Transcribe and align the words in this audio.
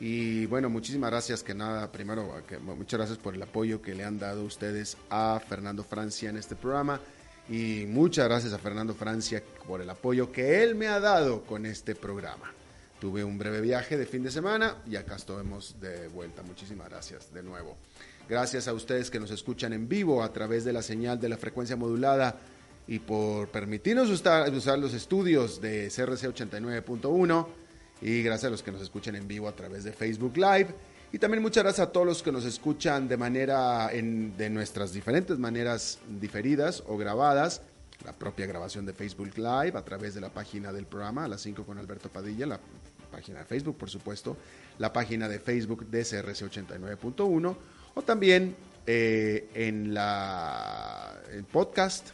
y 0.00 0.46
bueno, 0.46 0.70
muchísimas 0.70 1.10
gracias 1.10 1.42
que 1.42 1.54
nada, 1.54 1.92
primero, 1.92 2.42
que, 2.48 2.56
muchas 2.56 2.98
gracias 2.98 3.18
por 3.18 3.34
el 3.34 3.42
apoyo 3.42 3.82
que 3.82 3.94
le 3.94 4.02
han 4.02 4.18
dado 4.18 4.44
ustedes 4.44 4.96
a 5.10 5.38
Fernando 5.46 5.84
Francia 5.84 6.30
en 6.30 6.38
este 6.38 6.56
programa 6.56 6.98
y 7.50 7.84
muchas 7.86 8.26
gracias 8.26 8.54
a 8.54 8.58
Fernando 8.58 8.94
Francia 8.94 9.42
por 9.66 9.82
el 9.82 9.90
apoyo 9.90 10.32
que 10.32 10.62
él 10.62 10.74
me 10.74 10.88
ha 10.88 11.00
dado 11.00 11.42
con 11.42 11.66
este 11.66 11.94
programa. 11.94 12.50
Tuve 12.98 13.24
un 13.24 13.36
breve 13.38 13.60
viaje 13.60 13.98
de 13.98 14.06
fin 14.06 14.22
de 14.22 14.30
semana 14.30 14.76
y 14.86 14.96
acá 14.96 15.16
estamos 15.16 15.76
de 15.80 16.08
vuelta. 16.08 16.42
Muchísimas 16.42 16.88
gracias 16.88 17.32
de 17.34 17.42
nuevo. 17.42 17.76
Gracias 18.26 18.68
a 18.68 18.72
ustedes 18.72 19.10
que 19.10 19.20
nos 19.20 19.30
escuchan 19.30 19.74
en 19.74 19.86
vivo 19.86 20.22
a 20.22 20.32
través 20.32 20.64
de 20.64 20.72
la 20.72 20.80
señal 20.80 21.20
de 21.20 21.28
la 21.28 21.36
frecuencia 21.36 21.76
modulada 21.76 22.38
y 22.86 23.00
por 23.00 23.48
permitirnos 23.48 24.08
usar, 24.08 24.50
usar 24.50 24.78
los 24.78 24.94
estudios 24.94 25.60
de 25.60 25.88
CRC 25.94 26.28
89.1 26.28 27.59
y 28.00 28.22
gracias 28.22 28.48
a 28.48 28.50
los 28.50 28.62
que 28.62 28.72
nos 28.72 28.82
escuchan 28.82 29.14
en 29.16 29.28
vivo 29.28 29.48
a 29.48 29.52
través 29.52 29.84
de 29.84 29.92
Facebook 29.92 30.36
Live. 30.36 30.68
Y 31.12 31.18
también 31.18 31.42
muchas 31.42 31.64
gracias 31.64 31.88
a 31.88 31.92
todos 31.92 32.06
los 32.06 32.22
que 32.22 32.30
nos 32.32 32.44
escuchan 32.44 33.08
de 33.08 33.16
manera, 33.16 33.92
en, 33.92 34.36
de 34.36 34.48
nuestras 34.48 34.92
diferentes 34.92 35.38
maneras 35.38 35.98
diferidas 36.20 36.82
o 36.86 36.96
grabadas. 36.96 37.62
La 38.04 38.12
propia 38.12 38.46
grabación 38.46 38.86
de 38.86 38.94
Facebook 38.94 39.36
Live 39.36 39.72
a 39.76 39.84
través 39.84 40.14
de 40.14 40.20
la 40.20 40.30
página 40.30 40.72
del 40.72 40.86
programa, 40.86 41.24
a 41.24 41.28
las 41.28 41.42
5 41.42 41.64
con 41.64 41.76
Alberto 41.78 42.08
Padilla, 42.08 42.46
la 42.46 42.60
página 43.10 43.40
de 43.40 43.44
Facebook, 43.44 43.76
por 43.76 43.90
supuesto, 43.90 44.36
la 44.78 44.92
página 44.92 45.28
de 45.28 45.38
Facebook 45.38 45.86
de 45.86 46.02
CRC89.1 46.02 47.56
o 47.94 48.02
también 48.02 48.54
eh, 48.86 49.50
en 49.52 49.92
la 49.92 51.20
podcast, 51.52 52.10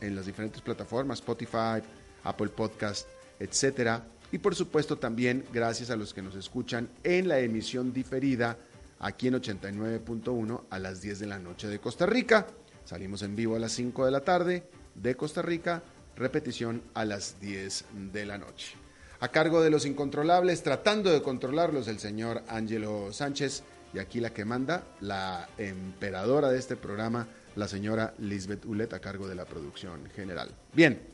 en 0.00 0.16
las 0.16 0.26
diferentes 0.26 0.60
plataformas, 0.62 1.20
Spotify, 1.20 1.82
Apple 2.24 2.48
Podcast, 2.48 3.06
etcétera 3.38 4.02
y 4.32 4.38
por 4.38 4.54
supuesto 4.54 4.96
también 4.96 5.44
gracias 5.52 5.90
a 5.90 5.96
los 5.96 6.12
que 6.12 6.22
nos 6.22 6.34
escuchan 6.34 6.88
en 7.04 7.28
la 7.28 7.38
emisión 7.38 7.92
diferida 7.92 8.56
aquí 8.98 9.28
en 9.28 9.34
89.1 9.34 10.62
a 10.70 10.78
las 10.78 11.02
10 11.02 11.20
de 11.20 11.26
la 11.26 11.38
noche 11.38 11.68
de 11.68 11.78
Costa 11.78 12.06
Rica. 12.06 12.46
Salimos 12.84 13.22
en 13.22 13.36
vivo 13.36 13.54
a 13.54 13.58
las 13.58 13.72
5 13.72 14.06
de 14.06 14.10
la 14.10 14.22
tarde 14.22 14.64
de 14.94 15.14
Costa 15.16 15.42
Rica, 15.42 15.82
repetición 16.16 16.82
a 16.94 17.04
las 17.04 17.38
10 17.40 17.84
de 18.12 18.26
la 18.26 18.38
noche. 18.38 18.74
A 19.20 19.28
cargo 19.28 19.62
de 19.62 19.70
los 19.70 19.86
incontrolables, 19.86 20.62
tratando 20.62 21.12
de 21.12 21.22
controlarlos, 21.22 21.86
el 21.86 21.98
señor 21.98 22.42
Ángelo 22.48 23.12
Sánchez 23.12 23.62
y 23.94 23.98
aquí 23.98 24.18
la 24.18 24.32
que 24.32 24.44
manda, 24.44 24.82
la 25.00 25.48
emperadora 25.58 26.48
de 26.48 26.58
este 26.58 26.76
programa, 26.76 27.28
la 27.54 27.68
señora 27.68 28.14
Lisbeth 28.18 28.64
Ulet, 28.64 28.92
a 28.94 29.00
cargo 29.00 29.28
de 29.28 29.34
la 29.34 29.44
producción 29.44 30.08
general. 30.14 30.48
Bien. 30.72 31.11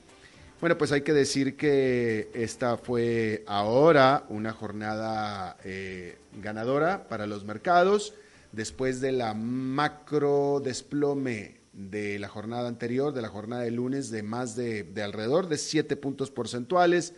Bueno, 0.61 0.77
pues 0.77 0.91
hay 0.91 1.03
que 1.03 1.12
decir 1.12 1.56
que 1.56 2.31
esta 2.34 2.77
fue 2.78 3.45
ahora 3.47 4.27
una 4.28 4.53
jornada 4.53 5.56
eh, 5.62 6.19
ganadora 6.42 7.06
para 7.06 7.28
los 7.28 7.45
mercados 7.45 8.12
después 8.51 9.01
de 9.01 9.12
la 9.12 9.34
macro 9.34 10.61
desplome 10.64 11.61
de 11.73 12.19
la 12.19 12.27
jornada 12.27 12.67
anterior, 12.67 13.14
de 13.14 13.23
la 13.23 13.29
jornada 13.29 13.62
de 13.62 13.70
lunes, 13.70 14.11
de 14.11 14.25
más 14.25 14.56
de, 14.56 14.83
de 14.83 15.03
alrededor 15.05 15.47
de 15.47 15.58
7 15.58 15.95
puntos 15.95 16.33
porcentuales. 16.33 17.14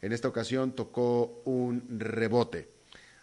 En 0.00 0.12
esta 0.12 0.28
ocasión 0.28 0.70
tocó 0.70 1.42
un 1.44 1.98
rebote. 1.98 2.68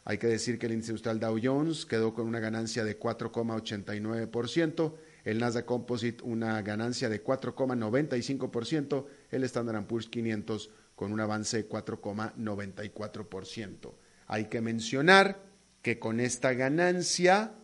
Hay 0.04 0.18
que 0.18 0.28
decir 0.28 0.60
que 0.60 0.66
el 0.66 0.74
índice 0.74 0.92
industrial 0.92 1.22
Dow 1.22 1.40
Jones 1.42 1.86
quedó 1.86 2.14
con 2.14 2.28
una 2.28 2.42
ganancia 2.42 2.84
de 2.84 3.00
4,89%, 3.00 4.94
el 5.24 5.40
Nasdaq 5.40 5.64
Composite 5.66 6.24
una 6.24 6.62
ganancia 6.62 7.08
de 7.08 7.24
4,95%, 7.24 9.06
el 9.32 9.44
Standard 9.46 9.86
Poor's 9.86 10.08
500 10.08 10.70
con 10.96 11.12
un 11.12 11.20
avance 11.20 11.58
de 11.58 11.68
4,94%. 11.68 13.96
Hay 14.28 14.46
que 14.46 14.62
mencionar 14.62 15.42
que 15.82 15.98
con 15.98 16.20
esta 16.20 16.54
ganancia 16.54 17.56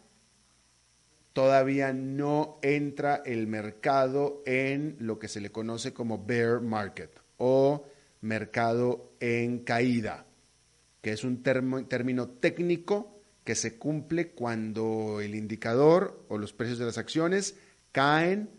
todavía 1.34 1.94
no 1.94 2.58
entra 2.64 3.22
el 3.26 3.46
mercado 3.46 4.42
en 4.46 4.96
lo 5.00 5.20
que 5.20 5.28
se 5.28 5.40
le 5.40 5.52
conoce 5.52 5.94
como 5.94 6.26
bear 6.26 6.62
market 6.62 7.12
o 7.38 7.86
mercado 8.22 9.14
en 9.20 9.60
caída, 9.60 10.26
que 11.02 11.12
es 11.12 11.24
un 11.24 11.44
término 11.44 12.30
técnico 12.30 13.22
que 13.44 13.54
se 13.54 13.78
cumple 13.78 14.32
cuando 14.32 15.22
el 15.22 15.36
indicador 15.36 16.26
o 16.28 16.40
los 16.40 16.54
precios 16.54 16.80
de 16.80 16.86
las 16.86 16.98
acciones 16.98 17.56
caen 17.92 18.57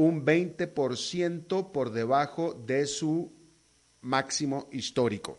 un 0.00 0.24
20% 0.24 1.72
por 1.72 1.92
debajo 1.92 2.54
de 2.54 2.86
su 2.86 3.30
máximo 4.00 4.66
histórico. 4.72 5.38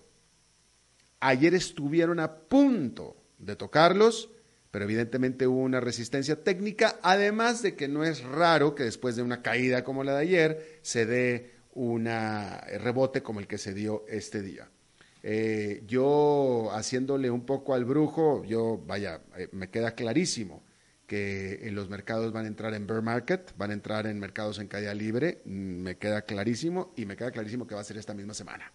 Ayer 1.19 1.55
estuvieron 1.55 2.19
a 2.19 2.31
punto 2.31 3.16
de 3.39 3.55
tocarlos, 3.55 4.29
pero 4.69 4.85
evidentemente 4.85 5.47
hubo 5.47 5.61
una 5.61 5.79
resistencia 5.79 6.44
técnica, 6.44 6.99
además 7.01 7.63
de 7.63 7.75
que 7.75 7.88
no 7.88 8.03
es 8.03 8.23
raro 8.23 8.75
que 8.75 8.83
después 8.83 9.16
de 9.16 9.23
una 9.23 9.41
caída 9.41 9.83
como 9.83 10.03
la 10.03 10.13
de 10.13 10.22
ayer 10.22 10.79
se 10.83 11.07
dé 11.07 11.53
un 11.73 12.05
rebote 12.05 13.23
como 13.23 13.39
el 13.39 13.47
que 13.47 13.57
se 13.57 13.73
dio 13.73 14.05
este 14.07 14.43
día. 14.43 14.69
Eh, 15.23 15.81
yo 15.88 16.69
haciéndole 16.72 17.31
un 17.31 17.47
poco 17.47 17.73
al 17.73 17.85
brujo, 17.85 18.43
yo, 18.43 18.79
vaya, 18.85 19.22
eh, 19.38 19.49
me 19.53 19.72
queda 19.72 19.95
clarísimo 19.95 20.61
que 21.11 21.69
los 21.73 21.89
mercados 21.89 22.31
van 22.31 22.45
a 22.45 22.47
entrar 22.47 22.73
en 22.73 22.88
bear 22.88 23.01
market, 23.01 23.53
van 23.57 23.72
a 23.72 23.73
entrar 23.73 24.07
en 24.07 24.17
mercados 24.17 24.59
en 24.59 24.67
caída 24.69 24.94
libre, 24.94 25.41
mm, 25.44 25.49
me 25.49 25.97
queda 25.97 26.22
clarísimo 26.22 26.94
y 26.95 27.05
me 27.05 27.17
queda 27.17 27.31
clarísimo 27.31 27.67
que 27.67 27.75
va 27.75 27.81
a 27.81 27.83
ser 27.83 27.97
esta 27.97 28.13
misma 28.13 28.33
semana. 28.33 28.72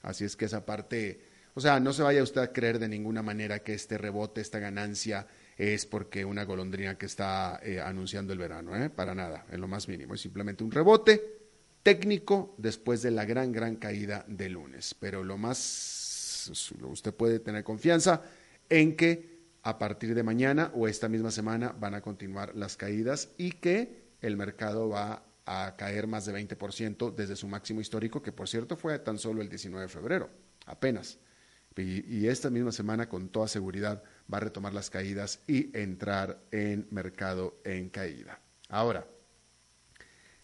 Así 0.00 0.24
es 0.24 0.36
que 0.36 0.46
esa 0.46 0.64
parte, 0.64 1.20
o 1.52 1.60
sea, 1.60 1.78
no 1.78 1.92
se 1.92 2.02
vaya 2.02 2.22
usted 2.22 2.40
a 2.40 2.50
creer 2.50 2.78
de 2.78 2.88
ninguna 2.88 3.22
manera 3.22 3.58
que 3.58 3.74
este 3.74 3.98
rebote, 3.98 4.40
esta 4.40 4.58
ganancia 4.58 5.26
es 5.58 5.84
porque 5.84 6.24
una 6.24 6.44
golondrina 6.44 6.96
que 6.96 7.04
está 7.04 7.60
eh, 7.62 7.78
anunciando 7.78 8.32
el 8.32 8.38
verano, 8.38 8.72
para 8.96 9.14
nada, 9.14 9.44
en 9.50 9.60
lo 9.60 9.68
más 9.68 9.86
mínimo, 9.86 10.14
es 10.14 10.22
simplemente 10.22 10.64
un 10.64 10.70
rebote 10.70 11.40
técnico 11.82 12.54
después 12.56 13.02
de 13.02 13.10
la 13.10 13.26
gran, 13.26 13.52
gran 13.52 13.76
caída 13.76 14.24
de 14.26 14.48
lunes. 14.48 14.96
Pero 14.98 15.22
lo 15.22 15.36
más, 15.36 16.50
usted 16.80 17.12
puede 17.12 17.38
tener 17.38 17.64
confianza 17.64 18.22
en 18.70 18.96
que 18.96 19.39
a 19.62 19.78
partir 19.78 20.14
de 20.14 20.22
mañana 20.22 20.70
o 20.74 20.88
esta 20.88 21.08
misma 21.08 21.30
semana 21.30 21.74
van 21.78 21.94
a 21.94 22.00
continuar 22.00 22.54
las 22.54 22.76
caídas 22.76 23.30
y 23.36 23.52
que 23.52 24.10
el 24.20 24.36
mercado 24.36 24.88
va 24.88 25.24
a 25.46 25.74
caer 25.76 26.06
más 26.06 26.26
de 26.26 26.32
20% 26.32 27.14
desde 27.14 27.36
su 27.36 27.48
máximo 27.48 27.80
histórico, 27.80 28.22
que 28.22 28.32
por 28.32 28.48
cierto 28.48 28.76
fue 28.76 28.98
tan 28.98 29.18
solo 29.18 29.42
el 29.42 29.48
19 29.48 29.86
de 29.86 29.88
febrero, 29.88 30.30
apenas. 30.66 31.18
Y, 31.76 32.04
y, 32.14 32.28
esta 32.28 32.50
misma 32.50 32.72
semana, 32.72 33.08
con 33.08 33.30
toda 33.30 33.48
seguridad, 33.48 34.02
va 34.30 34.36
a 34.36 34.40
retomar 34.40 34.74
las 34.74 34.90
caídas 34.90 35.40
y 35.46 35.74
entrar 35.76 36.38
en 36.50 36.86
mercado 36.90 37.58
en 37.64 37.88
caída. 37.88 38.38
Ahora, 38.68 39.06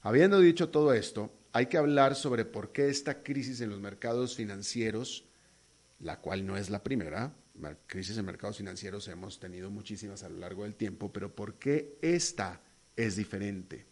Habiendo 0.06 0.38
dicho 0.38 0.69
todo 0.69 0.93
esto, 0.93 1.33
hay 1.53 1.66
que 1.66 1.78
hablar 1.78 2.15
sobre 2.15 2.44
por 2.44 2.71
qué 2.71 2.88
esta 2.88 3.25
crisis 3.25 3.60
en 3.60 3.71
los 3.71 3.81
mercados 3.81 4.37
financieros, 4.37 5.25
la 5.98 6.21
cual 6.21 6.47
no 6.47 6.56
es 6.56 6.71
la 6.71 6.84
primera, 6.84 7.34
crisis 7.87 8.19
en 8.19 8.25
mercados 8.25 8.59
financieros 8.59 9.09
hemos 9.09 9.39
tenido 9.39 9.71
muchísimas 9.71 10.22
a 10.22 10.28
lo 10.28 10.39
largo 10.39 10.65
del 10.65 10.75
tiempo, 10.75 11.13
pero 11.13 11.34
por 11.34 11.54
qué 11.54 11.98
esta 12.03 12.60
es 12.97 13.16
diferente. 13.16 13.86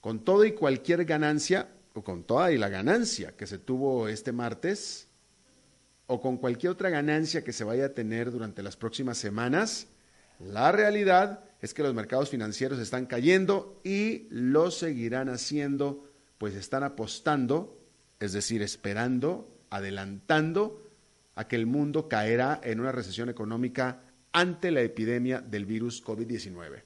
Con 0.00 0.24
todo 0.24 0.44
y 0.44 0.52
cualquier 0.52 1.04
ganancia, 1.04 1.68
o 1.94 2.02
con 2.02 2.24
toda 2.24 2.52
y 2.52 2.58
la 2.58 2.68
ganancia 2.68 3.36
que 3.36 3.46
se 3.46 3.58
tuvo 3.58 4.08
este 4.08 4.32
martes, 4.32 5.08
o 6.06 6.20
con 6.20 6.38
cualquier 6.38 6.72
otra 6.72 6.90
ganancia 6.90 7.44
que 7.44 7.52
se 7.52 7.64
vaya 7.64 7.86
a 7.86 7.94
tener 7.94 8.30
durante 8.30 8.62
las 8.62 8.76
próximas 8.76 9.18
semanas, 9.18 9.86
la 10.38 10.72
realidad 10.72 11.44
es 11.60 11.74
que 11.74 11.82
los 11.82 11.94
mercados 11.94 12.30
financieros 12.30 12.78
están 12.78 13.06
cayendo 13.06 13.80
y 13.84 14.26
lo 14.30 14.70
seguirán 14.70 15.28
haciendo, 15.28 16.10
pues 16.38 16.54
están 16.54 16.82
apostando, 16.82 17.78
es 18.18 18.32
decir, 18.32 18.62
esperando, 18.62 19.48
adelantando 19.68 20.89
a 21.40 21.48
que 21.48 21.56
el 21.56 21.64
mundo 21.64 22.06
caerá 22.06 22.60
en 22.62 22.80
una 22.80 22.92
recesión 22.92 23.30
económica 23.30 24.02
ante 24.30 24.70
la 24.70 24.82
epidemia 24.82 25.40
del 25.40 25.64
virus 25.64 26.04
COVID-19. 26.04 26.82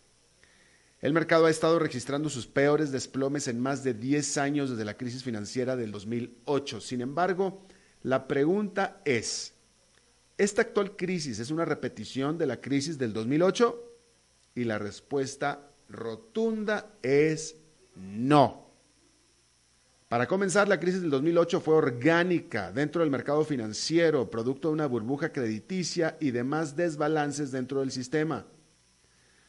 El 1.00 1.12
mercado 1.12 1.46
ha 1.46 1.50
estado 1.50 1.80
registrando 1.80 2.30
sus 2.30 2.46
peores 2.46 2.92
desplomes 2.92 3.48
en 3.48 3.58
más 3.58 3.82
de 3.82 3.94
10 3.94 4.38
años 4.38 4.70
desde 4.70 4.84
la 4.84 4.96
crisis 4.96 5.24
financiera 5.24 5.74
del 5.74 5.90
2008. 5.90 6.80
Sin 6.80 7.00
embargo, 7.00 7.66
la 8.04 8.28
pregunta 8.28 9.02
es, 9.04 9.54
¿esta 10.38 10.62
actual 10.62 10.94
crisis 10.94 11.40
es 11.40 11.50
una 11.50 11.64
repetición 11.64 12.38
de 12.38 12.46
la 12.46 12.60
crisis 12.60 12.96
del 12.96 13.12
2008? 13.12 13.92
Y 14.54 14.62
la 14.62 14.78
respuesta 14.78 15.68
rotunda 15.88 16.94
es 17.02 17.56
no. 17.96 18.63
Para 20.14 20.28
comenzar, 20.28 20.68
la 20.68 20.78
crisis 20.78 21.00
del 21.00 21.10
2008 21.10 21.60
fue 21.60 21.74
orgánica 21.74 22.70
dentro 22.70 23.00
del 23.00 23.10
mercado 23.10 23.44
financiero, 23.44 24.30
producto 24.30 24.68
de 24.68 24.74
una 24.74 24.86
burbuja 24.86 25.32
crediticia 25.32 26.16
y 26.20 26.30
demás 26.30 26.76
desbalances 26.76 27.50
dentro 27.50 27.80
del 27.80 27.90
sistema. 27.90 28.46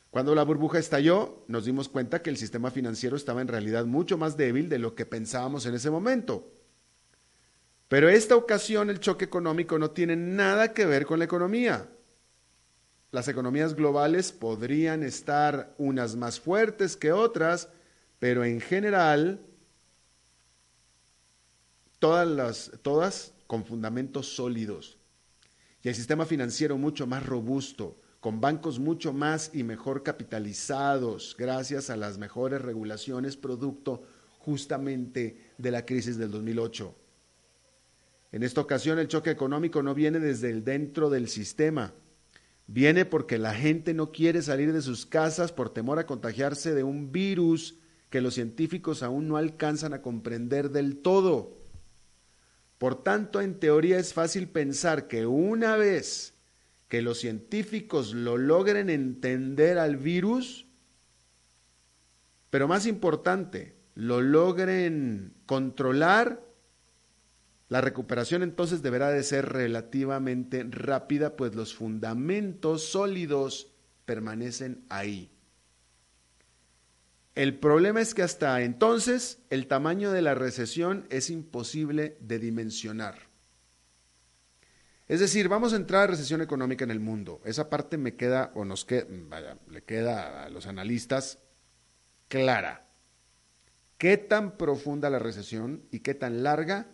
Cuando 0.10 0.34
la 0.34 0.42
burbuja 0.42 0.80
estalló, 0.80 1.44
nos 1.48 1.66
dimos 1.66 1.88
cuenta 1.88 2.24
que 2.24 2.32
el 2.32 2.38
sistema 2.38 2.72
financiero 2.72 3.16
estaba 3.16 3.44
en 3.44 3.48
realidad 3.48 3.86
mucho 3.86 4.18
más 4.18 4.38
débil 4.38 4.68
de 4.68 4.80
lo 4.80 4.96
que 4.96 5.06
pensábamos 5.06 5.68
en 5.68 5.76
ese 5.76 5.92
momento. 5.92 6.52
Pero 7.88 8.10
esta 8.10 8.36
ocasión 8.36 8.90
el 8.90 9.00
choque 9.00 9.26
económico 9.26 9.78
no 9.78 9.92
tiene 9.92 10.16
nada 10.16 10.74
que 10.74 10.88
ver 10.88 11.06
con 11.06 11.20
la 11.20 11.26
economía. 11.26 11.92
Las 13.12 13.28
economías 13.28 13.76
globales 13.76 14.32
podrían 14.32 15.04
estar 15.04 15.76
unas 15.78 16.16
más 16.16 16.40
fuertes 16.40 16.98
que 16.98 17.12
otras, 17.12 17.70
pero 18.18 18.44
en 18.44 18.60
general 18.62 19.46
todas, 22.06 22.28
las, 22.28 22.72
todas 22.84 23.34
con 23.48 23.66
fundamentos 23.66 24.36
sólidos. 24.36 25.00
Y 25.82 25.90
el 25.90 25.96
sistema 25.96 26.28
financiero 26.28 26.78
mucho 26.78 27.08
más 27.08 27.26
robusto, 27.26 28.00
con 28.20 28.40
bancos 28.40 28.78
mucho 28.78 29.12
más 29.12 29.50
y 29.56 29.64
mejor 29.64 30.04
capitalizados, 30.04 31.36
gracias 31.36 31.90
a 31.90 31.98
las 31.98 32.20
mejores 32.20 32.62
regulaciones 32.62 33.38
producto 33.38 34.04
justamente 34.38 35.52
de 35.58 35.72
la 35.72 35.84
crisis 35.84 36.20
del 36.20 36.30
2008. 36.30 36.94
En 38.32 38.44
esta 38.44 38.62
ocasión 38.62 39.00
el 39.00 39.08
choque 39.08 39.32
económico 39.32 39.82
no 39.82 39.96
viene 39.96 40.20
desde 40.20 40.52
el 40.52 40.64
dentro 40.64 41.10
del 41.10 41.28
sistema, 41.28 41.92
viene 42.68 43.06
porque 43.06 43.40
la 43.40 43.56
gente 43.56 43.96
no 43.96 44.12
quiere 44.12 44.44
salir 44.44 44.74
de 44.74 44.84
sus 44.84 45.08
casas 45.08 45.52
por 45.52 45.72
temor 45.72 45.98
a 45.98 46.06
contagiarse 46.06 46.76
de 46.76 46.84
un 46.84 47.12
virus 47.12 47.80
que 48.12 48.22
los 48.22 48.36
científicos 48.36 49.02
aún 49.02 49.28
no 49.28 49.38
alcanzan 49.38 49.96
a 49.96 50.04
comprender 50.04 50.70
del 50.70 50.98
todo. 50.98 51.65
Por 52.78 53.04
tanto, 53.04 53.42
en 53.42 53.60
teoría 53.60 54.00
es 54.00 54.14
fácil 54.14 54.48
pensar 54.50 55.08
que 55.08 55.26
una 55.26 55.78
vez 55.78 56.34
que 56.90 57.02
los 57.02 57.20
científicos 57.20 58.14
lo 58.14 58.38
logren 58.38 58.90
entender 58.90 59.78
al 59.78 59.98
virus, 59.98 60.66
pero 62.50 62.68
más 62.68 62.86
importante, 62.86 63.76
lo 63.96 64.22
logren 64.22 65.34
controlar, 65.46 66.44
la 67.68 67.82
recuperación 67.82 68.44
entonces 68.44 68.82
deberá 68.82 69.10
de 69.10 69.24
ser 69.24 69.50
relativamente 69.50 70.66
rápida, 70.70 71.36
pues 71.36 71.56
los 71.56 71.74
fundamentos 71.74 72.84
sólidos 72.84 73.72
permanecen 74.06 74.86
ahí. 74.90 75.35
El 77.36 77.60
problema 77.60 78.00
es 78.00 78.14
que 78.14 78.24
hasta 78.24 78.62
entonces 78.62 79.40
el 79.50 79.68
tamaño 79.68 80.12
de 80.14 80.22
la 80.22 80.36
recesión 80.36 81.06
es 81.10 81.30
imposible 81.30 82.18
de 82.22 82.40
dimensionar. 82.40 83.28
Es 85.08 85.20
decir, 85.20 85.50
vamos 85.50 85.74
a 85.74 85.76
entrar 85.76 86.04
a 86.04 86.08
recesión 86.08 86.42
económica 86.42 86.86
en 86.86 86.92
el 86.92 87.02
mundo. 87.02 87.42
Esa 87.44 87.70
parte 87.70 87.98
me 87.98 88.16
queda, 88.16 88.52
o 88.56 88.64
nos 88.64 88.86
queda, 88.86 89.06
vaya, 89.10 89.58
le 89.70 89.84
queda 89.84 90.46
a 90.46 90.50
los 90.50 90.66
analistas 90.66 91.40
clara. 92.30 92.88
¿Qué 93.98 94.16
tan 94.18 94.58
profunda 94.58 95.10
la 95.10 95.20
recesión 95.20 95.84
y 95.92 96.00
qué 96.00 96.16
tan 96.16 96.42
larga? 96.42 96.88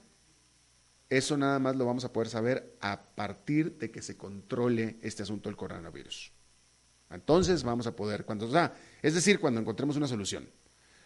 Eso 1.10 1.38
nada 1.38 1.60
más 1.60 1.76
lo 1.76 1.86
vamos 1.86 2.04
a 2.04 2.12
poder 2.12 2.30
saber 2.30 2.78
a 2.82 3.04
partir 3.16 3.78
de 3.78 3.92
que 3.92 4.02
se 4.02 4.18
controle 4.18 4.98
este 5.02 5.24
asunto 5.24 5.50
del 5.50 5.58
coronavirus. 5.58 6.34
Entonces 7.14 7.64
vamos 7.64 7.88
a 7.88 7.96
poder, 7.96 8.26
cuando, 8.26 8.48
o 8.48 8.52
sea, 8.52 8.74
es 9.02 9.14
decir, 9.14 9.40
cuando 9.40 9.60
encontremos 9.60 9.98
una 9.98 10.08
solución. 10.08 10.50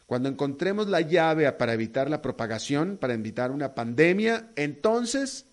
Cuando 0.06 0.30
encontremos 0.30 0.88
la 0.88 1.02
llave 1.02 1.52
para 1.54 1.74
evitar 1.74 2.10
la 2.10 2.22
propagación, 2.22 2.98
para 2.98 3.16
evitar 3.16 3.52
una 3.52 3.74
pandemia, 3.74 4.52
entonces 4.56 5.46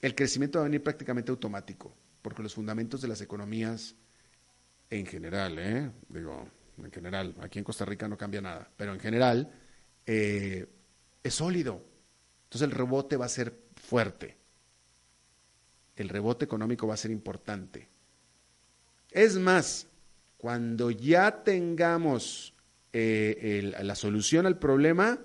el 0.00 0.14
crecimiento 0.14 0.58
va 0.58 0.64
a 0.64 0.68
venir 0.68 0.82
prácticamente 0.82 1.30
automático, 1.30 1.94
porque 2.20 2.42
los 2.42 2.54
fundamentos 2.54 3.00
de 3.00 3.08
las 3.08 3.20
economías 3.20 3.94
en 4.90 5.06
general, 5.06 5.58
¿eh? 5.58 5.90
digo, 6.08 6.48
en 6.78 6.90
general, 6.90 7.34
aquí 7.40 7.58
en 7.58 7.64
Costa 7.64 7.84
Rica 7.84 8.08
no 8.08 8.16
cambia 8.16 8.40
nada, 8.40 8.68
pero 8.76 8.92
en 8.92 9.00
general 9.00 9.52
eh, 10.06 10.66
es 11.22 11.34
sólido. 11.34 11.84
Entonces 12.44 12.68
el 12.68 12.74
rebote 12.74 13.16
va 13.16 13.26
a 13.26 13.28
ser 13.28 13.54
fuerte. 13.76 14.36
El 15.96 16.08
rebote 16.08 16.44
económico 16.44 16.86
va 16.86 16.94
a 16.94 16.98
ser 16.98 17.10
importante. 17.10 17.88
Es 19.10 19.36
más, 19.36 19.86
cuando 20.36 20.90
ya 20.90 21.42
tengamos 21.44 22.54
eh, 22.92 23.72
la 23.82 23.94
solución 23.94 24.46
al 24.46 24.58
problema, 24.58 25.18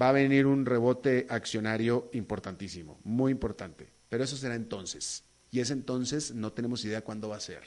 va 0.00 0.10
a 0.10 0.12
venir 0.12 0.46
un 0.46 0.64
rebote 0.64 1.26
accionario 1.28 2.08
importantísimo, 2.12 3.00
muy 3.04 3.32
importante. 3.32 3.90
Pero 4.08 4.24
eso 4.24 4.36
será 4.36 4.54
entonces. 4.54 5.24
Y 5.50 5.60
ese 5.60 5.72
entonces 5.72 6.34
no 6.34 6.52
tenemos 6.52 6.84
idea 6.84 7.02
cuándo 7.02 7.28
va 7.28 7.36
a 7.36 7.40
ser. 7.40 7.62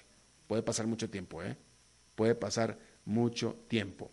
Puede 0.48 0.64
pasar 0.64 0.88
mucho 0.88 1.10
tiempo, 1.10 1.44
¿eh? 1.44 1.58
Puede 2.16 2.36
pasar 2.36 2.78
mucho 3.06 3.58
tiempo. 3.68 4.12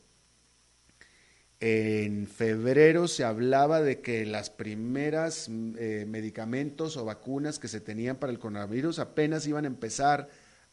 En 1.61 2.29
febrero 2.29 3.09
se 3.09 3.25
hablaba 3.25 3.83
de 3.83 4.01
que 4.01 4.25
las 4.25 4.49
primeras 4.49 5.49
eh, 5.49 6.05
medicamentos 6.07 6.97
o 6.97 7.05
vacunas 7.05 7.59
que 7.59 7.67
se 7.67 7.81
tenían 7.81 8.17
para 8.17 8.33
el 8.33 8.39
coronavirus 8.39 9.01
apenas 9.01 9.47
iban 9.47 9.65
a 9.65 9.69
empezar 9.69 10.29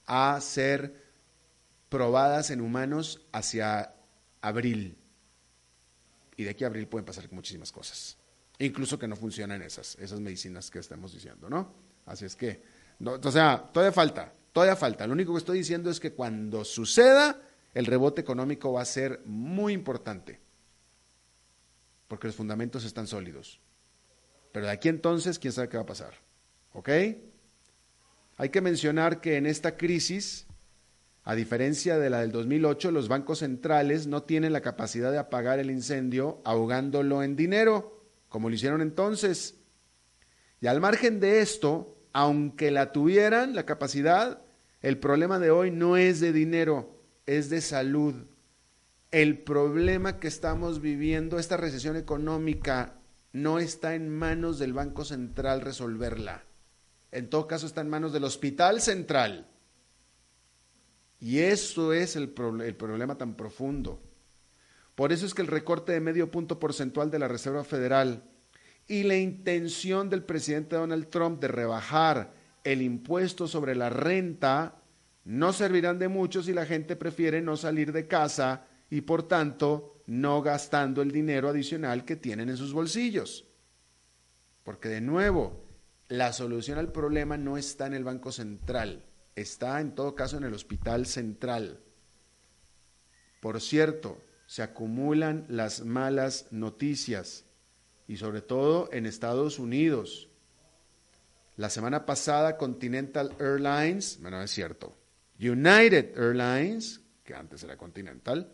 a 0.05 0.39
ser 0.41 1.03
probadas 1.89 2.49
en 2.49 2.61
humanos 2.61 3.21
hacia 3.31 3.93
abril. 4.41 4.97
Y 6.37 6.43
de 6.43 6.49
aquí 6.49 6.63
a 6.63 6.67
abril 6.67 6.87
pueden 6.87 7.05
pasar 7.05 7.31
muchísimas 7.31 7.71
cosas. 7.71 8.17
Incluso 8.59 8.99
que 8.99 9.07
no 9.07 9.15
funcionan 9.15 9.61
esas, 9.61 9.95
esas 9.95 10.19
medicinas 10.19 10.69
que 10.69 10.79
estamos 10.79 11.13
diciendo, 11.13 11.49
¿no? 11.49 11.73
Así 12.05 12.25
es 12.25 12.35
que, 12.35 12.61
o 13.03 13.31
sea, 13.31 13.69
todavía 13.71 13.91
falta, 13.91 14.33
todavía 14.51 14.75
falta. 14.75 15.07
Lo 15.07 15.13
único 15.13 15.33
que 15.33 15.39
estoy 15.39 15.57
diciendo 15.59 15.89
es 15.89 15.99
que 15.99 16.13
cuando 16.13 16.63
suceda, 16.63 17.41
el 17.73 17.85
rebote 17.85 18.21
económico 18.21 18.73
va 18.73 18.81
a 18.81 18.85
ser 18.85 19.21
muy 19.25 19.73
importante. 19.73 20.39
Porque 22.07 22.27
los 22.27 22.35
fundamentos 22.35 22.85
están 22.85 23.07
sólidos. 23.07 23.59
Pero 24.51 24.67
de 24.67 24.71
aquí 24.71 24.87
entonces, 24.87 25.39
quién 25.39 25.51
sabe 25.51 25.67
qué 25.67 25.77
va 25.77 25.83
a 25.83 25.87
pasar. 25.87 26.13
¿Ok? 26.73 26.89
Hay 28.37 28.49
que 28.49 28.59
mencionar 28.59 29.21
que 29.21 29.37
en 29.37 29.45
esta 29.45 29.77
crisis, 29.77 30.45
a 31.23 31.35
diferencia 31.35 31.97
de 31.97 32.09
la 32.09 32.19
del 32.19 32.33
2008, 32.33 32.91
los 32.91 33.07
bancos 33.07 33.39
centrales 33.39 34.07
no 34.07 34.23
tienen 34.23 34.51
la 34.51 34.59
capacidad 34.59 35.11
de 35.11 35.17
apagar 35.17 35.59
el 35.59 35.71
incendio 35.71 36.41
ahogándolo 36.43 37.23
en 37.23 37.37
dinero, 37.37 38.03
como 38.27 38.49
lo 38.49 38.55
hicieron 38.55 38.81
entonces. 38.81 39.55
Y 40.59 40.67
al 40.67 40.81
margen 40.81 41.21
de 41.21 41.39
esto, 41.39 41.97
aunque 42.11 42.71
la 42.71 42.91
tuvieran, 42.91 43.55
la 43.55 43.65
capacidad, 43.65 44.41
el 44.81 44.97
problema 44.97 45.39
de 45.39 45.51
hoy 45.51 45.71
no 45.71 45.95
es 45.95 46.19
de 46.19 46.33
dinero, 46.33 47.01
es 47.25 47.49
de 47.49 47.61
salud. 47.61 48.15
El 49.11 49.37
problema 49.37 50.19
que 50.19 50.27
estamos 50.27 50.81
viviendo, 50.81 51.39
esta 51.39 51.55
recesión 51.55 51.95
económica, 51.95 52.95
no 53.31 53.59
está 53.59 53.95
en 53.95 54.09
manos 54.09 54.59
del 54.59 54.73
Banco 54.73 55.05
Central 55.05 55.61
resolverla 55.61 56.43
en 57.11 57.29
todo 57.29 57.47
caso 57.47 57.65
está 57.65 57.81
en 57.81 57.89
manos 57.89 58.13
del 58.13 58.23
Hospital 58.23 58.81
Central. 58.81 59.47
Y 61.19 61.39
eso 61.39 61.93
es 61.93 62.15
el, 62.15 62.33
el, 62.63 62.75
problema 62.75 63.17
tan 63.17 63.35
profundo. 63.35 64.01
Por 64.95 65.11
eso 65.11 65.25
es 65.25 65.33
que 65.33 65.41
el 65.41 65.47
recorte 65.47 65.91
de 65.91 65.99
medio 65.99 66.29
punto 66.29 66.59
porcentual 66.59 67.09
de 67.09 67.19
la 67.19 67.27
Reserva 67.27 67.63
Federal 67.63 68.23
y 68.87 69.03
la 69.03 69.17
intención 69.17 70.09
del 70.09 70.23
presidente 70.23 70.75
Donald 70.75 71.09
Trump 71.09 71.41
de 71.41 71.47
rebajar 71.47 72.33
el 72.63 72.81
impuesto 72.81 73.47
sobre 73.47 73.75
la 73.75 73.89
renta 73.89 74.81
no 75.23 75.53
servirán 75.53 75.97
de 75.99 76.07
mucho 76.07 76.43
si 76.43 76.53
la 76.53 76.65
gente 76.65 76.95
prefiere 76.95 77.41
no 77.41 77.57
salir 77.57 77.91
de 77.91 78.07
casa 78.07 78.67
y 78.89 79.01
por 79.01 79.27
tanto 79.27 80.01
no 80.05 80.41
gastando 80.41 81.01
el 81.01 81.11
dinero 81.11 81.49
adicional 81.49 82.05
que 82.05 82.15
tienen 82.15 82.49
en 82.49 82.57
sus 82.57 82.73
bolsillos. 82.73 83.45
Porque 84.63 84.89
de 84.89 85.01
nuevo, 85.01 85.64
la 86.07 86.33
solución 86.33 86.77
al 86.77 86.91
problema 86.91 87.37
no 87.37 87.57
está 87.57 87.87
en 87.87 87.93
el 87.93 88.03
Banco 88.03 88.31
Central, 88.31 89.05
está 89.35 89.81
en 89.81 89.95
todo 89.95 90.15
caso 90.15 90.37
en 90.37 90.43
el 90.43 90.53
Hospital 90.53 91.05
Central. 91.05 91.79
Por 93.39 93.59
cierto, 93.61 94.21
se 94.45 94.61
acumulan 94.61 95.45
las 95.49 95.83
malas 95.83 96.47
noticias 96.51 97.45
y 98.07 98.17
sobre 98.17 98.41
todo 98.41 98.89
en 98.91 99.05
Estados 99.05 99.57
Unidos. 99.57 100.29
La 101.57 101.69
semana 101.69 102.05
pasada 102.05 102.57
Continental 102.57 103.35
Airlines, 103.39 104.19
bueno, 104.21 104.41
es 104.41 104.51
cierto, 104.51 104.95
United 105.39 106.17
Airlines, 106.17 107.01
que 107.23 107.33
antes 107.33 107.63
era 107.63 107.77
Continental, 107.77 108.53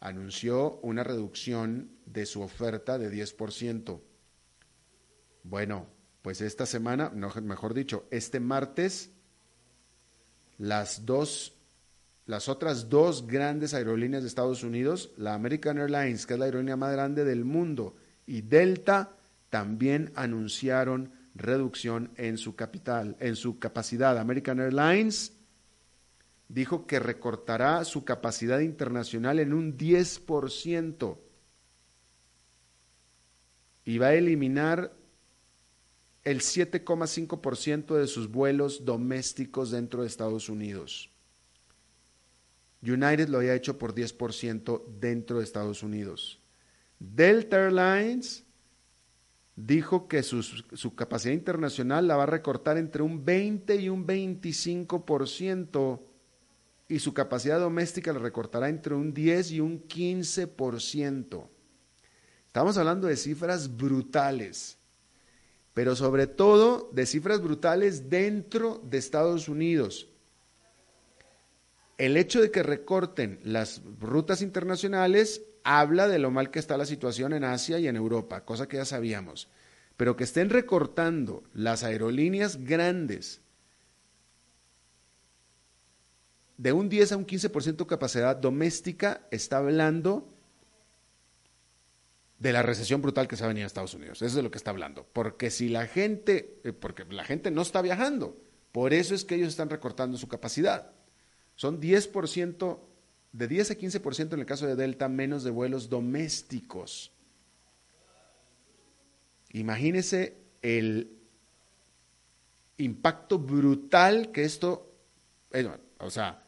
anunció 0.00 0.78
una 0.82 1.02
reducción 1.02 1.90
de 2.06 2.26
su 2.26 2.42
oferta 2.42 2.98
de 2.98 3.10
10%. 3.10 4.00
Bueno, 5.42 5.88
Pues 6.24 6.40
esta 6.40 6.64
semana, 6.64 7.10
mejor 7.10 7.74
dicho, 7.74 8.06
este 8.10 8.40
martes, 8.40 9.10
las 10.56 11.04
dos, 11.04 11.54
las 12.24 12.48
otras 12.48 12.88
dos 12.88 13.26
grandes 13.26 13.74
aerolíneas 13.74 14.22
de 14.22 14.28
Estados 14.30 14.62
Unidos, 14.62 15.12
la 15.18 15.34
American 15.34 15.76
Airlines, 15.76 16.24
que 16.24 16.32
es 16.32 16.38
la 16.38 16.46
aerolínea 16.46 16.78
más 16.78 16.94
grande 16.94 17.26
del 17.26 17.44
mundo, 17.44 17.94
y 18.24 18.40
Delta, 18.40 19.18
también 19.50 20.12
anunciaron 20.14 21.12
reducción 21.34 22.10
en 22.16 22.38
su 22.38 22.56
capital, 22.56 23.18
en 23.20 23.36
su 23.36 23.58
capacidad. 23.58 24.16
American 24.16 24.60
Airlines 24.60 25.34
dijo 26.48 26.86
que 26.86 27.00
recortará 27.00 27.84
su 27.84 28.02
capacidad 28.02 28.60
internacional 28.60 29.40
en 29.40 29.52
un 29.52 29.76
10% 29.76 31.18
y 33.84 33.98
va 33.98 34.06
a 34.06 34.14
eliminar 34.14 35.03
el 36.24 36.40
7,5% 36.40 37.96
de 37.96 38.06
sus 38.06 38.30
vuelos 38.30 38.84
domésticos 38.84 39.70
dentro 39.70 40.02
de 40.02 40.08
Estados 40.08 40.48
Unidos. 40.48 41.10
United 42.82 43.28
lo 43.28 43.38
había 43.38 43.54
hecho 43.54 43.78
por 43.78 43.94
10% 43.94 44.82
dentro 45.00 45.38
de 45.38 45.44
Estados 45.44 45.82
Unidos. 45.82 46.40
Delta 46.98 47.56
Airlines 47.56 48.44
dijo 49.56 50.08
que 50.08 50.22
su, 50.22 50.42
su, 50.42 50.94
capacidad 50.94 51.34
internacional 51.34 52.06
la 52.06 52.16
va 52.16 52.24
a 52.24 52.26
recortar 52.26 52.76
entre 52.76 53.02
un 53.02 53.24
20 53.24 53.76
y 53.76 53.88
un 53.88 54.06
25% 54.06 56.00
y 56.88 56.98
su 56.98 57.14
capacidad 57.14 57.58
doméstica 57.58 58.12
la 58.12 58.18
recortará 58.18 58.68
entre 58.68 58.94
un 58.94 59.14
10 59.14 59.52
y 59.52 59.60
un 59.60 59.86
15%. 59.86 61.48
Estamos 62.46 62.76
hablando 62.76 63.08
de 63.08 63.16
cifras 63.16 63.76
brutales, 63.76 64.78
pero 65.74 65.96
sobre 65.96 66.28
todo 66.28 66.88
de 66.92 67.04
cifras 67.04 67.42
brutales 67.42 68.08
dentro 68.08 68.80
de 68.84 68.98
Estados 68.98 69.48
Unidos. 69.48 70.08
El 71.98 72.16
hecho 72.16 72.40
de 72.40 72.50
que 72.50 72.62
recorten 72.62 73.40
las 73.42 73.82
rutas 74.00 74.40
internacionales 74.40 75.42
habla 75.64 76.08
de 76.08 76.18
lo 76.18 76.30
mal 76.30 76.50
que 76.50 76.60
está 76.60 76.76
la 76.76 76.86
situación 76.86 77.32
en 77.32 77.44
Asia 77.44 77.78
y 77.78 77.88
en 77.88 77.96
Europa, 77.96 78.44
cosa 78.44 78.68
que 78.68 78.76
ya 78.76 78.84
sabíamos. 78.84 79.48
Pero 79.96 80.16
que 80.16 80.24
estén 80.24 80.50
recortando 80.50 81.44
las 81.52 81.84
aerolíneas 81.84 82.64
grandes 82.64 83.40
de 86.56 86.72
un 86.72 86.88
10 86.88 87.12
a 87.12 87.16
un 87.16 87.26
15% 87.26 87.86
capacidad 87.86 88.36
doméstica, 88.36 89.26
está 89.30 89.58
hablando 89.58 90.33
de 92.44 92.52
la 92.52 92.62
recesión 92.62 93.00
brutal 93.00 93.26
que 93.26 93.38
se 93.38 93.44
ha 93.44 93.46
venido 93.46 93.64
a 93.64 93.68
Estados 93.68 93.94
Unidos. 93.94 94.18
Eso 94.18 94.26
es 94.26 94.34
de 94.34 94.42
lo 94.42 94.50
que 94.50 94.58
está 94.58 94.70
hablando. 94.70 95.06
Porque 95.14 95.50
si 95.50 95.70
la 95.70 95.86
gente, 95.86 96.60
eh, 96.62 96.74
porque 96.74 97.06
la 97.06 97.24
gente 97.24 97.50
no 97.50 97.62
está 97.62 97.80
viajando, 97.80 98.36
por 98.70 98.92
eso 98.92 99.14
es 99.14 99.24
que 99.24 99.36
ellos 99.36 99.48
están 99.48 99.70
recortando 99.70 100.18
su 100.18 100.28
capacidad. 100.28 100.92
Son 101.56 101.80
10%, 101.80 102.80
de 103.32 103.48
10 103.48 103.70
a 103.70 103.74
15% 103.78 104.34
en 104.34 104.40
el 104.40 104.44
caso 104.44 104.66
de 104.66 104.76
Delta, 104.76 105.08
menos 105.08 105.42
de 105.42 105.52
vuelos 105.52 105.88
domésticos. 105.88 107.12
Imagínese 109.52 110.36
el 110.60 111.16
impacto 112.76 113.38
brutal 113.38 114.32
que 114.32 114.44
esto, 114.44 114.92
eh, 115.50 115.66
o 115.98 116.10
sea, 116.10 116.44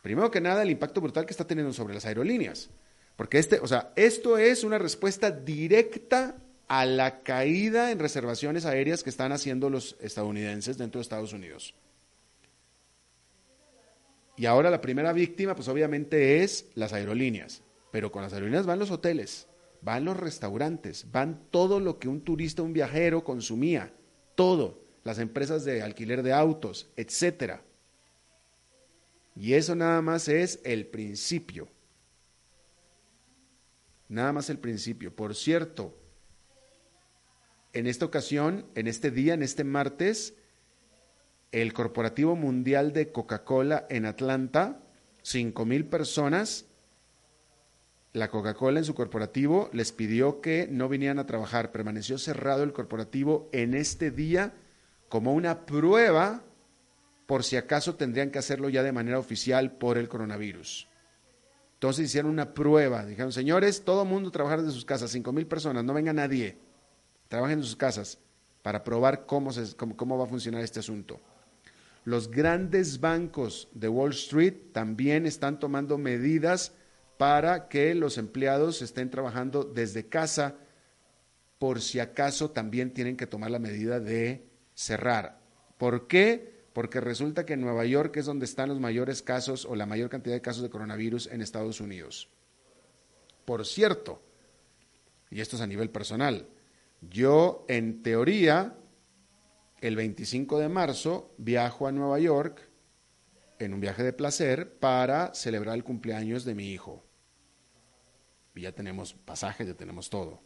primero 0.00 0.30
que 0.30 0.40
nada 0.40 0.62
el 0.62 0.70
impacto 0.70 1.02
brutal 1.02 1.26
que 1.26 1.32
está 1.32 1.46
teniendo 1.46 1.74
sobre 1.74 1.92
las 1.92 2.06
aerolíneas. 2.06 2.70
Porque 3.16 3.38
este, 3.38 3.60
o 3.60 3.66
sea, 3.66 3.92
esto 3.96 4.38
es 4.38 4.64
una 4.64 4.78
respuesta 4.78 5.30
directa 5.30 6.36
a 6.66 6.86
la 6.86 7.22
caída 7.22 7.90
en 7.90 7.98
reservaciones 7.98 8.64
aéreas 8.64 9.02
que 9.02 9.10
están 9.10 9.32
haciendo 9.32 9.70
los 9.70 9.96
estadounidenses 10.00 10.78
dentro 10.78 10.98
de 10.98 11.02
Estados 11.02 11.32
Unidos. 11.32 11.74
Y 14.36 14.46
ahora 14.46 14.70
la 14.70 14.80
primera 14.80 15.12
víctima, 15.12 15.54
pues 15.54 15.68
obviamente 15.68 16.42
es 16.42 16.66
las 16.74 16.92
aerolíneas. 16.92 17.62
Pero 17.92 18.10
con 18.10 18.22
las 18.22 18.32
aerolíneas 18.32 18.66
van 18.66 18.80
los 18.80 18.90
hoteles, 18.90 19.46
van 19.80 20.04
los 20.04 20.16
restaurantes, 20.16 21.06
van 21.12 21.44
todo 21.50 21.78
lo 21.78 22.00
que 22.00 22.08
un 22.08 22.22
turista, 22.22 22.62
un 22.62 22.72
viajero 22.72 23.22
consumía, 23.22 23.92
todo, 24.34 24.82
las 25.04 25.20
empresas 25.20 25.64
de 25.64 25.82
alquiler 25.82 26.24
de 26.24 26.32
autos, 26.32 26.88
etcétera. 26.96 27.62
Y 29.36 29.54
eso 29.54 29.76
nada 29.76 30.02
más 30.02 30.26
es 30.26 30.58
el 30.64 30.86
principio. 30.86 31.68
Nada 34.08 34.32
más 34.32 34.50
el 34.50 34.58
principio. 34.58 35.14
Por 35.14 35.34
cierto, 35.34 35.96
en 37.72 37.86
esta 37.86 38.04
ocasión, 38.04 38.66
en 38.74 38.86
este 38.86 39.10
día, 39.10 39.34
en 39.34 39.42
este 39.42 39.64
martes, 39.64 40.34
el 41.52 41.72
Corporativo 41.72 42.36
Mundial 42.36 42.92
de 42.92 43.12
Coca-Cola 43.12 43.86
en 43.90 44.06
Atlanta, 44.06 44.80
cinco 45.22 45.64
mil 45.64 45.86
personas, 45.86 46.66
la 48.12 48.30
Coca-Cola 48.30 48.78
en 48.78 48.84
su 48.84 48.94
corporativo 48.94 49.70
les 49.72 49.90
pidió 49.90 50.40
que 50.40 50.68
no 50.70 50.88
vinieran 50.88 51.18
a 51.18 51.26
trabajar. 51.26 51.72
Permaneció 51.72 52.16
cerrado 52.16 52.62
el 52.62 52.72
corporativo 52.72 53.48
en 53.52 53.74
este 53.74 54.12
día 54.12 54.54
como 55.08 55.34
una 55.34 55.66
prueba 55.66 56.44
por 57.26 57.42
si 57.42 57.56
acaso 57.56 57.96
tendrían 57.96 58.30
que 58.30 58.38
hacerlo 58.38 58.68
ya 58.68 58.84
de 58.84 58.92
manera 58.92 59.18
oficial 59.18 59.72
por 59.72 59.98
el 59.98 60.08
coronavirus. 60.08 60.86
Entonces 61.84 62.06
hicieron 62.06 62.30
una 62.30 62.54
prueba. 62.54 63.04
Dijeron, 63.04 63.30
señores, 63.30 63.84
todo 63.84 64.04
el 64.04 64.08
mundo 64.08 64.30
trabajar 64.30 64.62
desde 64.62 64.72
sus 64.72 64.86
casas, 64.86 65.10
cinco 65.10 65.32
mil 65.32 65.46
personas, 65.46 65.84
no 65.84 65.92
venga 65.92 66.14
nadie. 66.14 66.56
Trabajen 67.28 67.58
en 67.58 67.62
sus 67.62 67.76
casas 67.76 68.18
para 68.62 68.82
probar 68.82 69.26
cómo, 69.26 69.52
se, 69.52 69.76
cómo, 69.76 70.16
va 70.16 70.24
a 70.24 70.26
funcionar 70.26 70.62
este 70.62 70.80
asunto. 70.80 71.20
Los 72.04 72.30
grandes 72.30 73.00
bancos 73.00 73.68
de 73.74 73.90
Wall 73.90 74.12
Street 74.12 74.72
también 74.72 75.26
están 75.26 75.58
tomando 75.60 75.98
medidas 75.98 76.72
para 77.18 77.68
que 77.68 77.94
los 77.94 78.16
empleados 78.16 78.80
estén 78.80 79.10
trabajando 79.10 79.62
desde 79.62 80.08
casa, 80.08 80.54
por 81.58 81.82
si 81.82 82.00
acaso 82.00 82.50
también 82.50 82.94
tienen 82.94 83.18
que 83.18 83.26
tomar 83.26 83.50
la 83.50 83.58
medida 83.58 84.00
de 84.00 84.48
cerrar. 84.72 85.38
¿Por 85.76 86.06
qué? 86.06 86.53
Porque 86.74 87.00
resulta 87.00 87.46
que 87.46 87.54
en 87.54 87.60
Nueva 87.60 87.86
York 87.86 88.16
es 88.16 88.26
donde 88.26 88.44
están 88.44 88.68
los 88.68 88.80
mayores 88.80 89.22
casos 89.22 89.64
o 89.64 89.76
la 89.76 89.86
mayor 89.86 90.10
cantidad 90.10 90.34
de 90.34 90.42
casos 90.42 90.62
de 90.62 90.70
coronavirus 90.70 91.28
en 91.28 91.40
Estados 91.40 91.80
Unidos. 91.80 92.28
Por 93.44 93.64
cierto, 93.64 94.20
y 95.30 95.40
esto 95.40 95.54
es 95.56 95.62
a 95.62 95.68
nivel 95.68 95.88
personal, 95.88 96.48
yo 97.00 97.64
en 97.68 98.02
teoría 98.02 98.76
el 99.80 99.94
25 99.94 100.58
de 100.58 100.68
marzo 100.68 101.32
viajo 101.38 101.86
a 101.86 101.92
Nueva 101.92 102.18
York 102.18 102.68
en 103.60 103.72
un 103.72 103.80
viaje 103.80 104.02
de 104.02 104.12
placer 104.12 104.76
para 104.78 105.32
celebrar 105.32 105.76
el 105.76 105.84
cumpleaños 105.84 106.44
de 106.44 106.56
mi 106.56 106.72
hijo. 106.72 107.04
Y 108.56 108.62
ya 108.62 108.72
tenemos 108.72 109.14
pasajes, 109.14 109.68
ya 109.68 109.74
tenemos 109.74 110.10
todo. 110.10 110.42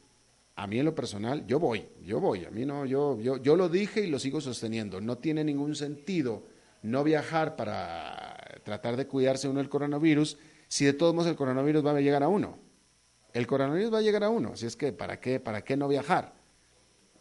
A 0.59 0.67
mí 0.67 0.81
en 0.81 0.87
lo 0.87 0.93
personal, 0.93 1.47
yo 1.47 1.61
voy, 1.61 1.87
yo 2.03 2.19
voy, 2.19 2.45
a 2.45 2.50
mí 2.50 2.67
no, 2.67 2.85
yo, 2.85 3.21
yo, 3.21 3.37
yo 3.37 3.55
lo 3.55 3.69
dije 3.69 4.00
y 4.00 4.09
lo 4.09 4.19
sigo 4.19 4.41
sosteniendo. 4.41 5.00
No 5.00 5.17
tiene 5.17 5.45
ningún 5.45 5.77
sentido 5.77 6.43
no 6.83 7.05
viajar 7.05 7.55
para 7.55 8.37
tratar 8.65 8.97
de 8.97 9.07
cuidarse 9.07 9.49
uno 9.49 9.61
del 9.61 9.69
coronavirus 9.69 10.37
si 10.67 10.85
de 10.85 10.95
todos 10.95 11.15
modos 11.15 11.31
el 11.31 11.37
coronavirus 11.37 11.87
va 11.87 11.93
a 11.93 12.00
llegar 12.00 12.25
a 12.25 12.29
uno. 12.29 12.59
El 13.33 13.47
coronavirus 13.47 13.95
va 13.95 13.99
a 13.99 14.03
llegar 14.03 14.25
a 14.25 14.31
uno, 14.31 14.55
así 14.55 14.67
es 14.67 14.75
que 14.75 14.93
¿para 14.93 15.21
qué, 15.21 15.38
para 15.38 15.62
qué 15.62 15.77
no 15.77 15.87
viajar? 15.87 16.35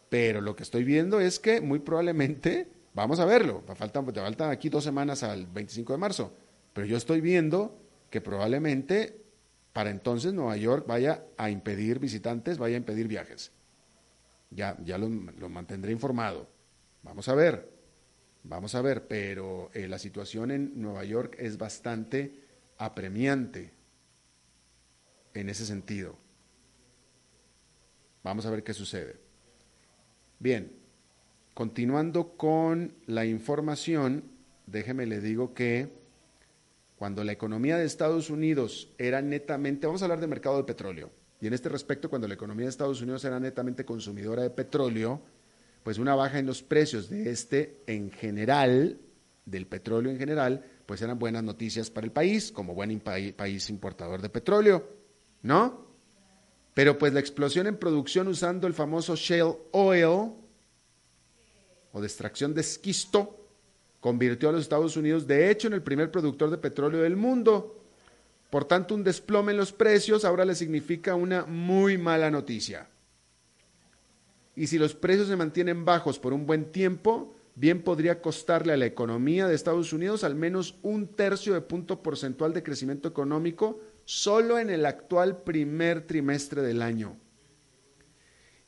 Pero 0.08 0.40
lo 0.40 0.56
que 0.56 0.64
estoy 0.64 0.82
viendo 0.82 1.20
es 1.20 1.38
que 1.38 1.60
muy 1.60 1.78
probablemente, 1.78 2.66
vamos 2.92 3.20
a 3.20 3.24
verlo, 3.24 3.62
faltan, 3.76 4.04
te 4.06 4.20
faltan 4.20 4.50
aquí 4.50 4.68
dos 4.68 4.82
semanas 4.82 5.22
al 5.22 5.46
25 5.46 5.92
de 5.92 5.98
marzo, 5.98 6.32
pero 6.72 6.88
yo 6.88 6.96
estoy 6.96 7.20
viendo 7.20 7.78
que 8.10 8.20
probablemente 8.20 9.27
para 9.72 9.90
entonces 9.90 10.32
Nueva 10.32 10.56
York 10.56 10.86
vaya 10.86 11.24
a 11.36 11.50
impedir 11.50 11.98
visitantes, 11.98 12.58
vaya 12.58 12.76
a 12.76 12.78
impedir 12.78 13.08
viajes. 13.08 13.52
Ya, 14.50 14.76
ya 14.84 14.98
lo, 14.98 15.08
mantendré 15.48 15.92
informado. 15.92 16.48
Vamos 17.02 17.28
a 17.28 17.34
ver, 17.34 17.70
vamos 18.42 18.74
a 18.74 18.82
ver, 18.82 19.06
pero 19.06 19.70
eh, 19.74 19.88
la 19.88 19.98
situación 19.98 20.50
en 20.50 20.80
Nueva 20.80 21.04
York 21.04 21.36
es 21.38 21.58
bastante 21.58 22.42
apremiante 22.78 23.72
en 25.34 25.48
ese 25.48 25.66
sentido. 25.66 26.16
Vamos 28.22 28.46
a 28.46 28.50
ver 28.50 28.64
qué 28.64 28.74
sucede. 28.74 29.16
Bien, 30.38 30.72
continuando 31.54 32.36
con 32.36 32.94
la 33.06 33.26
información, 33.26 34.24
déjeme 34.66 35.06
le 35.06 35.20
digo 35.20 35.54
que 35.54 35.97
cuando 36.98 37.22
la 37.22 37.32
economía 37.32 37.76
de 37.76 37.84
Estados 37.84 38.28
Unidos 38.28 38.92
era 38.98 39.22
netamente, 39.22 39.86
vamos 39.86 40.02
a 40.02 40.06
hablar 40.06 40.20
de 40.20 40.26
mercado 40.26 40.56
de 40.56 40.64
petróleo, 40.64 41.10
y 41.40 41.46
en 41.46 41.54
este 41.54 41.68
respecto, 41.68 42.10
cuando 42.10 42.26
la 42.26 42.34
economía 42.34 42.64
de 42.64 42.70
Estados 42.70 43.00
Unidos 43.00 43.24
era 43.24 43.38
netamente 43.38 43.84
consumidora 43.84 44.42
de 44.42 44.50
petróleo, 44.50 45.22
pues 45.84 45.98
una 45.98 46.16
baja 46.16 46.40
en 46.40 46.46
los 46.46 46.62
precios 46.62 47.08
de 47.08 47.30
este 47.30 47.82
en 47.86 48.10
general, 48.10 48.98
del 49.46 49.66
petróleo 49.66 50.10
en 50.10 50.18
general, 50.18 50.64
pues 50.84 51.00
eran 51.00 51.18
buenas 51.18 51.44
noticias 51.44 51.90
para 51.90 52.04
el 52.04 52.12
país, 52.12 52.50
como 52.50 52.74
buen 52.74 52.98
país 53.00 53.70
importador 53.70 54.20
de 54.20 54.28
petróleo, 54.28 54.88
¿no? 55.42 55.86
Pero 56.74 56.98
pues 56.98 57.12
la 57.12 57.20
explosión 57.20 57.68
en 57.68 57.76
producción 57.76 58.26
usando 58.26 58.66
el 58.66 58.74
famoso 58.74 59.14
shale 59.14 59.56
oil 59.70 60.32
o 61.92 62.00
de 62.00 62.06
extracción 62.06 62.54
de 62.54 62.62
esquisto 62.62 63.37
convirtió 64.08 64.48
a 64.48 64.52
los 64.52 64.62
Estados 64.62 64.96
Unidos, 64.96 65.26
de 65.26 65.50
hecho, 65.50 65.66
en 65.66 65.74
el 65.74 65.82
primer 65.82 66.10
productor 66.10 66.48
de 66.48 66.56
petróleo 66.56 67.02
del 67.02 67.14
mundo. 67.14 67.78
Por 68.48 68.64
tanto, 68.64 68.94
un 68.94 69.04
desplome 69.04 69.52
en 69.52 69.58
los 69.58 69.70
precios 69.70 70.24
ahora 70.24 70.46
le 70.46 70.54
significa 70.54 71.14
una 71.14 71.44
muy 71.44 71.98
mala 71.98 72.30
noticia. 72.30 72.88
Y 74.56 74.68
si 74.68 74.78
los 74.78 74.94
precios 74.94 75.28
se 75.28 75.36
mantienen 75.36 75.84
bajos 75.84 76.18
por 76.18 76.32
un 76.32 76.46
buen 76.46 76.72
tiempo, 76.72 77.34
bien 77.54 77.82
podría 77.82 78.22
costarle 78.22 78.72
a 78.72 78.78
la 78.78 78.86
economía 78.86 79.46
de 79.46 79.54
Estados 79.54 79.92
Unidos 79.92 80.24
al 80.24 80.34
menos 80.34 80.78
un 80.80 81.08
tercio 81.08 81.52
de 81.52 81.60
punto 81.60 82.02
porcentual 82.02 82.54
de 82.54 82.62
crecimiento 82.62 83.08
económico 83.08 83.78
solo 84.06 84.58
en 84.58 84.70
el 84.70 84.86
actual 84.86 85.42
primer 85.42 86.06
trimestre 86.06 86.62
del 86.62 86.80
año. 86.80 87.18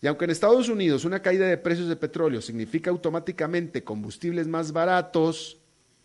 Y 0.03 0.07
aunque 0.07 0.25
en 0.25 0.31
Estados 0.31 0.69
Unidos 0.69 1.05
una 1.05 1.21
caída 1.21 1.47
de 1.47 1.59
precios 1.59 1.89
de 1.89 1.97
petróleo 1.97 2.41
significa 2.41 2.91
automáticamente 2.91 3.85
combustibles 3.85 4.47
más 4.47 4.73
baratos 4.73 5.59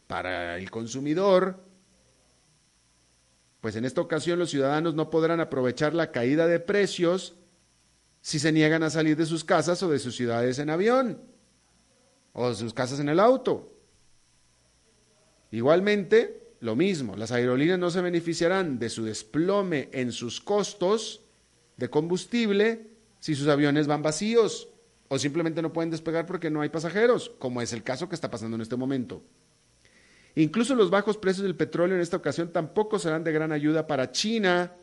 para 0.07 0.57
el 0.57 0.69
consumidor, 0.69 1.63
pues 3.61 3.75
en 3.77 3.85
esta 3.85 4.01
ocasión 4.01 4.37
los 4.37 4.49
ciudadanos 4.49 4.95
no 4.95 5.09
podrán 5.09 5.39
aprovechar 5.39 5.93
la 5.93 6.11
caída 6.11 6.45
de 6.45 6.59
precios 6.59 7.35
si 8.21 8.37
se 8.37 8.51
niegan 8.51 8.83
a 8.83 8.89
salir 8.89 9.15
de 9.15 9.25
sus 9.25 9.43
casas 9.43 9.81
o 9.81 9.89
de 9.89 9.99
sus 9.99 10.15
ciudades 10.15 10.59
en 10.59 10.69
avión 10.69 11.21
o 12.33 12.49
de 12.49 12.55
sus 12.55 12.73
casas 12.73 12.99
en 12.99 13.07
el 13.07 13.19
auto. 13.19 13.71
Igualmente, 15.51 16.55
lo 16.59 16.75
mismo, 16.75 17.15
las 17.15 17.31
aerolíneas 17.31 17.79
no 17.79 17.89
se 17.91 18.01
beneficiarán 18.01 18.77
de 18.77 18.89
su 18.89 19.05
desplome 19.05 19.89
en 19.93 20.11
sus 20.11 20.41
costos 20.41 21.21
de 21.77 21.89
combustible 21.89 22.94
si 23.25 23.33
sus 23.33 23.47
aviones 23.47 23.87
van 23.87 24.03
vacíos 24.03 24.69
o 25.07 25.17
simplemente 25.17 25.63
no 25.63 25.73
pueden 25.73 25.89
despegar 25.89 26.27
porque 26.27 26.51
no 26.51 26.61
hay 26.61 26.69
pasajeros, 26.69 27.31
como 27.39 27.59
es 27.59 27.73
el 27.73 27.81
caso 27.81 28.07
que 28.07 28.13
está 28.13 28.29
pasando 28.29 28.53
en 28.53 28.61
este 28.61 28.75
momento. 28.75 29.23
Incluso 30.35 30.75
los 30.75 30.91
bajos 30.91 31.17
precios 31.17 31.41
del 31.41 31.55
petróleo 31.55 31.95
en 31.95 32.03
esta 32.03 32.17
ocasión 32.17 32.53
tampoco 32.53 32.99
serán 32.99 33.23
de 33.23 33.31
gran 33.31 33.51
ayuda 33.51 33.87
para 33.87 34.11
China, 34.11 34.73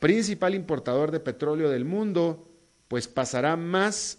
principal 0.00 0.54
importador 0.54 1.10
de 1.12 1.20
petróleo 1.20 1.70
del 1.70 1.86
mundo, 1.86 2.46
pues 2.88 3.08
pasará 3.08 3.56
más, 3.56 4.18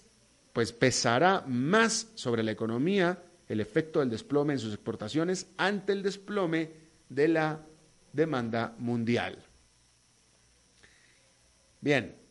pues 0.52 0.74
pesará 0.74 1.44
más 1.46 2.08
sobre 2.16 2.42
la 2.42 2.54
economía 2.54 3.22
el 3.48 3.60
efecto 3.60 4.00
del 4.00 4.10
desplome 4.10 4.54
en 4.54 4.60
sus 4.60 4.74
exportaciones 4.74 5.46
ante 5.58 5.94
el 5.94 6.02
desplome 6.02 6.72
de 7.08 7.28
la 7.28 7.60
demanda 8.14 8.74
mundial. 8.80 9.38
Bien, 11.82 12.23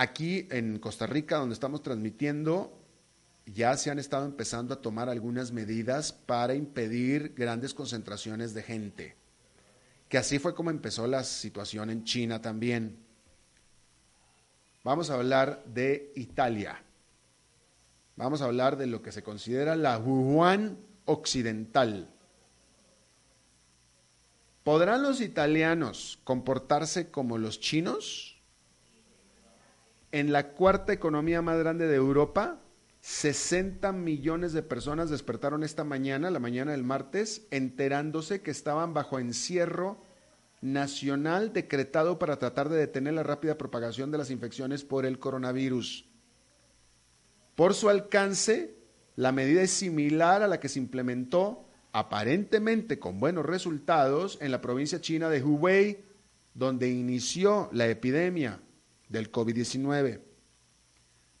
Aquí 0.00 0.48
en 0.50 0.78
Costa 0.78 1.06
Rica, 1.06 1.36
donde 1.36 1.52
estamos 1.52 1.82
transmitiendo, 1.82 2.72
ya 3.44 3.76
se 3.76 3.90
han 3.90 3.98
estado 3.98 4.24
empezando 4.24 4.72
a 4.72 4.80
tomar 4.80 5.10
algunas 5.10 5.52
medidas 5.52 6.10
para 6.10 6.54
impedir 6.54 7.34
grandes 7.34 7.74
concentraciones 7.74 8.54
de 8.54 8.62
gente. 8.62 9.16
Que 10.08 10.16
así 10.16 10.38
fue 10.38 10.54
como 10.54 10.70
empezó 10.70 11.06
la 11.06 11.22
situación 11.22 11.90
en 11.90 12.04
China 12.04 12.40
también. 12.40 12.96
Vamos 14.84 15.10
a 15.10 15.16
hablar 15.16 15.62
de 15.66 16.12
Italia. 16.16 16.82
Vamos 18.16 18.40
a 18.40 18.46
hablar 18.46 18.78
de 18.78 18.86
lo 18.86 19.02
que 19.02 19.12
se 19.12 19.22
considera 19.22 19.76
la 19.76 19.98
Wuhan 19.98 20.78
occidental. 21.04 22.08
¿Podrán 24.64 25.02
los 25.02 25.20
italianos 25.20 26.18
comportarse 26.24 27.10
como 27.10 27.36
los 27.36 27.60
chinos? 27.60 28.29
En 30.12 30.32
la 30.32 30.48
cuarta 30.50 30.92
economía 30.92 31.42
más 31.42 31.58
grande 31.58 31.86
de 31.86 31.96
Europa, 31.96 32.60
60 33.00 33.92
millones 33.92 34.52
de 34.52 34.62
personas 34.62 35.08
despertaron 35.08 35.62
esta 35.62 35.84
mañana, 35.84 36.30
la 36.30 36.38
mañana 36.38 36.72
del 36.72 36.84
martes, 36.84 37.46
enterándose 37.50 38.42
que 38.42 38.50
estaban 38.50 38.92
bajo 38.92 39.18
encierro 39.18 40.02
nacional 40.60 41.52
decretado 41.52 42.18
para 42.18 42.38
tratar 42.38 42.68
de 42.68 42.76
detener 42.76 43.14
la 43.14 43.22
rápida 43.22 43.56
propagación 43.56 44.10
de 44.10 44.18
las 44.18 44.30
infecciones 44.30 44.84
por 44.84 45.06
el 45.06 45.18
coronavirus. 45.18 46.06
Por 47.54 47.74
su 47.74 47.88
alcance, 47.88 48.74
la 49.16 49.32
medida 49.32 49.62
es 49.62 49.70
similar 49.70 50.42
a 50.42 50.48
la 50.48 50.60
que 50.60 50.68
se 50.68 50.78
implementó 50.78 51.64
aparentemente 51.92 52.98
con 52.98 53.18
buenos 53.18 53.46
resultados 53.46 54.38
en 54.40 54.50
la 54.50 54.60
provincia 54.60 55.00
china 55.00 55.30
de 55.30 55.42
Hubei, 55.42 56.04
donde 56.54 56.90
inició 56.90 57.70
la 57.72 57.86
epidemia 57.86 58.60
del 59.10 59.30
COVID-19. 59.30 60.22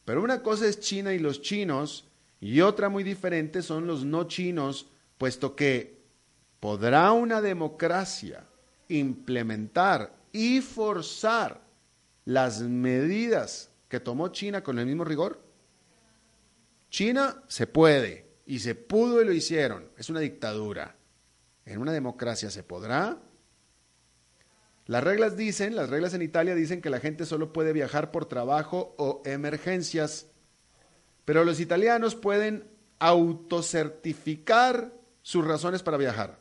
Pero 0.04 0.22
una 0.22 0.42
cosa 0.42 0.66
es 0.66 0.80
China 0.80 1.14
y 1.14 1.18
los 1.18 1.40
chinos 1.40 2.08
y 2.40 2.60
otra 2.60 2.90
muy 2.90 3.04
diferente 3.04 3.62
son 3.62 3.86
los 3.86 4.04
no 4.04 4.24
chinos, 4.24 4.88
puesto 5.16 5.56
que 5.56 6.02
podrá 6.58 7.12
una 7.12 7.40
democracia 7.40 8.46
implementar 8.88 10.14
y 10.32 10.60
forzar 10.60 11.60
las 12.24 12.60
medidas 12.60 13.70
que 13.88 14.00
tomó 14.00 14.28
China 14.28 14.62
con 14.62 14.78
el 14.78 14.86
mismo 14.86 15.04
rigor? 15.04 15.40
China 16.90 17.42
se 17.46 17.66
puede 17.66 18.26
y 18.46 18.58
se 18.58 18.74
pudo 18.74 19.22
y 19.22 19.24
lo 19.24 19.32
hicieron. 19.32 19.88
Es 19.96 20.10
una 20.10 20.20
dictadura. 20.20 20.96
En 21.64 21.78
una 21.78 21.92
democracia 21.92 22.50
se 22.50 22.62
podrá 22.64 23.18
las 24.90 25.04
reglas 25.04 25.36
dicen, 25.36 25.76
las 25.76 25.88
reglas 25.88 26.14
en 26.14 26.22
Italia 26.22 26.56
dicen 26.56 26.82
que 26.82 26.90
la 26.90 26.98
gente 26.98 27.24
solo 27.24 27.52
puede 27.52 27.72
viajar 27.72 28.10
por 28.10 28.26
trabajo 28.26 28.96
o 28.98 29.22
emergencias, 29.24 30.26
pero 31.24 31.44
los 31.44 31.60
italianos 31.60 32.16
pueden 32.16 32.68
autocertificar 32.98 34.92
sus 35.22 35.46
razones 35.46 35.84
para 35.84 35.96
viajar, 35.96 36.40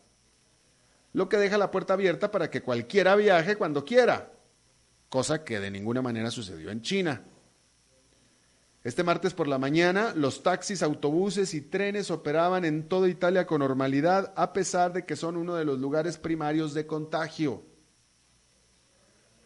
lo 1.13 1.29
que 1.29 1.38
deja 1.38 1.59
la 1.59 1.69
puerta 1.69 1.93
abierta 1.93 2.31
para 2.31 2.49
que 2.49 2.63
cualquiera 2.63 3.15
viaje 3.15 3.55
cuando 3.55 3.85
quiera, 3.85 4.31
cosa 5.09 5.43
que 5.43 5.59
de 5.59 5.69
ninguna 5.69 6.01
manera 6.01 6.31
sucedió 6.31 6.71
en 6.71 6.81
China. 6.81 7.21
Este 8.83 9.03
martes 9.03 9.35
por 9.35 9.47
la 9.47 9.59
mañana, 9.59 10.13
los 10.15 10.41
taxis, 10.41 10.81
autobuses 10.81 11.53
y 11.53 11.62
trenes 11.62 12.09
operaban 12.09 12.65
en 12.65 12.89
toda 12.89 13.09
Italia 13.09 13.45
con 13.45 13.59
normalidad, 13.59 14.33
a 14.35 14.53
pesar 14.53 14.91
de 14.91 15.05
que 15.05 15.15
son 15.15 15.38
uno 15.38 15.53
de 15.53 15.65
los 15.65 15.77
lugares 15.77 16.17
primarios 16.17 16.73
de 16.73 16.88
contagio. 16.88 17.68